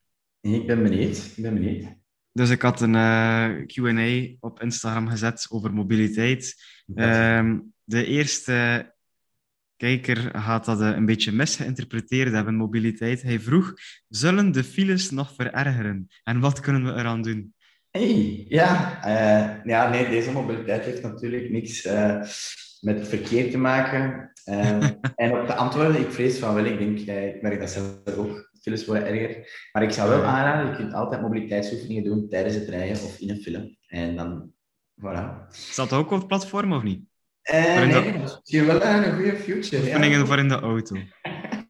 Ik 0.52 0.66
ben 0.66 0.82
benieuwd. 0.82 1.16
Ik 1.36 1.42
ben 1.42 1.54
benieuwd. 1.54 1.84
Dus 2.32 2.50
ik 2.50 2.62
had 2.62 2.80
een 2.80 2.94
uh, 2.94 3.44
eh, 3.44 3.66
Q&A 3.66 4.36
op 4.40 4.62
Instagram 4.62 5.08
gezet 5.08 5.46
over 5.50 5.72
mobiliteit. 5.72 6.54
Uh, 6.94 7.52
de 7.84 8.04
eerste 8.04 8.90
kijker 9.76 10.36
had 10.36 10.64
dat 10.64 10.80
uh, 10.80 10.88
een 10.88 11.06
beetje 11.06 11.32
misgeïnterpreteerd 11.32 12.32
hebben, 12.32 12.54
mobiliteit. 12.54 13.22
Hij 13.22 13.40
vroeg, 13.40 13.74
zullen 14.08 14.52
de 14.52 14.64
files 14.64 15.10
nog 15.10 15.34
verergeren? 15.34 16.08
En 16.24 16.40
wat 16.40 16.60
kunnen 16.60 16.84
we 16.84 17.00
eraan 17.00 17.22
doen? 17.22 17.54
Hey, 17.90 18.44
ja. 18.48 18.98
Uh, 19.06 19.64
ja, 19.64 19.88
nee, 19.88 20.08
deze 20.08 20.32
mobiliteit 20.32 20.84
heeft 20.84 21.02
natuurlijk 21.02 21.50
niks 21.50 21.82
met 22.80 23.08
verkeer 23.08 23.50
te 23.50 23.58
maken. 23.58 24.32
en 25.14 25.40
op 25.40 25.46
de 25.46 25.54
antwoorden, 25.54 26.00
ik 26.00 26.12
vrees 26.12 26.38
van 26.38 26.54
wel, 26.54 26.64
ik 26.64 26.78
denk, 26.78 26.98
ik 27.34 27.42
merk 27.42 27.60
dat 27.60 27.70
zelf 27.70 28.16
ook, 28.16 28.45
files 28.66 28.86
worden 28.86 29.06
erger. 29.06 29.68
Maar 29.72 29.82
ik 29.82 29.90
zou 29.90 30.08
wel 30.08 30.22
aanraden, 30.22 30.70
je 30.70 30.76
kunt 30.76 30.92
altijd 30.92 31.20
mobiliteitsoefeningen 31.20 32.04
doen 32.04 32.28
tijdens 32.28 32.54
het 32.54 32.68
rijden 32.68 33.02
of 33.02 33.18
in 33.18 33.30
een 33.30 33.42
film. 33.42 33.76
En 33.86 34.16
dan, 34.16 34.52
voilà. 35.00 35.50
Staat 35.50 35.90
dat 35.90 35.98
ook 35.98 36.10
op 36.10 36.18
het 36.18 36.26
platform 36.26 36.72
of 36.72 36.82
niet? 36.82 37.04
Uh, 37.52 37.76
nee, 37.76 37.92
dat 37.92 38.04
is 38.04 38.20
misschien 38.20 38.66
wel 38.66 38.82
een 38.82 39.14
goede 39.14 39.36
future. 39.36 39.82
Oefeningen 39.82 40.18
ja. 40.18 40.26
voor 40.26 40.38
in 40.38 40.48
de 40.48 40.60
auto. 40.60 40.96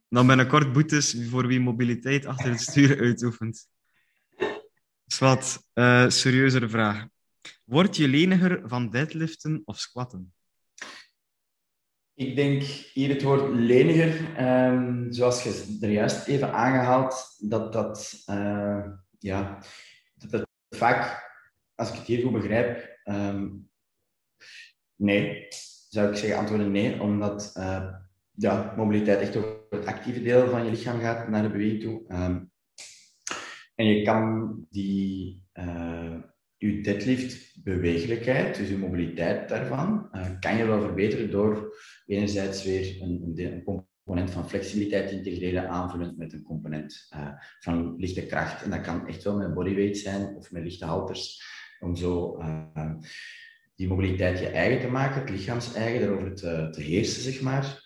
Dan 0.09 0.27
binnenkort 0.27 0.73
boetes 0.73 1.17
voor 1.29 1.47
wie 1.47 1.61
mobiliteit 1.61 2.27
achter 2.27 2.51
het 2.51 2.61
stuur 2.61 3.01
uitoefent. 3.01 3.69
Wat, 5.19 5.67
uh, 5.75 6.09
serieuzere 6.09 6.69
vraag. 6.69 7.07
Word 7.65 7.97
je 7.97 8.09
leniger 8.09 8.63
van 8.65 8.91
deadliften 8.91 9.63
of 9.65 9.79
squatten? 9.79 10.35
Ik 12.17 12.37
denk 12.37 12.63
hier 12.63 13.09
het 13.09 13.23
woord 13.23 13.55
leniger, 13.55 14.41
um, 14.71 15.13
zoals 15.13 15.43
je 15.43 15.79
er 15.81 15.91
juist 15.91 16.27
even 16.27 16.53
aangehaald, 16.53 17.37
dat 17.39 17.73
dat, 17.73 18.25
uh, 18.31 18.87
ja, 19.19 19.59
dat 20.15 20.31
het 20.31 20.47
vaak, 20.71 21.31
als 21.75 21.89
ik 21.91 21.95
het 21.95 22.07
hier 22.07 22.23
goed 22.23 22.33
begrijp, 22.33 22.99
um, 23.05 23.69
nee, 24.95 25.47
zou 25.89 26.11
ik 26.11 26.17
zeggen 26.17 26.39
antwoorden 26.39 26.71
nee, 26.71 27.01
omdat 27.01 27.55
uh, 27.59 27.95
ja, 28.35 28.75
mobiliteit 28.77 29.21
echt 29.21 29.37
over 29.37 29.67
het 29.71 29.87
actieve 29.87 30.23
deel 30.23 30.49
van 30.49 30.65
je 30.65 30.71
lichaam 30.71 31.01
gaat 31.01 31.29
naar 31.29 31.43
de 31.43 31.51
beweging 31.51 31.83
toe. 31.83 32.05
Um, 32.09 32.51
en 33.75 33.87
je 33.87 34.03
kan 34.03 34.57
die, 34.71 35.43
uh, 35.55 36.17
je 36.59 36.81
deadlift 36.81 37.63
bewegelijkheid, 37.63 38.57
dus 38.57 38.69
je 38.69 38.77
mobiliteit 38.77 39.49
daarvan, 39.49 40.09
uh, 40.13 40.27
kan 40.41 40.57
je 40.57 40.67
wel 40.67 40.81
verbeteren 40.81 41.31
door 41.31 41.77
enerzijds 42.07 42.65
weer 42.65 43.03
een, 43.03 43.33
een, 43.35 43.63
component 43.65 44.31
van 44.31 44.49
flexibiliteit 44.49 45.09
te 45.09 45.15
integreren, 45.15 45.69
aanvullend 45.69 46.19
met 46.19 46.33
een 46.33 46.43
component 46.43 47.09
uh, 47.15 47.29
van 47.61 47.97
lichte 47.97 48.27
kracht. 48.27 48.63
En 48.63 48.71
dat 48.71 48.81
kan 48.81 49.09
echt 49.09 49.25
wel 49.25 49.37
met 49.37 49.55
bodyweight 49.55 49.99
zijn 49.99 50.37
of 50.37 50.51
met 50.51 50.63
lichte 50.63 50.85
halters, 50.85 51.43
om 51.81 51.97
zo 51.97 52.39
uh, 52.39 52.95
die 53.75 53.89
mobiliteit 53.89 54.39
je 54.39 54.49
eigen 54.49 54.81
te 54.81 54.89
maken, 54.89 55.21
het 55.21 55.31
lichaams-eigen, 55.31 56.01
daarover 56.01 56.35
te, 56.35 56.83
heersen, 56.83 57.23
zeg 57.23 57.41
maar. 57.41 57.85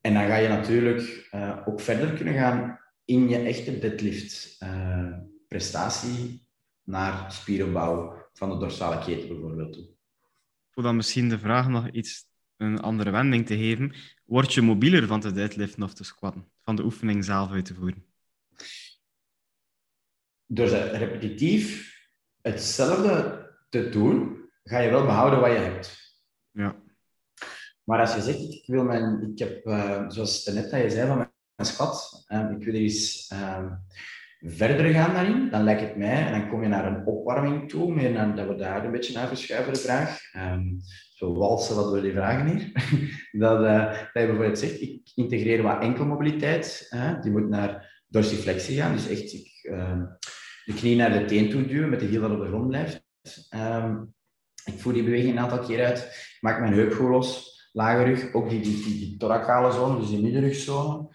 En 0.00 0.14
dan 0.14 0.26
ga 0.26 0.36
je 0.36 0.48
natuurlijk 0.48 1.28
ook 1.64 1.80
verder 1.80 2.12
kunnen 2.12 2.34
gaan 2.34 2.78
in 3.04 3.28
je 3.28 3.38
echte 3.38 3.78
deadlift 3.78 4.58
prestatie 5.48 6.43
naar 6.84 7.32
spierenbouw 7.32 8.22
van 8.32 8.50
de 8.50 8.56
dorsale 8.56 9.04
keten 9.04 9.28
bijvoorbeeld 9.28 9.72
toe. 9.72 9.86
Voor 10.70 10.82
dan 10.82 10.96
misschien 10.96 11.28
de 11.28 11.38
vraag 11.38 11.68
nog 11.68 11.90
iets 11.90 12.26
een 12.56 12.80
andere 12.80 13.10
wending 13.10 13.46
te 13.46 13.56
geven, 13.56 13.94
word 14.24 14.52
je 14.52 14.62
mobieler 14.62 15.06
van 15.06 15.20
te 15.20 15.32
deadliften 15.32 15.82
of 15.82 15.94
te 15.94 16.04
squatten, 16.04 16.50
van 16.62 16.76
de 16.76 16.84
oefening 16.84 17.24
zelf 17.24 17.50
uit 17.50 17.64
te 17.64 17.74
voeren? 17.74 18.04
Door 20.46 20.68
repetitief 20.68 21.92
hetzelfde 22.40 23.42
te 23.68 23.88
doen, 23.88 24.42
ga 24.64 24.78
je 24.78 24.90
wel 24.90 25.04
behouden 25.04 25.40
wat 25.40 25.50
je 25.50 25.56
hebt. 25.56 26.22
Ja. 26.50 26.82
Maar 27.84 28.00
als 28.00 28.14
je 28.14 28.20
zegt, 28.20 28.38
ik 28.38 28.66
wil 28.66 28.84
mijn, 28.84 29.30
ik 29.30 29.38
heb, 29.38 29.66
uh, 29.66 30.08
zoals 30.08 30.44
net 30.44 30.70
dat 30.70 30.80
je 30.80 30.90
zei 30.90 31.08
van 31.08 31.16
mijn 31.16 31.68
squat, 31.68 32.24
uh, 32.28 32.50
ik 32.50 32.64
wil 32.64 32.74
er 32.74 32.80
eens 32.80 33.30
uh, 33.32 33.72
verder 34.44 34.92
gaan 34.92 35.14
daarin, 35.14 35.50
dan 35.50 35.62
lijkt 35.62 35.80
het 35.80 35.96
mij, 35.96 36.26
en 36.26 36.32
dan 36.32 36.48
kom 36.48 36.62
je 36.62 36.68
naar 36.68 36.86
een 36.86 37.06
opwarming 37.06 37.68
toe, 37.68 37.94
meer 37.94 38.10
naar, 38.10 38.36
dat 38.36 38.48
we 38.48 38.54
daar 38.54 38.84
een 38.84 38.90
beetje 38.90 39.14
naar 39.14 39.28
verschuiven, 39.28 39.72
de 39.72 39.78
vraag. 39.78 40.20
Um, 40.36 40.80
zo 41.14 41.34
walsen 41.34 41.76
wat 41.76 41.92
we 41.92 42.00
die 42.00 42.12
vragen 42.12 42.46
hier. 42.46 42.72
dat, 43.42 43.60
uh, 43.60 43.92
je 43.92 44.08
bijvoorbeeld 44.12 44.58
zegt, 44.58 44.80
ik 44.80 45.10
integreer 45.14 45.62
wat 45.62 45.82
enkelmobiliteit, 45.82 46.88
die 47.22 47.32
moet 47.32 47.48
naar 47.48 48.02
dorsiflexie 48.08 48.76
gaan, 48.76 48.92
dus 48.92 49.08
echt 49.08 49.32
ik, 49.32 49.60
uh, 49.62 50.02
de 50.64 50.74
knie 50.74 50.96
naar 50.96 51.18
de 51.18 51.24
teen 51.24 51.50
toe 51.50 51.66
duwen 51.66 51.90
met 51.90 52.00
de 52.00 52.06
hiel 52.06 52.20
dat 52.20 52.30
op 52.30 52.40
de 52.40 52.46
grond 52.46 52.68
blijft. 52.68 53.02
Um, 53.54 54.14
ik 54.64 54.80
voer 54.80 54.92
die 54.92 55.04
beweging 55.04 55.32
een 55.32 55.38
aantal 55.38 55.58
keer 55.58 55.84
uit, 55.84 55.98
ik 55.98 56.38
maak 56.40 56.60
mijn 56.60 56.72
heup 56.72 56.92
goed 56.92 57.08
los, 57.08 57.54
lage 57.72 58.02
rug, 58.02 58.32
ook 58.32 58.48
die, 58.50 58.60
die, 58.60 58.82
die, 58.82 58.98
die 58.98 59.16
thoracale 59.16 59.72
zone, 59.72 60.00
dus 60.00 60.08
die 60.08 60.22
middenrugzone. 60.22 61.08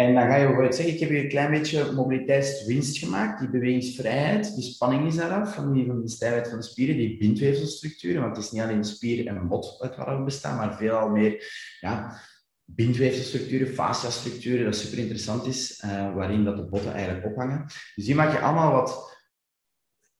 En 0.00 0.14
dan 0.14 0.22
ga 0.22 0.36
je 0.36 0.44
bijvoorbeeld 0.44 0.74
zeggen, 0.74 0.94
ik 0.94 1.00
heb 1.00 1.08
hier 1.08 1.22
een 1.22 1.28
klein 1.28 1.50
beetje 1.50 1.92
mobiliteitswinst 1.92 2.98
gemaakt, 2.98 3.40
die 3.40 3.50
bewegingsvrijheid, 3.50 4.54
die 4.54 4.64
spanning 4.64 5.06
is 5.06 5.16
daaraf, 5.16 5.54
van 5.54 5.72
die, 5.72 5.86
van 5.86 6.00
de 6.00 6.08
stijfheid 6.08 6.48
van 6.48 6.58
de 6.58 6.64
spieren, 6.64 6.96
die 6.96 7.18
bindweefselstructuren, 7.18 8.22
want 8.22 8.36
het 8.36 8.44
is 8.44 8.50
niet 8.50 8.62
alleen 8.62 8.84
spier 8.84 9.26
en 9.26 9.48
bot 9.48 9.76
uit 9.80 9.96
we 9.96 10.22
bestaan, 10.24 10.56
maar 10.56 10.76
veelal 10.76 11.08
meer 11.08 11.44
ja, 11.80 12.20
bindweefselstructuren, 12.64 13.68
fasciastructuren, 13.68 14.64
dat 14.64 14.76
super 14.76 14.98
interessant 14.98 15.46
is, 15.46 15.82
uh, 15.84 16.14
waarin 16.14 16.44
dat 16.44 16.56
de 16.56 16.68
botten 16.68 16.92
eigenlijk 16.92 17.26
ophangen. 17.26 17.64
Dus 17.94 18.04
die 18.04 18.14
maak 18.14 18.32
je 18.32 18.40
allemaal 18.40 18.72
wat 18.72 19.18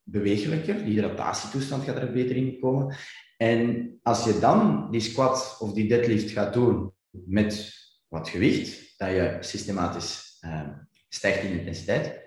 bewegelijker, 0.02 0.74
die 0.74 0.94
hydratatietoestand 0.94 1.84
gaat 1.84 1.96
er 1.96 2.12
beter 2.12 2.36
in 2.36 2.58
komen. 2.60 2.96
En 3.36 3.90
als 4.02 4.24
je 4.24 4.38
dan 4.38 4.90
die 4.90 5.00
squat 5.00 5.56
of 5.60 5.72
die 5.72 5.88
deadlift 5.88 6.30
gaat 6.30 6.52
doen 6.52 6.92
met 7.10 7.72
wat 8.08 8.28
gewicht, 8.28 8.89
dat 9.00 9.10
je 9.10 9.36
systematisch 9.40 10.38
uh, 10.44 10.68
stijgt 11.08 11.42
in 11.42 11.58
intensiteit, 11.58 12.20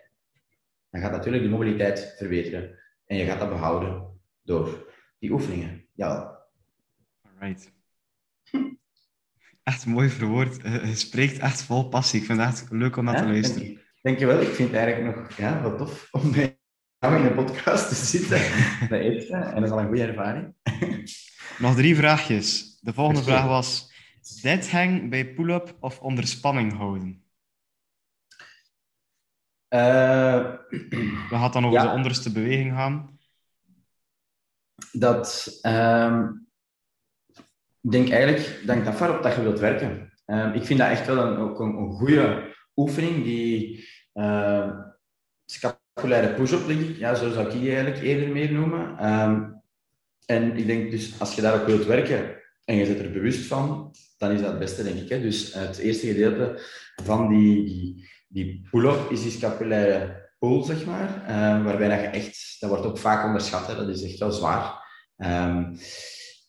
dan 0.89 1.01
gaat 1.01 1.11
natuurlijk 1.11 1.43
de 1.43 1.49
mobiliteit 1.49 2.13
verbeteren. 2.17 2.79
En 3.05 3.17
je 3.17 3.25
gaat 3.25 3.39
dat 3.39 3.49
behouden 3.49 4.19
door 4.43 4.93
die 5.19 5.31
oefeningen. 5.31 5.87
Ja. 5.91 6.39
Alright. 7.21 7.71
Echt 9.63 9.85
mooi 9.85 10.09
verwoord. 10.09 10.61
Je 10.61 10.95
spreekt 10.95 11.37
echt 11.37 11.63
vol 11.63 11.89
passie. 11.89 12.19
Ik 12.19 12.25
vind 12.25 12.39
het 12.39 12.47
echt 12.49 12.71
leuk 12.71 12.97
om 12.97 13.03
naar 13.03 13.17
te 13.17 13.27
luisteren. 13.27 13.67
Dank, 13.67 13.79
dankjewel. 14.01 14.41
Ik 14.41 14.53
vind 14.53 14.69
het 14.69 14.77
eigenlijk 14.77 15.15
nog 15.15 15.37
ja, 15.37 15.61
wat 15.61 15.77
tof 15.77 16.07
om 16.11 16.31
bij 16.31 16.59
jou 16.99 17.15
in 17.15 17.25
een 17.25 17.35
podcast 17.35 17.87
te 17.87 17.95
zitten. 17.95 18.39
Dat. 18.89 18.99
En 19.29 19.55
dat 19.55 19.63
is 19.63 19.69
al 19.69 19.79
een 19.79 19.87
goede 19.87 20.03
ervaring. 20.03 20.53
Nog 21.57 21.75
drie 21.75 21.95
vraagjes. 21.95 22.77
De 22.81 22.93
volgende 22.93 23.23
vraag 23.29 23.45
was... 23.45 23.92
Dead 24.41 24.69
hang 24.71 25.09
bij 25.09 25.33
pull-up 25.33 25.75
of 25.79 25.99
onder 25.99 26.27
spanning 26.27 26.73
houden? 26.73 27.23
Uh, 29.69 30.55
We 30.69 31.25
gaan 31.29 31.51
dan 31.51 31.65
over 31.65 31.79
Ja. 31.79 31.85
de 31.85 31.95
onderste 31.95 32.31
beweging 32.31 32.71
gaan. 32.71 33.17
dat... 34.91 35.57
ehm, 35.61 36.27
ik 37.81 37.91
denk 37.91 38.09
eigenlijk 38.09 38.61
ik 38.77 38.85
dat 38.85 38.95
ver 38.95 39.15
op 39.17 39.23
dat 39.23 39.35
je 39.35 39.41
wilt 39.41 39.59
werken. 39.59 40.13
Ehm, 40.25 40.53
ik 40.53 40.65
vind 40.65 40.79
dat 40.79 40.89
echt 40.89 41.07
wel 41.07 41.25
een, 41.25 41.37
ook 41.37 41.59
een, 41.59 41.75
een 41.75 41.91
goede 41.91 42.55
oefening, 42.75 43.23
die 43.23 43.87
uh, 44.13 44.79
scapulaire 45.45 46.33
push-up, 46.33 46.67
denk 46.67 46.81
ik. 46.81 46.97
Ja, 46.97 47.15
zo 47.15 47.31
zou 47.31 47.45
ik 47.45 47.51
die 47.51 47.73
eigenlijk 47.75 48.03
eerder 48.03 48.29
meer 48.29 48.51
noemen. 48.51 48.97
Ehm, 48.97 49.51
en 50.25 50.57
ik 50.57 50.65
denk 50.65 50.91
dus, 50.91 51.19
als 51.19 51.35
je 51.35 51.41
daarop 51.41 51.65
wilt 51.65 51.85
werken 51.85 52.42
en 52.65 52.75
je 52.75 52.85
bent 52.85 52.99
er 52.99 53.11
bewust 53.11 53.45
van, 53.45 53.95
dan 54.17 54.31
is 54.31 54.39
dat 54.39 54.49
het 54.49 54.59
beste, 54.59 54.83
denk 54.83 54.99
ik. 54.99 55.09
Hè? 55.09 55.21
Dus 55.21 55.53
het 55.53 55.77
eerste 55.77 56.07
gedeelte 56.07 56.61
van 57.03 57.29
die, 57.29 57.65
die, 57.65 58.09
die 58.27 58.67
pull-up 58.71 59.11
is 59.11 59.21
die 59.21 59.31
scapulaire 59.31 60.31
pull, 60.39 60.63
zeg 60.63 60.85
maar. 60.85 61.23
eh, 61.27 61.63
waarbij 61.63 61.87
dat 61.87 61.99
je 61.99 62.05
echt, 62.05 62.55
dat 62.59 62.69
wordt 62.69 62.85
ook 62.85 62.97
vaak 62.97 63.25
onderschat, 63.25 63.67
hè? 63.67 63.75
dat 63.75 63.87
is 63.87 64.03
echt 64.03 64.19
wel 64.19 64.31
zwaar. 64.31 64.81
Ehm, 65.17 65.75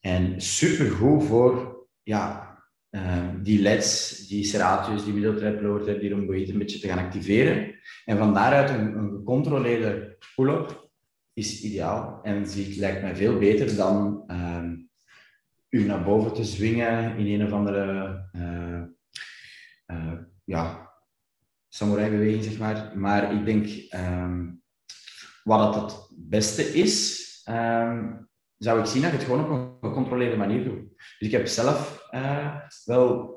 en 0.00 0.40
supergoed 0.40 1.24
voor 1.24 1.86
ja, 2.02 2.54
ehm, 2.90 3.42
die 3.42 3.60
leds, 3.60 4.18
die 4.26 4.44
serratius, 4.44 5.04
die 5.04 5.12
middeltrap, 5.12 5.60
lowertrap, 5.60 6.00
die 6.00 6.10
rhomboïde 6.10 6.52
een 6.52 6.58
beetje 6.58 6.78
te 6.78 6.88
gaan 6.88 7.04
activeren. 7.04 7.74
En 8.04 8.18
van 8.18 8.34
daaruit 8.34 8.70
een, 8.70 8.96
een 8.96 9.10
gecontroleerde 9.10 10.16
pull-up 10.34 10.90
is 11.32 11.62
ideaal. 11.62 12.20
En 12.22 12.46
ziet, 12.46 12.76
lijkt 12.76 13.02
mij 13.02 13.16
veel 13.16 13.38
beter 13.38 13.76
dan 13.76 14.24
ehm, 14.26 14.74
u 15.74 15.84
naar 15.84 16.04
boven 16.04 16.32
te 16.32 16.44
zwingen 16.44 17.16
in 17.16 17.40
een 17.40 17.46
of 17.46 17.52
andere 17.52 18.28
eh, 19.86 20.18
ja, 20.44 20.92
samurai-beweging, 21.68 22.44
zeg 22.44 22.58
maar. 22.58 22.92
Maar 22.94 23.32
ik 23.32 23.44
denk 23.44 23.66
ehm, 23.88 24.50
wat 25.42 25.74
het 25.74 25.82
het 25.82 26.08
beste 26.16 26.62
is, 26.62 27.22
ehm, 27.44 28.12
zou 28.56 28.80
ik 28.80 28.86
zien 28.86 29.02
dat 29.02 29.10
je 29.10 29.16
het 29.16 29.26
gewoon 29.26 29.44
op 29.44 29.50
een 29.50 29.90
gecontroleerde 29.90 30.36
manier 30.36 30.64
doet. 30.64 30.88
Dus 31.18 31.28
ik 31.28 31.32
heb 31.32 31.46
zelf 31.46 32.06
eh, 32.10 32.56
wel 32.84 33.32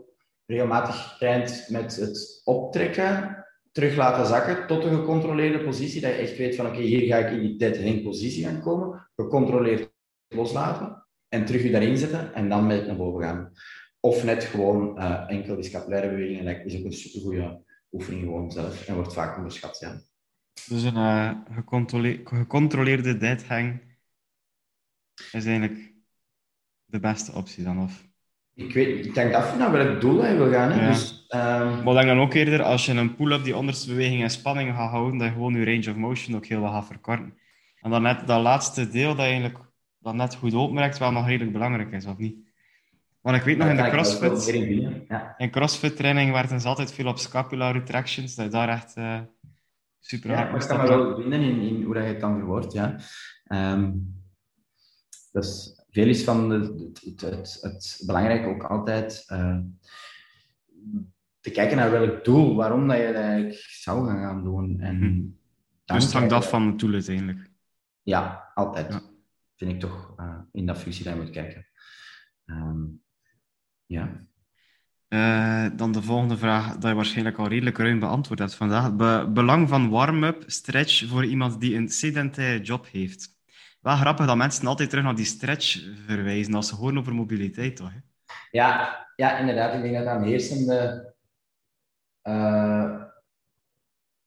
regelmatig 0.45 1.07
getraind 1.07 1.65
met 1.69 1.95
het 1.95 2.41
optrekken, 2.43 3.45
terug 3.71 3.95
laten 3.95 4.25
zakken 4.25 4.67
tot 4.67 4.83
een 4.83 4.95
gecontroleerde 4.95 5.63
positie, 5.63 6.01
dat 6.01 6.11
je 6.11 6.17
echt 6.17 6.37
weet 6.37 6.55
van 6.55 6.67
oké, 6.67 6.79
hier 6.79 7.07
ga 7.07 7.17
ik 7.17 7.31
in 7.31 7.41
die 7.41 7.57
dead 7.57 7.77
hang 7.77 8.03
positie 8.03 8.45
gaan 8.45 8.61
komen, 8.61 9.09
gecontroleerd 9.15 9.91
loslaten 10.27 11.06
en 11.29 11.45
terug 11.45 11.63
je 11.63 11.71
daarin 11.71 11.97
zetten 11.97 12.33
en 12.33 12.49
dan 12.49 12.67
met 12.67 12.87
naar 12.87 12.95
boven 12.95 13.23
gaan. 13.23 13.51
Of 13.99 14.23
net 14.23 14.43
gewoon 14.43 14.99
eh, 14.99 15.23
enkel 15.27 15.55
die 15.55 15.63
scapulaire 15.63 16.09
bewegingen, 16.09 16.43
lijkt 16.43 16.65
is 16.65 16.77
ook 16.79 16.85
een 16.85 16.93
supergoeie 16.93 17.65
oefening 17.91 18.23
gewoon 18.23 18.51
zelf 18.51 18.87
en 18.87 18.95
wordt 18.95 19.13
vaak 19.13 19.37
onderschat. 19.37 19.79
Ja. 19.79 20.01
Dus 20.67 20.83
een 20.83 20.95
eh, 20.95 21.31
gecontrole- 21.51 22.21
gecontroleerde 22.23 23.17
dead 23.17 23.43
hang 23.43 23.81
is 25.31 25.45
eigenlijk 25.45 25.93
de 26.85 26.99
beste 26.99 27.31
optie 27.31 27.63
dan. 27.63 27.83
Of... 27.83 28.05
Ik 28.53 28.73
weet, 28.73 29.05
ik 29.05 29.13
denk 29.13 29.33
af 29.33 29.57
naar 29.57 29.71
welk 29.71 30.01
doel 30.01 30.25
je 30.25 30.35
wil 30.35 30.51
gaan. 30.51 30.71
Hè? 30.71 30.81
Ja. 30.81 30.91
Dus, 30.91 31.25
ehm, 31.27 31.83
Maar 31.83 31.93
ik 31.93 31.93
denk 31.93 32.05
dan 32.07 32.19
ook 32.19 32.33
eerder, 32.33 32.63
als 32.63 32.85
je 32.85 32.93
een 32.93 33.15
pull-up 33.15 33.43
die 33.43 33.57
onderste 33.57 33.89
beweging 33.89 34.21
in 34.21 34.29
spanning 34.29 34.75
gaat 34.75 34.89
houden, 34.89 35.17
dat 35.17 35.27
je 35.27 35.33
gewoon 35.33 35.53
je 35.53 35.65
range 35.65 35.89
of 35.89 35.95
motion 35.95 36.35
ook 36.35 36.45
heel 36.45 36.59
wat 36.59 36.71
gaat 36.71 36.85
verkorten. 36.85 37.37
En 37.81 37.91
dan 37.91 38.01
net 38.01 38.27
dat 38.27 38.41
laatste 38.41 38.89
deel, 38.89 39.09
dat 39.09 39.25
eigenlijk 39.25 39.57
dat 40.07 40.15
net 40.15 40.35
goed 40.35 40.53
openrekt, 40.53 40.97
wel 40.97 41.11
nog 41.11 41.25
redelijk 41.27 41.51
belangrijk 41.51 41.91
is, 41.91 42.05
of 42.05 42.17
niet? 42.17 42.35
Want 43.21 43.37
ik 43.37 43.43
weet 43.43 43.57
nog 43.57 43.67
in 43.67 43.75
de 43.75 43.89
CrossFit, 43.89 44.47
in 45.37 45.51
CrossFit 45.51 45.95
training 45.95 46.31
werkten 46.31 46.61
ze 46.61 46.67
altijd 46.67 46.93
veel 46.93 47.07
op 47.07 47.17
scapular 47.17 47.73
retractions, 47.73 48.35
dat 48.35 48.45
je 48.45 48.51
daar 48.51 48.69
echt 48.69 48.95
eh, 48.95 49.19
super 49.99 50.29
hard 50.35 50.45
Ja, 50.45 50.51
maar 50.51 50.61
ik 50.61 50.67
kan 50.67 50.81
me 50.81 50.87
wel 50.87 51.15
vinden 51.21 51.41
in, 51.41 51.59
in 51.61 51.83
hoe 51.83 51.93
dat 51.93 52.03
je 52.03 52.09
het 52.09 52.19
dan 52.19 52.37
verwoordt. 52.37 52.73
Ja. 52.73 52.95
Ehm, 53.43 53.91
dus 55.31 55.81
veel 55.89 56.07
is 56.07 56.23
van 56.23 56.49
de- 56.49 56.89
het, 56.93 57.21
het, 57.21 57.21
het, 57.21 57.57
het 57.61 58.03
belangrijke 58.05 58.47
ook 58.47 58.63
altijd 58.63 59.23
eh, 59.27 59.57
te 61.39 61.51
kijken 61.51 61.77
naar 61.77 61.91
welk 61.91 62.25
doel, 62.25 62.55
waarom 62.55 62.87
dat 62.87 62.97
je 62.97 63.03
eigenlijk 63.03 63.55
zou 63.59 64.07
gaan, 64.07 64.43
doen. 64.43 64.79
En 64.79 64.99
dan 65.85 65.95
Dus 65.95 66.05
het 66.05 66.13
hangt 66.13 66.31
af 66.31 66.49
van 66.49 66.67
het 66.67 66.79
doel 66.79 66.93
uiteindelijk. 66.93 67.49
Ja, 68.01 68.51
altijd. 68.53 68.93
Ja. 68.93 69.01
Vind 69.57 69.71
ik 69.71 69.79
toch 69.79 70.13
eh, 70.17 70.39
in 70.51 70.65
dat 70.65 70.77
functie 70.77 71.09
je 71.09 71.15
moet 71.15 71.29
kijken. 71.29 71.67
Ehm, 72.45 72.83
ja. 73.85 74.25
Eh, 75.07 75.67
dan 75.75 75.91
de 75.91 76.01
volgende 76.01 76.37
vraag, 76.37 76.73
dat 76.73 76.89
je 76.89 76.95
waarschijnlijk 76.95 77.37
al 77.37 77.47
redelijk 77.47 77.77
ruim 77.77 77.99
beantwoord 77.99 78.39
hebt 78.39 78.55
vandaag. 78.55 78.95
Be- 78.95 79.29
belang 79.33 79.69
van 79.69 79.89
warm-up 79.89 80.43
stretch 80.45 81.07
voor 81.07 81.25
iemand 81.25 81.59
die 81.59 81.75
een 81.75 81.89
sedentaire 81.89 82.63
job 82.63 82.87
heeft. 82.91 83.35
Wel 83.81 83.95
grappig 83.95 84.25
dat 84.25 84.37
mensen 84.37 84.67
altijd 84.67 84.89
terug 84.89 85.03
naar 85.03 85.15
die 85.15 85.25
stretch 85.25 85.93
verwijzen 86.05 86.53
als 86.53 86.67
ze 86.67 86.75
horen 86.75 86.97
over 86.97 87.15
mobiliteit, 87.15 87.75
toch? 87.75 87.91
hè? 87.91 87.99
Ja, 88.51 88.97
ja, 89.15 89.37
inderdaad. 89.37 89.73
Ik 89.73 89.81
denk 89.81 89.95
dat 89.95 90.05
dat 90.05 90.15
een 90.15 90.27
heersende 90.27 91.13
eh, 92.21 93.03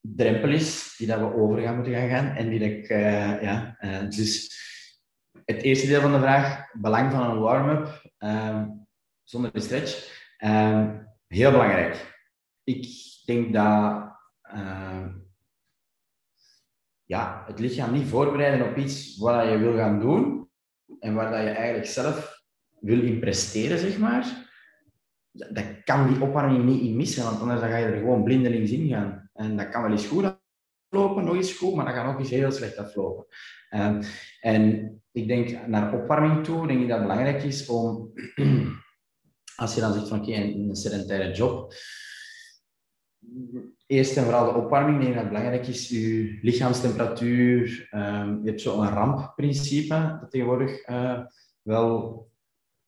drempel 0.00 0.50
is 0.50 0.94
die 0.96 1.06
dat 1.06 1.18
we 1.18 1.34
over 1.34 1.60
gaan 1.60 1.74
moeten 1.74 1.94
gaan 1.94 2.08
gaan. 2.08 2.36
En 2.36 2.48
die 2.48 2.58
dat 2.58 2.68
ik, 2.68 2.88
eh, 2.88 3.42
ja, 3.42 3.76
dus 4.08 4.58
het 5.55 5.62
eerste 5.62 5.86
deel 5.86 6.01
van 6.01 6.12
de 6.12 6.18
vraag, 6.18 6.72
belang 6.72 7.12
van 7.12 7.30
een 7.30 7.38
warm-up 7.38 8.12
ehm, 8.18 8.68
zonder 9.22 9.53
de 9.53 9.61
stretch. 9.61 10.18
Ehm, 10.36 10.98
heel 11.26 11.51
belangrijk. 11.51 12.22
Ik 12.64 12.86
denk 13.24 13.53
dat 13.53 14.12
ehm, 14.42 15.09
ja, 17.05 17.44
het 17.46 17.59
lichaam 17.59 17.92
niet 17.92 18.09
voorbereiden 18.09 18.68
op 18.68 18.76
iets 18.76 19.16
wat 19.16 19.48
je 19.48 19.59
wil 19.59 19.76
gaan 19.76 20.01
doen 20.01 20.51
en 20.98 21.14
waar 21.14 21.30
dat 21.30 21.40
je 21.40 21.48
eigenlijk 21.48 21.86
zelf 21.86 22.42
wil 22.80 23.03
in 23.03 23.20
presteren, 23.20 23.78
zeg 23.78 23.98
maar, 23.98 24.48
dat 25.30 25.82
kan 25.84 26.09
die 26.09 26.22
opwarming 26.22 26.64
niet 26.64 26.80
in 26.80 26.96
missen, 26.96 27.24
want 27.24 27.40
anders 27.40 27.61
dan 27.61 27.70
ga 27.70 27.76
je 27.76 27.86
er 27.86 27.98
gewoon 27.98 28.24
blindelings 28.24 28.70
in 28.70 28.88
gaan. 28.88 29.30
En 29.32 29.57
dat 29.57 29.68
kan 29.68 29.82
wel 29.82 29.90
eens 29.90 30.07
goed 30.07 30.39
nog 31.34 31.56
goed, 31.56 31.74
maar 31.74 31.84
dat 31.84 31.94
kan 31.94 32.06
ook 32.06 32.18
eens 32.18 32.30
heel 32.30 32.50
slecht 32.50 32.76
aflopen. 32.76 33.26
Ehm, 33.68 34.02
en 34.40 34.94
ik 35.12 35.28
denk 35.28 35.66
naar 35.66 35.94
opwarming 35.94 36.44
toe, 36.44 36.66
denk 36.66 36.80
ik 36.80 36.88
dat 36.88 36.98
het 36.98 37.08
belangrijk 37.08 37.42
is 37.42 37.66
om, 37.66 38.12
als 39.62 39.74
je 39.74 39.80
dan 39.80 39.92
zegt 39.92 40.08
van 40.08 40.20
oké, 40.20 40.32
een, 40.32 40.76
sedentaire 40.76 41.32
job, 41.32 41.74
eerst 43.86 44.16
en 44.16 44.24
vooral 44.24 44.52
de 44.52 44.58
opwarming, 44.58 44.96
ik 44.96 45.02
denk 45.02 45.14
dat 45.14 45.22
het 45.22 45.32
belangrijk 45.32 45.66
is, 45.66 45.88
je 45.88 46.38
lichaamstemperatuur, 46.42 47.86
ehm, 47.90 48.42
je 48.42 48.48
hebt 48.48 48.60
zo'n 48.60 48.88
rampprincipe 48.88 50.18
dat 50.20 50.30
tegenwoordig 50.30 50.80
eh, 50.80 51.20
wel 51.62 52.28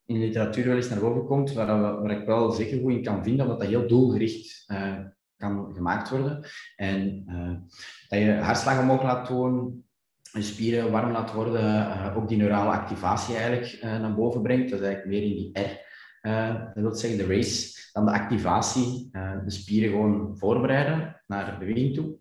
in 0.06 0.20
de 0.20 0.26
literatuur 0.26 0.66
wel 0.66 0.76
eens 0.76 0.88
naar 0.88 1.00
boven 1.00 1.26
komt, 1.26 1.52
waar, 1.52 2.10
ik 2.20 2.26
wel 2.26 2.52
zeker 2.52 2.80
goed 2.80 2.92
in 2.92 3.02
kan 3.02 3.24
vinden, 3.24 3.44
omdat 3.44 3.60
dat 3.60 3.68
heel 3.68 3.86
doelgericht 3.86 4.64
eh, 4.66 4.98
kan 5.42 5.74
gemaakt 5.74 6.10
worden. 6.10 6.44
En 6.76 7.24
eh, 7.26 7.76
dat 8.08 8.18
je 8.18 8.32
hartslag 8.32 8.80
omhoog 8.80 9.02
laat 9.02 9.28
doen, 9.28 9.84
je 10.32 10.42
spieren 10.42 10.90
warm 10.90 11.12
laat 11.12 11.32
worden, 11.32 11.60
eh, 11.62 12.16
ook 12.16 12.28
die 12.28 12.36
neurale 12.36 12.70
activatie 12.70 13.36
eigenlijk 13.36 13.72
eh, 13.72 14.00
naar 14.00 14.14
boven 14.14 14.42
brengt. 14.42 14.70
Dat 14.70 14.80
is 14.80 14.86
eigenlijk 14.86 15.14
meer 15.14 15.30
in 15.30 15.36
die 15.36 15.62
R. 15.62 15.80
eh, 16.20 16.54
dat 16.74 16.82
wil 16.82 16.94
zeggen 16.94 17.18
de 17.18 17.34
race, 17.34 17.90
dan 17.92 18.04
de 18.04 18.12
activatie, 18.12 19.10
de 19.44 19.50
spieren 19.50 19.90
gewoon 19.90 20.38
voorbereiden 20.38 21.22
naar 21.26 21.50
de 21.50 21.58
beweging 21.58 21.94
toe. 21.94 22.16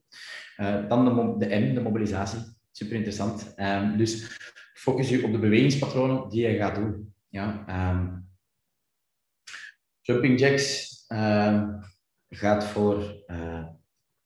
Dan 0.88 1.06
de, 1.06 1.46
de 1.48 1.56
M, 1.56 1.74
de 1.74 1.82
mobilisatie. 1.82 2.40
Super 2.72 2.96
interessant. 2.96 3.54
Ehm, 3.56 3.98
dus 3.98 4.38
focus 4.74 5.10
je 5.10 5.24
op 5.24 5.32
de 5.32 5.40
bewegingspatronen 5.40 6.30
die 6.30 6.48
je 6.48 6.58
gaat 6.58 6.76
doen. 6.76 7.14
Ja, 7.28 7.64
ehm, 7.68 8.08
jumping 10.02 10.40
jacks 10.40 11.06
ehm, 11.08 11.81
gaat 12.36 12.64
voor 12.64 13.24
eh, 13.26 13.66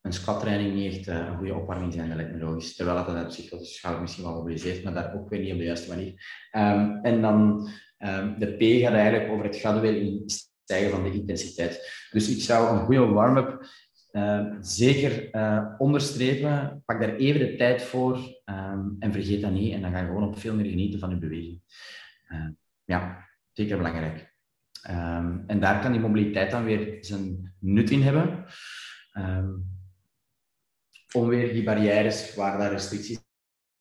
een 0.06 0.14
squattraining 0.14 0.74
niet 0.74 0.94
echt 0.94 1.08
eh, 1.08 1.16
een 1.16 1.38
goede 1.38 1.54
opwarming 1.56 1.94
zijn, 1.94 2.16
lijkt 2.16 2.32
me 2.32 2.38
logisch. 2.38 2.76
Terwijl 2.76 3.06
dat 3.06 3.16
uit 3.16 3.28
psychotische 3.28 3.74
schouder 3.74 4.02
misschien 4.02 4.24
wel 4.24 4.34
mobiliseert, 4.34 4.84
maar 4.84 4.94
daar 4.94 5.16
ook 5.16 5.30
weer 5.30 5.40
niet 5.40 5.52
op 5.52 5.58
de 5.58 5.64
juiste 5.64 5.90
manier. 5.90 6.14
Ehm, 6.52 7.00
en 7.02 7.22
dan 7.22 7.68
ehm, 7.98 8.40
de 8.40 8.56
P 8.56 8.82
gaat 8.82 8.94
eigenlijk 8.94 9.32
over 9.32 9.46
het 9.46 9.60
gradueel 9.60 10.24
stijgen 10.26 10.92
van 10.92 11.04
de 11.04 11.12
intensiteit. 11.12 12.06
Dus 12.12 12.30
ik 12.30 12.42
zou 12.42 12.78
een 12.78 12.86
goede 12.86 13.06
warm-up 13.06 13.68
eh, 14.12 14.46
zeker 14.60 15.32
eh, 15.32 15.66
onderstrepen. 15.78 16.82
Pak 16.86 17.00
daar 17.00 17.16
even 17.16 17.40
de 17.40 17.56
tijd 17.56 17.82
voor 17.82 18.42
ehm, 18.46 18.88
en 19.00 19.12
vergeet 19.12 19.42
dat 19.42 19.52
niet. 19.52 19.74
En 19.74 19.82
dan 19.82 19.92
ga 19.92 20.00
je 20.00 20.06
gewoon 20.06 20.28
op 20.28 20.40
veel 20.40 20.56
meer 20.56 20.70
genieten 20.70 21.00
van 21.00 21.10
je 21.10 21.18
beweging. 21.18 21.62
Ja, 22.86 23.28
zeker 23.52 23.78
belangrijk. 23.78 24.35
Ehm, 24.86 25.38
en 25.48 25.60
daar 25.60 25.82
kan 25.82 25.92
die 25.92 26.02
mobiliteit 26.02 26.52
dan 26.52 26.64
weer 26.64 26.98
zijn 27.02 27.54
nut 27.60 27.90
in 27.90 28.02
hebben. 28.02 28.46
Ehm, 29.12 29.50
om 31.14 31.28
weer 31.28 31.54
die 31.54 31.64
barrières 31.64 32.36
waar 32.36 32.58
daar 32.58 32.72
restricties 32.72 33.20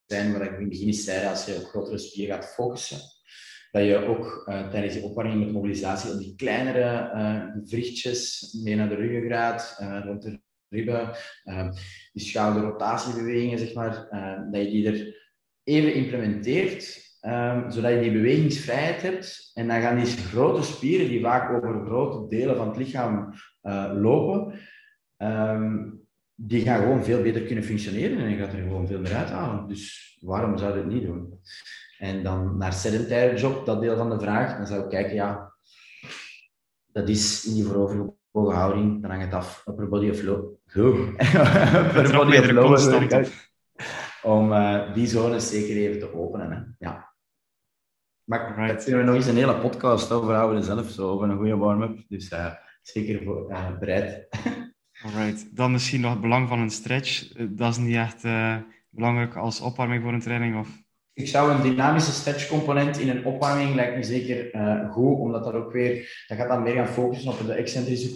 zijn, 0.06 0.32
waar 0.32 0.42
ik 0.42 0.52
in 0.52 0.60
het 0.60 0.68
begin 0.68 0.94
zei, 0.94 1.26
als 1.26 1.44
je 1.44 1.56
op 1.56 1.64
grotere 1.64 1.98
spieren 1.98 2.34
gaat 2.34 2.54
focussen, 2.54 2.98
dat 3.70 3.84
je 3.84 3.96
ook 3.96 4.46
uh, 4.48 4.68
tijdens 4.70 4.94
je 4.94 5.02
opwarming 5.02 5.44
met 5.44 5.52
mobilisatie 5.52 6.12
op 6.12 6.18
die 6.18 6.34
kleinere 6.36 7.10
uh, 7.14 7.62
vrichtjes 7.64 8.52
mee 8.62 8.76
naar 8.76 8.88
de 8.88 8.94
ruggengraat, 8.94 9.78
uh, 9.80 10.00
rond 10.04 10.22
de 10.22 10.40
ribben, 10.68 11.16
die 12.12 12.26
schouderrotatiebewegingen, 12.26 13.58
zeg 13.58 13.74
maar, 13.74 14.08
dat 14.50 14.62
je 14.62 14.70
die 14.70 14.86
er 14.86 15.16
even 15.64 15.94
implementeert, 15.94 17.03
um, 17.26 17.70
zodat 17.70 17.92
je 17.92 18.00
die 18.00 18.12
bewegingsvrijheid 18.12 19.02
hebt. 19.02 19.50
En 19.54 19.68
dan 19.68 19.80
gaan 19.80 19.96
die 19.96 20.06
grote 20.06 20.62
spieren, 20.62 21.08
die 21.08 21.22
vaak 21.22 21.52
over 21.52 21.86
grote 21.86 22.36
delen 22.36 22.56
van 22.56 22.68
het 22.68 22.76
lichaam 22.76 23.34
lopen, 23.92 24.58
um, 25.18 26.02
die 26.34 26.62
gaan 26.62 26.80
gewoon 26.80 27.04
veel 27.04 27.22
beter 27.22 27.42
kunnen 27.42 27.64
functioneren 27.64 28.18
en 28.18 28.30
je 28.30 28.36
gaat 28.36 28.52
er 28.52 28.62
gewoon 28.62 28.86
veel 28.86 29.00
meer 29.00 29.14
uithalen. 29.14 29.68
Dus 29.68 30.16
waarom 30.20 30.58
zou 30.58 30.72
je 30.72 30.78
het 30.78 30.92
niet 30.92 31.06
doen? 31.06 31.40
En 31.98 32.22
dan 32.22 32.56
naar 32.58 32.72
sedentaire 32.72 33.36
job, 33.36 33.66
dat 33.66 33.80
deel 33.80 33.96
van 33.96 34.10
de 34.10 34.20
vraag, 34.20 34.56
dan 34.56 34.66
zou 34.66 34.82
ik 34.82 34.88
kijken, 34.88 35.14
ja, 35.14 35.54
dat 36.92 37.08
is 37.08 37.46
in 37.46 37.54
die 37.54 37.64
voorovergebogen 37.64 38.54
houding, 38.54 39.02
dan 39.02 39.10
hangt 39.10 39.24
het 39.24 39.34
af 39.34 39.64
upper 39.66 39.88
body 39.88 40.10
of 40.10 40.22
low. 40.22 40.56
upper 40.74 42.16
body 42.16 42.36
of 42.36 42.50
low. 42.50 42.76
Om 44.22 44.52
uh, 44.52 44.94
die 44.94 45.06
zones 45.06 45.48
zeker 45.48 45.76
even 45.76 45.98
te 45.98 46.14
openen. 46.14 46.50
Hè. 46.50 46.86
Ja. 46.86 47.13
Maar 48.24 48.54
right. 48.56 48.84
kunnen 48.84 49.00
we 49.00 49.06
nog 49.06 49.16
eens 49.16 49.26
een 49.26 49.36
hele 49.36 49.60
podcast 49.60 50.10
over 50.10 50.34
houden 50.34 50.62
zelf, 50.62 50.90
zo, 50.90 51.08
over 51.08 51.28
een 51.28 51.36
goede 51.36 51.56
warm-up. 51.56 52.04
Dus 52.08 52.30
uh, 52.30 52.52
zeker 52.82 53.22
voor, 53.24 53.50
uh, 53.50 53.78
bereid. 53.78 54.28
Alright. 55.04 55.56
Dan 55.56 55.72
misschien 55.72 56.00
nog 56.00 56.10
het 56.10 56.20
belang 56.20 56.48
van 56.48 56.58
een 56.58 56.70
stretch. 56.70 57.32
Dat 57.32 57.70
is 57.70 57.76
niet 57.76 57.94
echt 57.94 58.22
belangrijk 58.88 59.36
als 59.36 59.60
opwarming 59.60 60.02
voor 60.02 60.12
een 60.12 60.20
training? 60.20 60.58
Of 60.58 60.68
ik 61.12 61.28
zou 61.28 61.50
een 61.50 61.62
dynamische 61.62 62.12
stretchcomponent 62.12 62.98
in 62.98 63.08
een 63.08 63.24
opwarming 63.24 63.74
lijkt 63.74 63.96
me 63.96 64.02
zeker 64.02 64.50
goed, 64.90 65.18
omdat 65.18 65.44
dat 65.44 65.54
ook 65.54 65.72
weer, 65.72 66.24
dat 66.26 66.38
gaat 66.38 66.48
dan 66.48 66.62
meer 66.62 66.74
gaan 66.74 66.86
focussen 66.86 67.30
op 67.30 67.46
de 67.46 67.52
excentrische 67.52 68.12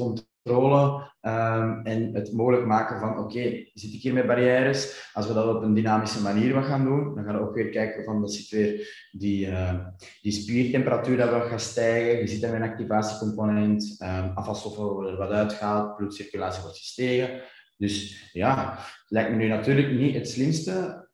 um, 1.23 1.81
en 1.83 2.15
het 2.15 2.33
mogelijk 2.33 2.67
maken 2.67 3.01
van, 3.01 3.19
oké, 3.19 3.67
zit 3.75 3.93
ik 3.93 4.03
hier 4.03 4.13
met 4.13 4.27
barrières? 4.27 5.11
Als 5.13 5.27
we 5.27 5.35
dat 5.35 5.57
op 5.57 5.63
een 5.63 5.75
dynamische 5.75 6.23
manier 6.23 6.63
gaan 6.63 6.85
doen, 6.85 7.15
dan 7.15 7.25
gaan 7.25 7.35
we 7.35 7.41
ook 7.41 7.55
weer 7.55 7.69
kijken 7.69 8.05
van, 8.05 8.21
dat 8.21 8.33
zit 8.33 8.49
weer 8.49 9.09
die, 9.13 9.47
uh, 9.47 9.87
die 10.23 10.33
spiertemperatuur 10.33 11.17
dat 11.17 11.31
we 11.31 11.49
gaan 11.49 11.61
stijgen, 11.61 12.19
je 12.19 12.27
ziet 12.27 12.41
met 12.41 12.53
een 12.53 12.63
activatiecomponent, 12.63 13.97
um, 14.03 14.31
afvalstoffen 14.35 15.07
er 15.07 15.17
wat 15.17 15.31
uitgehaald, 15.31 15.97
bloedcirculatie 15.97 16.63
wordt 16.63 16.79
gestegen. 16.79 17.43
Dus 17.77 18.29
ja, 18.33 18.79
lijkt 19.09 19.31
me 19.31 19.37
nu 19.37 19.49
natuurlijk 19.49 19.91
niet 19.91 20.15
het 20.15 20.29
slimste, 20.29 21.09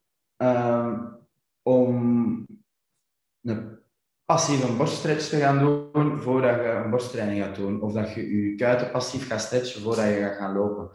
om 1.63 2.47
een 3.43 3.84
passieve 4.25 4.73
borststretch 4.73 5.29
te 5.29 5.37
gaan 5.37 5.59
doen 5.59 6.21
voordat 6.21 6.55
je 6.55 6.81
een 6.85 6.91
borsttraining 6.91 7.43
gaat 7.43 7.57
doen. 7.57 7.81
Of 7.81 7.93
dat 7.93 8.15
je 8.15 8.37
je 8.37 8.55
kuiten 8.55 8.91
passief 8.91 9.27
gaat 9.27 9.41
stretchen 9.41 9.83
voordat 9.83 10.05
je 10.05 10.21
gaat 10.21 10.37
gaan 10.37 10.57
lopen. 10.57 10.91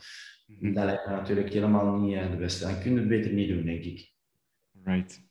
Mhm. 0.46 0.74
Dat 0.74 0.86
lijkt 0.86 1.06
me 1.06 1.12
natuurlijk 1.12 1.54
helemaal 1.54 1.98
niet 1.98 2.16
eh, 2.16 2.32
de 2.32 2.38
beste. 2.38 2.64
Dan 2.64 2.82
kun 2.82 2.94
je 2.94 3.00
het 3.00 3.08
beter 3.08 3.32
niet 3.32 3.50
doen, 3.50 3.66
denk 3.66 3.84
ik. 3.84 4.14
Right. 4.84 5.28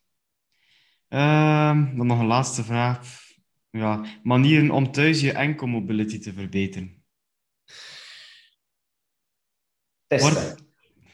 Um, 1.09 1.97
dan 1.97 2.07
nog 2.07 2.19
een 2.19 2.27
laatste 2.27 2.65
vraag. 2.65 3.27
Ja, 3.71 4.05
manieren 4.23 4.71
om 4.71 4.93
thuis 4.93 5.21
je 5.21 5.33
enkel 5.33 5.67
mobility 5.67 6.19
te 6.19 6.33
verbeteren. 6.33 7.05
Testen. 10.07 10.67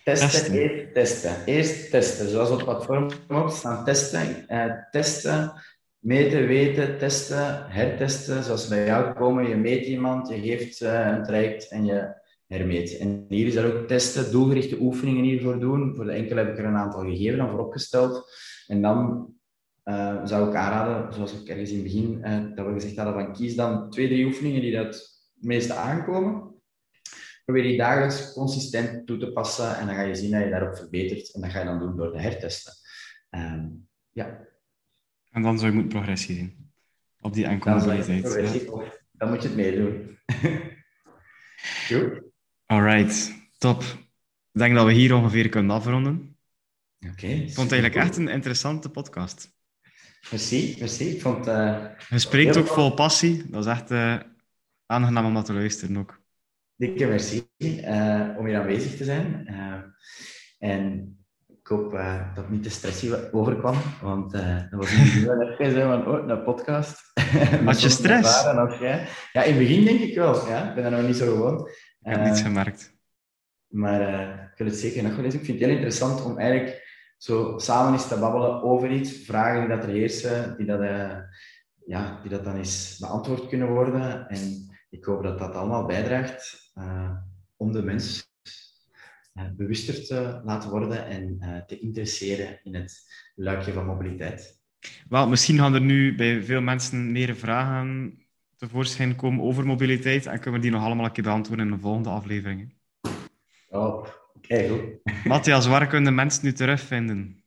Testen, 0.05 0.29
testen. 0.31 0.55
Eerst 0.55 0.95
testen. 0.95 1.45
Eerst 1.45 1.91
testen. 1.91 2.29
Zoals 2.29 2.51
op 2.51 2.57
het 2.57 2.65
platform 2.67 3.51
staan 3.51 3.85
testen. 3.85 4.45
Uh, 4.49 4.73
testen, 4.91 5.53
meten, 6.05 6.47
weten, 6.47 6.99
testen, 6.99 7.67
hertesten. 7.69 8.45
Zoals 8.45 8.69
bij 8.69 8.87
jou 8.87 9.15
komen, 9.15 9.49
je 9.49 9.57
meet 9.57 9.87
iemand, 9.87 10.29
je 10.29 10.41
geeft 10.41 10.83
uh, 10.83 11.07
een 11.07 11.23
traject 11.23 11.69
en 11.69 11.85
je 11.85 12.23
hermeet. 12.47 12.97
En 12.97 13.25
hier 13.29 13.47
is 13.47 13.55
er 13.55 13.75
ook 13.75 13.89
testen, 13.89 14.33
doelgerichte 14.33 14.77
oefeningen 14.81 15.25
hiervoor 15.25 15.61
doen. 15.61 15.95
Voor 15.95 16.05
de 16.05 16.13
enkele 16.13 16.41
heb 16.41 16.53
ik 16.53 16.59
er 16.59 16.65
een 16.65 16.77
aantal 16.77 17.01
gegeven 17.01 17.41
en 17.41 17.51
voor 17.51 17.67
opgesteld. 17.67 18.31
En 18.67 18.83
dan 18.83 19.29
uh, 19.85 20.21
zou 20.25 20.49
ik 20.49 20.55
aanraden, 20.55 21.15
zoals 21.15 21.41
ik 21.41 21.49
ergens 21.49 21.71
in 21.71 21.77
het 21.77 21.85
begin 21.85 22.21
dat 22.55 22.67
we 22.67 22.73
gezegd 22.73 22.97
hadden, 22.97 23.15
van 23.15 23.33
kies 23.33 23.55
dan 23.55 23.91
twee, 23.91 24.09
drie 24.09 24.25
oefeningen 24.25 24.61
die 24.61 24.77
dat 24.77 24.87
het 24.87 25.47
meeste 25.47 25.75
aankomen 25.75 26.53
probeer 27.45 27.63
die 27.63 27.77
dagelijks 27.77 28.33
consistent 28.33 29.07
toe 29.07 29.19
te 29.19 29.33
passen 29.33 29.77
en 29.77 29.87
dan 29.87 29.95
ga 29.95 30.03
je 30.03 30.15
zien 30.15 30.31
dat 30.31 30.43
je 30.43 30.51
daarop 30.51 30.77
verbetert. 30.77 31.35
En 31.35 31.41
dat 31.41 31.51
ga 31.51 31.59
je 31.59 31.65
dan 31.65 31.79
doen 31.79 31.97
door 31.97 32.13
de 32.13 32.21
hertesten. 32.21 32.73
Um, 33.31 33.89
ja. 34.13 34.53
En 35.35 35.43
dan 35.43 35.59
zou 35.59 35.71
je 35.71 35.77
moeten 35.77 35.99
progressie 35.99 36.35
zien 36.35 36.73
op 37.21 37.35
die 37.35 37.47
enkelmobiliteit. 37.47 38.65
Ja. 38.65 38.83
Dan 39.13 39.29
moet 39.29 39.43
je 39.43 39.49
het 39.49 39.57
meedoen. 39.57 40.19
Alright, 42.67 43.35
top. 43.59 43.83
Ik 44.53 44.61
denk 44.61 44.75
dat 44.75 44.87
we 44.87 44.93
hier 44.93 45.15
ongeveer 45.15 45.49
kunnen 45.49 45.77
afronden. 45.77 46.37
Oké. 47.01 47.13
Okay, 47.13 47.31
ik 47.31 47.53
vond 47.55 47.71
het 47.71 47.81
eigenlijk 47.81 47.95
echt 47.95 48.17
een 48.17 48.29
interessante 48.29 48.91
podcast. 48.91 49.53
Merci, 50.31 50.77
merci. 50.79 51.05
Ik 51.05 51.21
vond, 51.21 51.47
uh, 51.47 51.85
je 52.09 52.19
spreekt 52.19 52.57
ook 52.57 52.67
vol 52.67 52.95
passie. 52.95 53.51
Dat 53.51 53.65
is 53.65 53.71
echt 53.71 53.91
uh, 53.91 54.21
aangenaam 54.87 55.25
om 55.25 55.35
dat 55.35 55.45
te 55.45 55.53
luisteren 55.53 55.97
ook 55.97 56.23
dikke 56.77 57.07
merci 57.07 57.49
uh, 57.59 58.29
om 58.39 58.47
hier 58.47 58.59
aanwezig 58.59 58.97
te 58.97 59.05
zijn. 59.05 59.47
En 60.59 61.17
ik 61.65 61.71
hoop 61.71 61.95
uh, 61.95 62.35
dat 62.35 62.51
niet 62.51 62.63
te 62.63 62.71
stressy 62.71 63.13
overkwam, 63.33 63.77
want 64.03 64.33
dat 64.33 64.67
was 64.71 64.93
in 64.93 64.99
het 64.99 65.49
begin 65.49 65.67
even 65.67 65.83
van, 65.83 66.07
oh, 66.07 66.29
een 66.29 66.43
podcast. 66.43 67.13
Had 67.65 67.83
je 67.83 67.89
stress? 67.89 68.43
Jij. 68.81 69.09
Ja, 69.33 69.43
in 69.43 69.55
het 69.55 69.59
begin 69.59 69.85
denk 69.85 70.01
ik 70.01 70.15
wel. 70.15 70.49
Ja. 70.49 70.69
Ik 70.69 70.75
ben 70.75 70.85
er 70.85 70.91
nog 70.91 71.07
niet 71.07 71.17
zo 71.17 71.35
gewoon. 71.35 71.69
Ik 72.01 72.11
heb 72.13 72.25
niets 72.25 72.43
gemerkt. 72.43 72.97
Maar 73.67 74.01
ik 74.53 74.59
wil 74.59 74.67
het 74.67 74.77
zeker 74.77 75.03
nog 75.03 75.17
wel 75.17 75.25
eens. 75.25 75.35
Ik 75.35 75.45
vind 75.45 75.59
het 75.59 75.67
heel 75.67 75.77
interessant 75.77 76.25
om 76.25 76.39
eigenlijk 76.39 76.85
zo 77.17 77.59
samen 77.59 77.93
eens 77.93 78.09
te 78.09 78.19
babbelen 78.19 78.63
over 78.63 78.91
iets, 78.91 79.25
vragen 79.25 79.61
die 79.61 79.77
dat 79.77 79.85
er 79.85 79.91
heersen, 79.91 80.57
die 80.57 80.67
dat, 80.67 80.81
ja, 81.87 82.21
die 82.23 82.31
dat 82.31 82.45
dan 82.45 82.57
eens 82.57 82.99
beantwoord 82.99 83.49
kunnen 83.49 83.69
worden. 83.69 84.29
En 84.29 84.71
ik 84.91 85.05
hoop 85.05 85.23
dat 85.23 85.39
dat 85.39 85.55
allemaal 85.55 85.87
bijdraagt 85.87 86.73
uh, 86.75 87.11
om 87.57 87.73
de 87.73 87.83
mens 87.83 88.19
uh, 88.19 88.34
bewuster 89.57 90.07
te 90.07 90.41
laten 90.45 90.71
worden 90.71 91.07
en 91.07 91.39
uh, 91.41 91.57
te 91.57 91.79
interesseren 91.79 92.61
in 92.63 92.75
het 92.75 93.03
luikje 93.35 93.73
van 93.73 93.87
mobiliteit. 93.87 94.63
Wel, 95.09 95.29
misschien 95.29 95.59
gaan 95.59 95.75
er 95.75 95.81
nu 95.81 96.15
bij 96.15 96.43
veel 96.43 96.61
mensen 96.61 97.13
meer 97.13 97.37
vragen 97.37 98.19
tevoorschijn 98.57 99.17
komen 99.17 99.45
over 99.45 99.67
mobiliteit 99.67 100.27
en 100.27 100.41
kunnen 100.41 100.61
we 100.61 100.67
die 100.67 100.77
nog 100.77 100.85
allemaal 100.85 101.05
een 101.05 101.13
keer 101.13 101.25
beantwoorden 101.25 101.67
in 101.67 101.73
de 101.73 101.79
volgende 101.79 102.09
afleveringen. 102.09 102.73
Oh, 103.69 104.07
oké, 104.37 104.69
goed. 104.69 105.25
Matthias, 105.25 105.67
waar 105.67 105.87
kunnen 105.87 106.15
mensen 106.15 106.45
nu 106.45 106.53
terugvinden? 106.53 107.45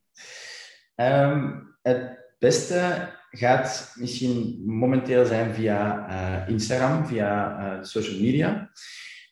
Um, 0.95 1.77
het 1.81 2.19
beste 2.39 3.09
gaat 3.29 3.93
misschien 3.95 4.63
momenteel 4.65 5.25
zijn 5.25 5.53
via 5.53 6.09
uh, 6.09 6.49
Instagram, 6.49 7.05
via 7.05 7.59
uh, 7.59 7.83
social 7.83 8.19
media. 8.19 8.71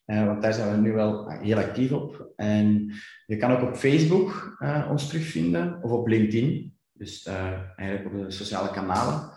Uh, 0.06 0.26
want 0.26 0.42
daar 0.42 0.54
zijn 0.54 0.72
we 0.72 0.78
nu 0.78 0.94
wel 0.94 1.30
heel 1.30 1.58
actief 1.58 1.92
op. 1.92 2.32
En 2.36 2.92
je 3.26 3.38
kan 3.38 3.52
ook 3.52 3.62
op 3.62 3.76
Facebook 3.76 4.58
ons 4.90 5.08
terugvinden 5.08 5.84
of 5.84 5.92
op 5.92 6.08
LinkedIn. 6.08 6.78
Dus 6.92 7.26
eigenlijk 7.76 8.16
op 8.16 8.26
de 8.26 8.32
sociale 8.32 8.72
kanalen. 8.72 9.32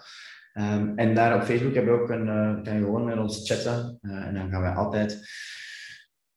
Um, 0.55 0.93
en 0.97 1.15
daar 1.15 1.37
op 1.37 1.43
Facebook 1.43 1.75
hebben 1.75 1.95
we 1.95 2.01
ook 2.01 2.11
een, 2.11 2.63
kan 2.63 2.75
je 2.75 2.81
gewoon 2.81 3.05
met 3.05 3.19
ons 3.19 3.49
chatten. 3.49 3.99
en 4.03 4.35
dan 4.35 4.51
gaan 4.51 4.63
we 4.63 4.69
altijd 4.69 5.29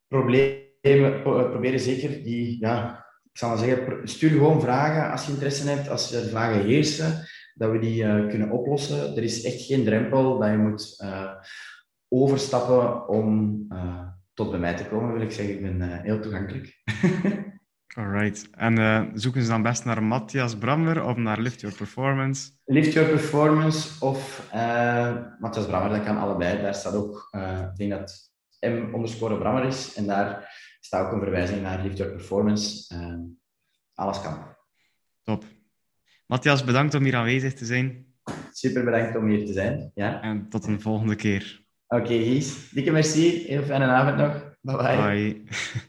problemen, 0.08 1.22
proberen 1.24 1.80
zeker 1.80 2.24
die, 2.24 2.60
ja, 2.60 3.06
ik 3.32 3.38
zal 3.38 3.50
maar 3.50 3.58
zeggen, 3.58 4.08
stuur 4.08 4.30
gewoon 4.30 4.62
vragen 4.62 5.12
als 5.12 5.26
je 5.26 5.32
interesse 5.32 5.70
hebt, 5.70 5.90
als 5.90 6.14
er 6.14 6.30
vragen 6.30 6.66
heersen 6.66 7.28
dat 7.54 7.72
we 7.72 7.80
die 7.80 8.28
kunnen 8.28 8.52
oplossen. 8.52 9.16
Er 9.16 9.24
is 9.24 9.44
echt 9.44 9.62
geen 9.62 9.84
drempel 9.84 10.40
dat 10.40 10.50
je 10.50 10.58
moet 10.58 11.06
overstappen 12.08 13.08
om 13.08 13.60
tot 14.34 14.50
bij 14.50 14.60
mij 14.60 14.76
te 14.76 14.86
komen, 14.86 15.14
wil 15.14 15.22
ik 15.22 15.32
zeggen. 15.32 15.54
Ik 15.54 15.62
ben 15.62 15.82
eh, 15.82 16.02
heel 16.02 16.20
toegankelijk. 16.20 16.82
Alright. 17.96 18.50
En 18.52 18.78
eh, 18.78 19.04
zoeken 19.14 19.42
ze 19.42 19.50
dan 19.50 19.62
best 19.62 19.86
naar 19.86 20.04
Matthias 20.04 20.58
Brammer 20.58 21.04
of 21.04 21.18
naar 21.18 21.40
Lift 21.40 21.62
Your 21.62 21.76
Performance? 21.76 22.52
Lift 22.66 22.94
Your 22.94 23.10
Performance 23.10 24.06
of 24.06 24.48
eh, 24.52 25.16
Matthias 25.40 25.68
Brammer, 25.68 25.90
dat 25.90 26.04
kan 26.04 26.18
allebei. 26.18 26.62
Daar 26.62 26.76
staat 26.76 26.94
ook, 26.94 27.28
uh, 27.32 27.60
ik 27.60 27.76
denk 27.76 27.92
dat 27.92 28.32
M 28.60 28.94
onderscore 28.94 29.38
Brammer 29.38 29.66
is. 29.66 29.94
En 29.96 30.06
daar 30.08 30.56
staat 30.80 31.06
ook 31.06 31.12
een 31.12 31.22
verwijzing 31.22 31.62
naar 31.62 31.84
Lift 31.84 31.98
Your 31.98 32.12
Performance. 32.12 32.96
alles 33.94 34.22
kan. 34.22 34.56
Top. 35.24 35.44
Matthias, 36.26 36.64
bedankt 36.64 36.94
om 36.94 37.04
hier 37.04 37.16
aanwezig 37.16 37.54
te 37.54 37.66
zijn. 37.66 38.06
Super 38.52 38.84
bedankt 38.84 39.16
om 39.16 39.28
hier 39.28 39.46
te 39.46 39.54
zijn. 39.54 39.92
Ja. 39.94 40.22
En 40.22 40.50
tot 40.50 40.66
een 40.66 40.82
volgende 40.82 41.16
keer. 41.16 41.61
Oké, 41.92 42.04
okay, 42.04 42.24
Gies. 42.24 42.72
Dikke 42.72 42.92
merci. 42.92 43.44
Heel 43.48 43.64
fijne 43.64 43.86
avond 43.86 44.18
nog. 44.18 44.56
Bye 44.62 44.78
bye. 44.78 44.96
bye. 45.02 45.82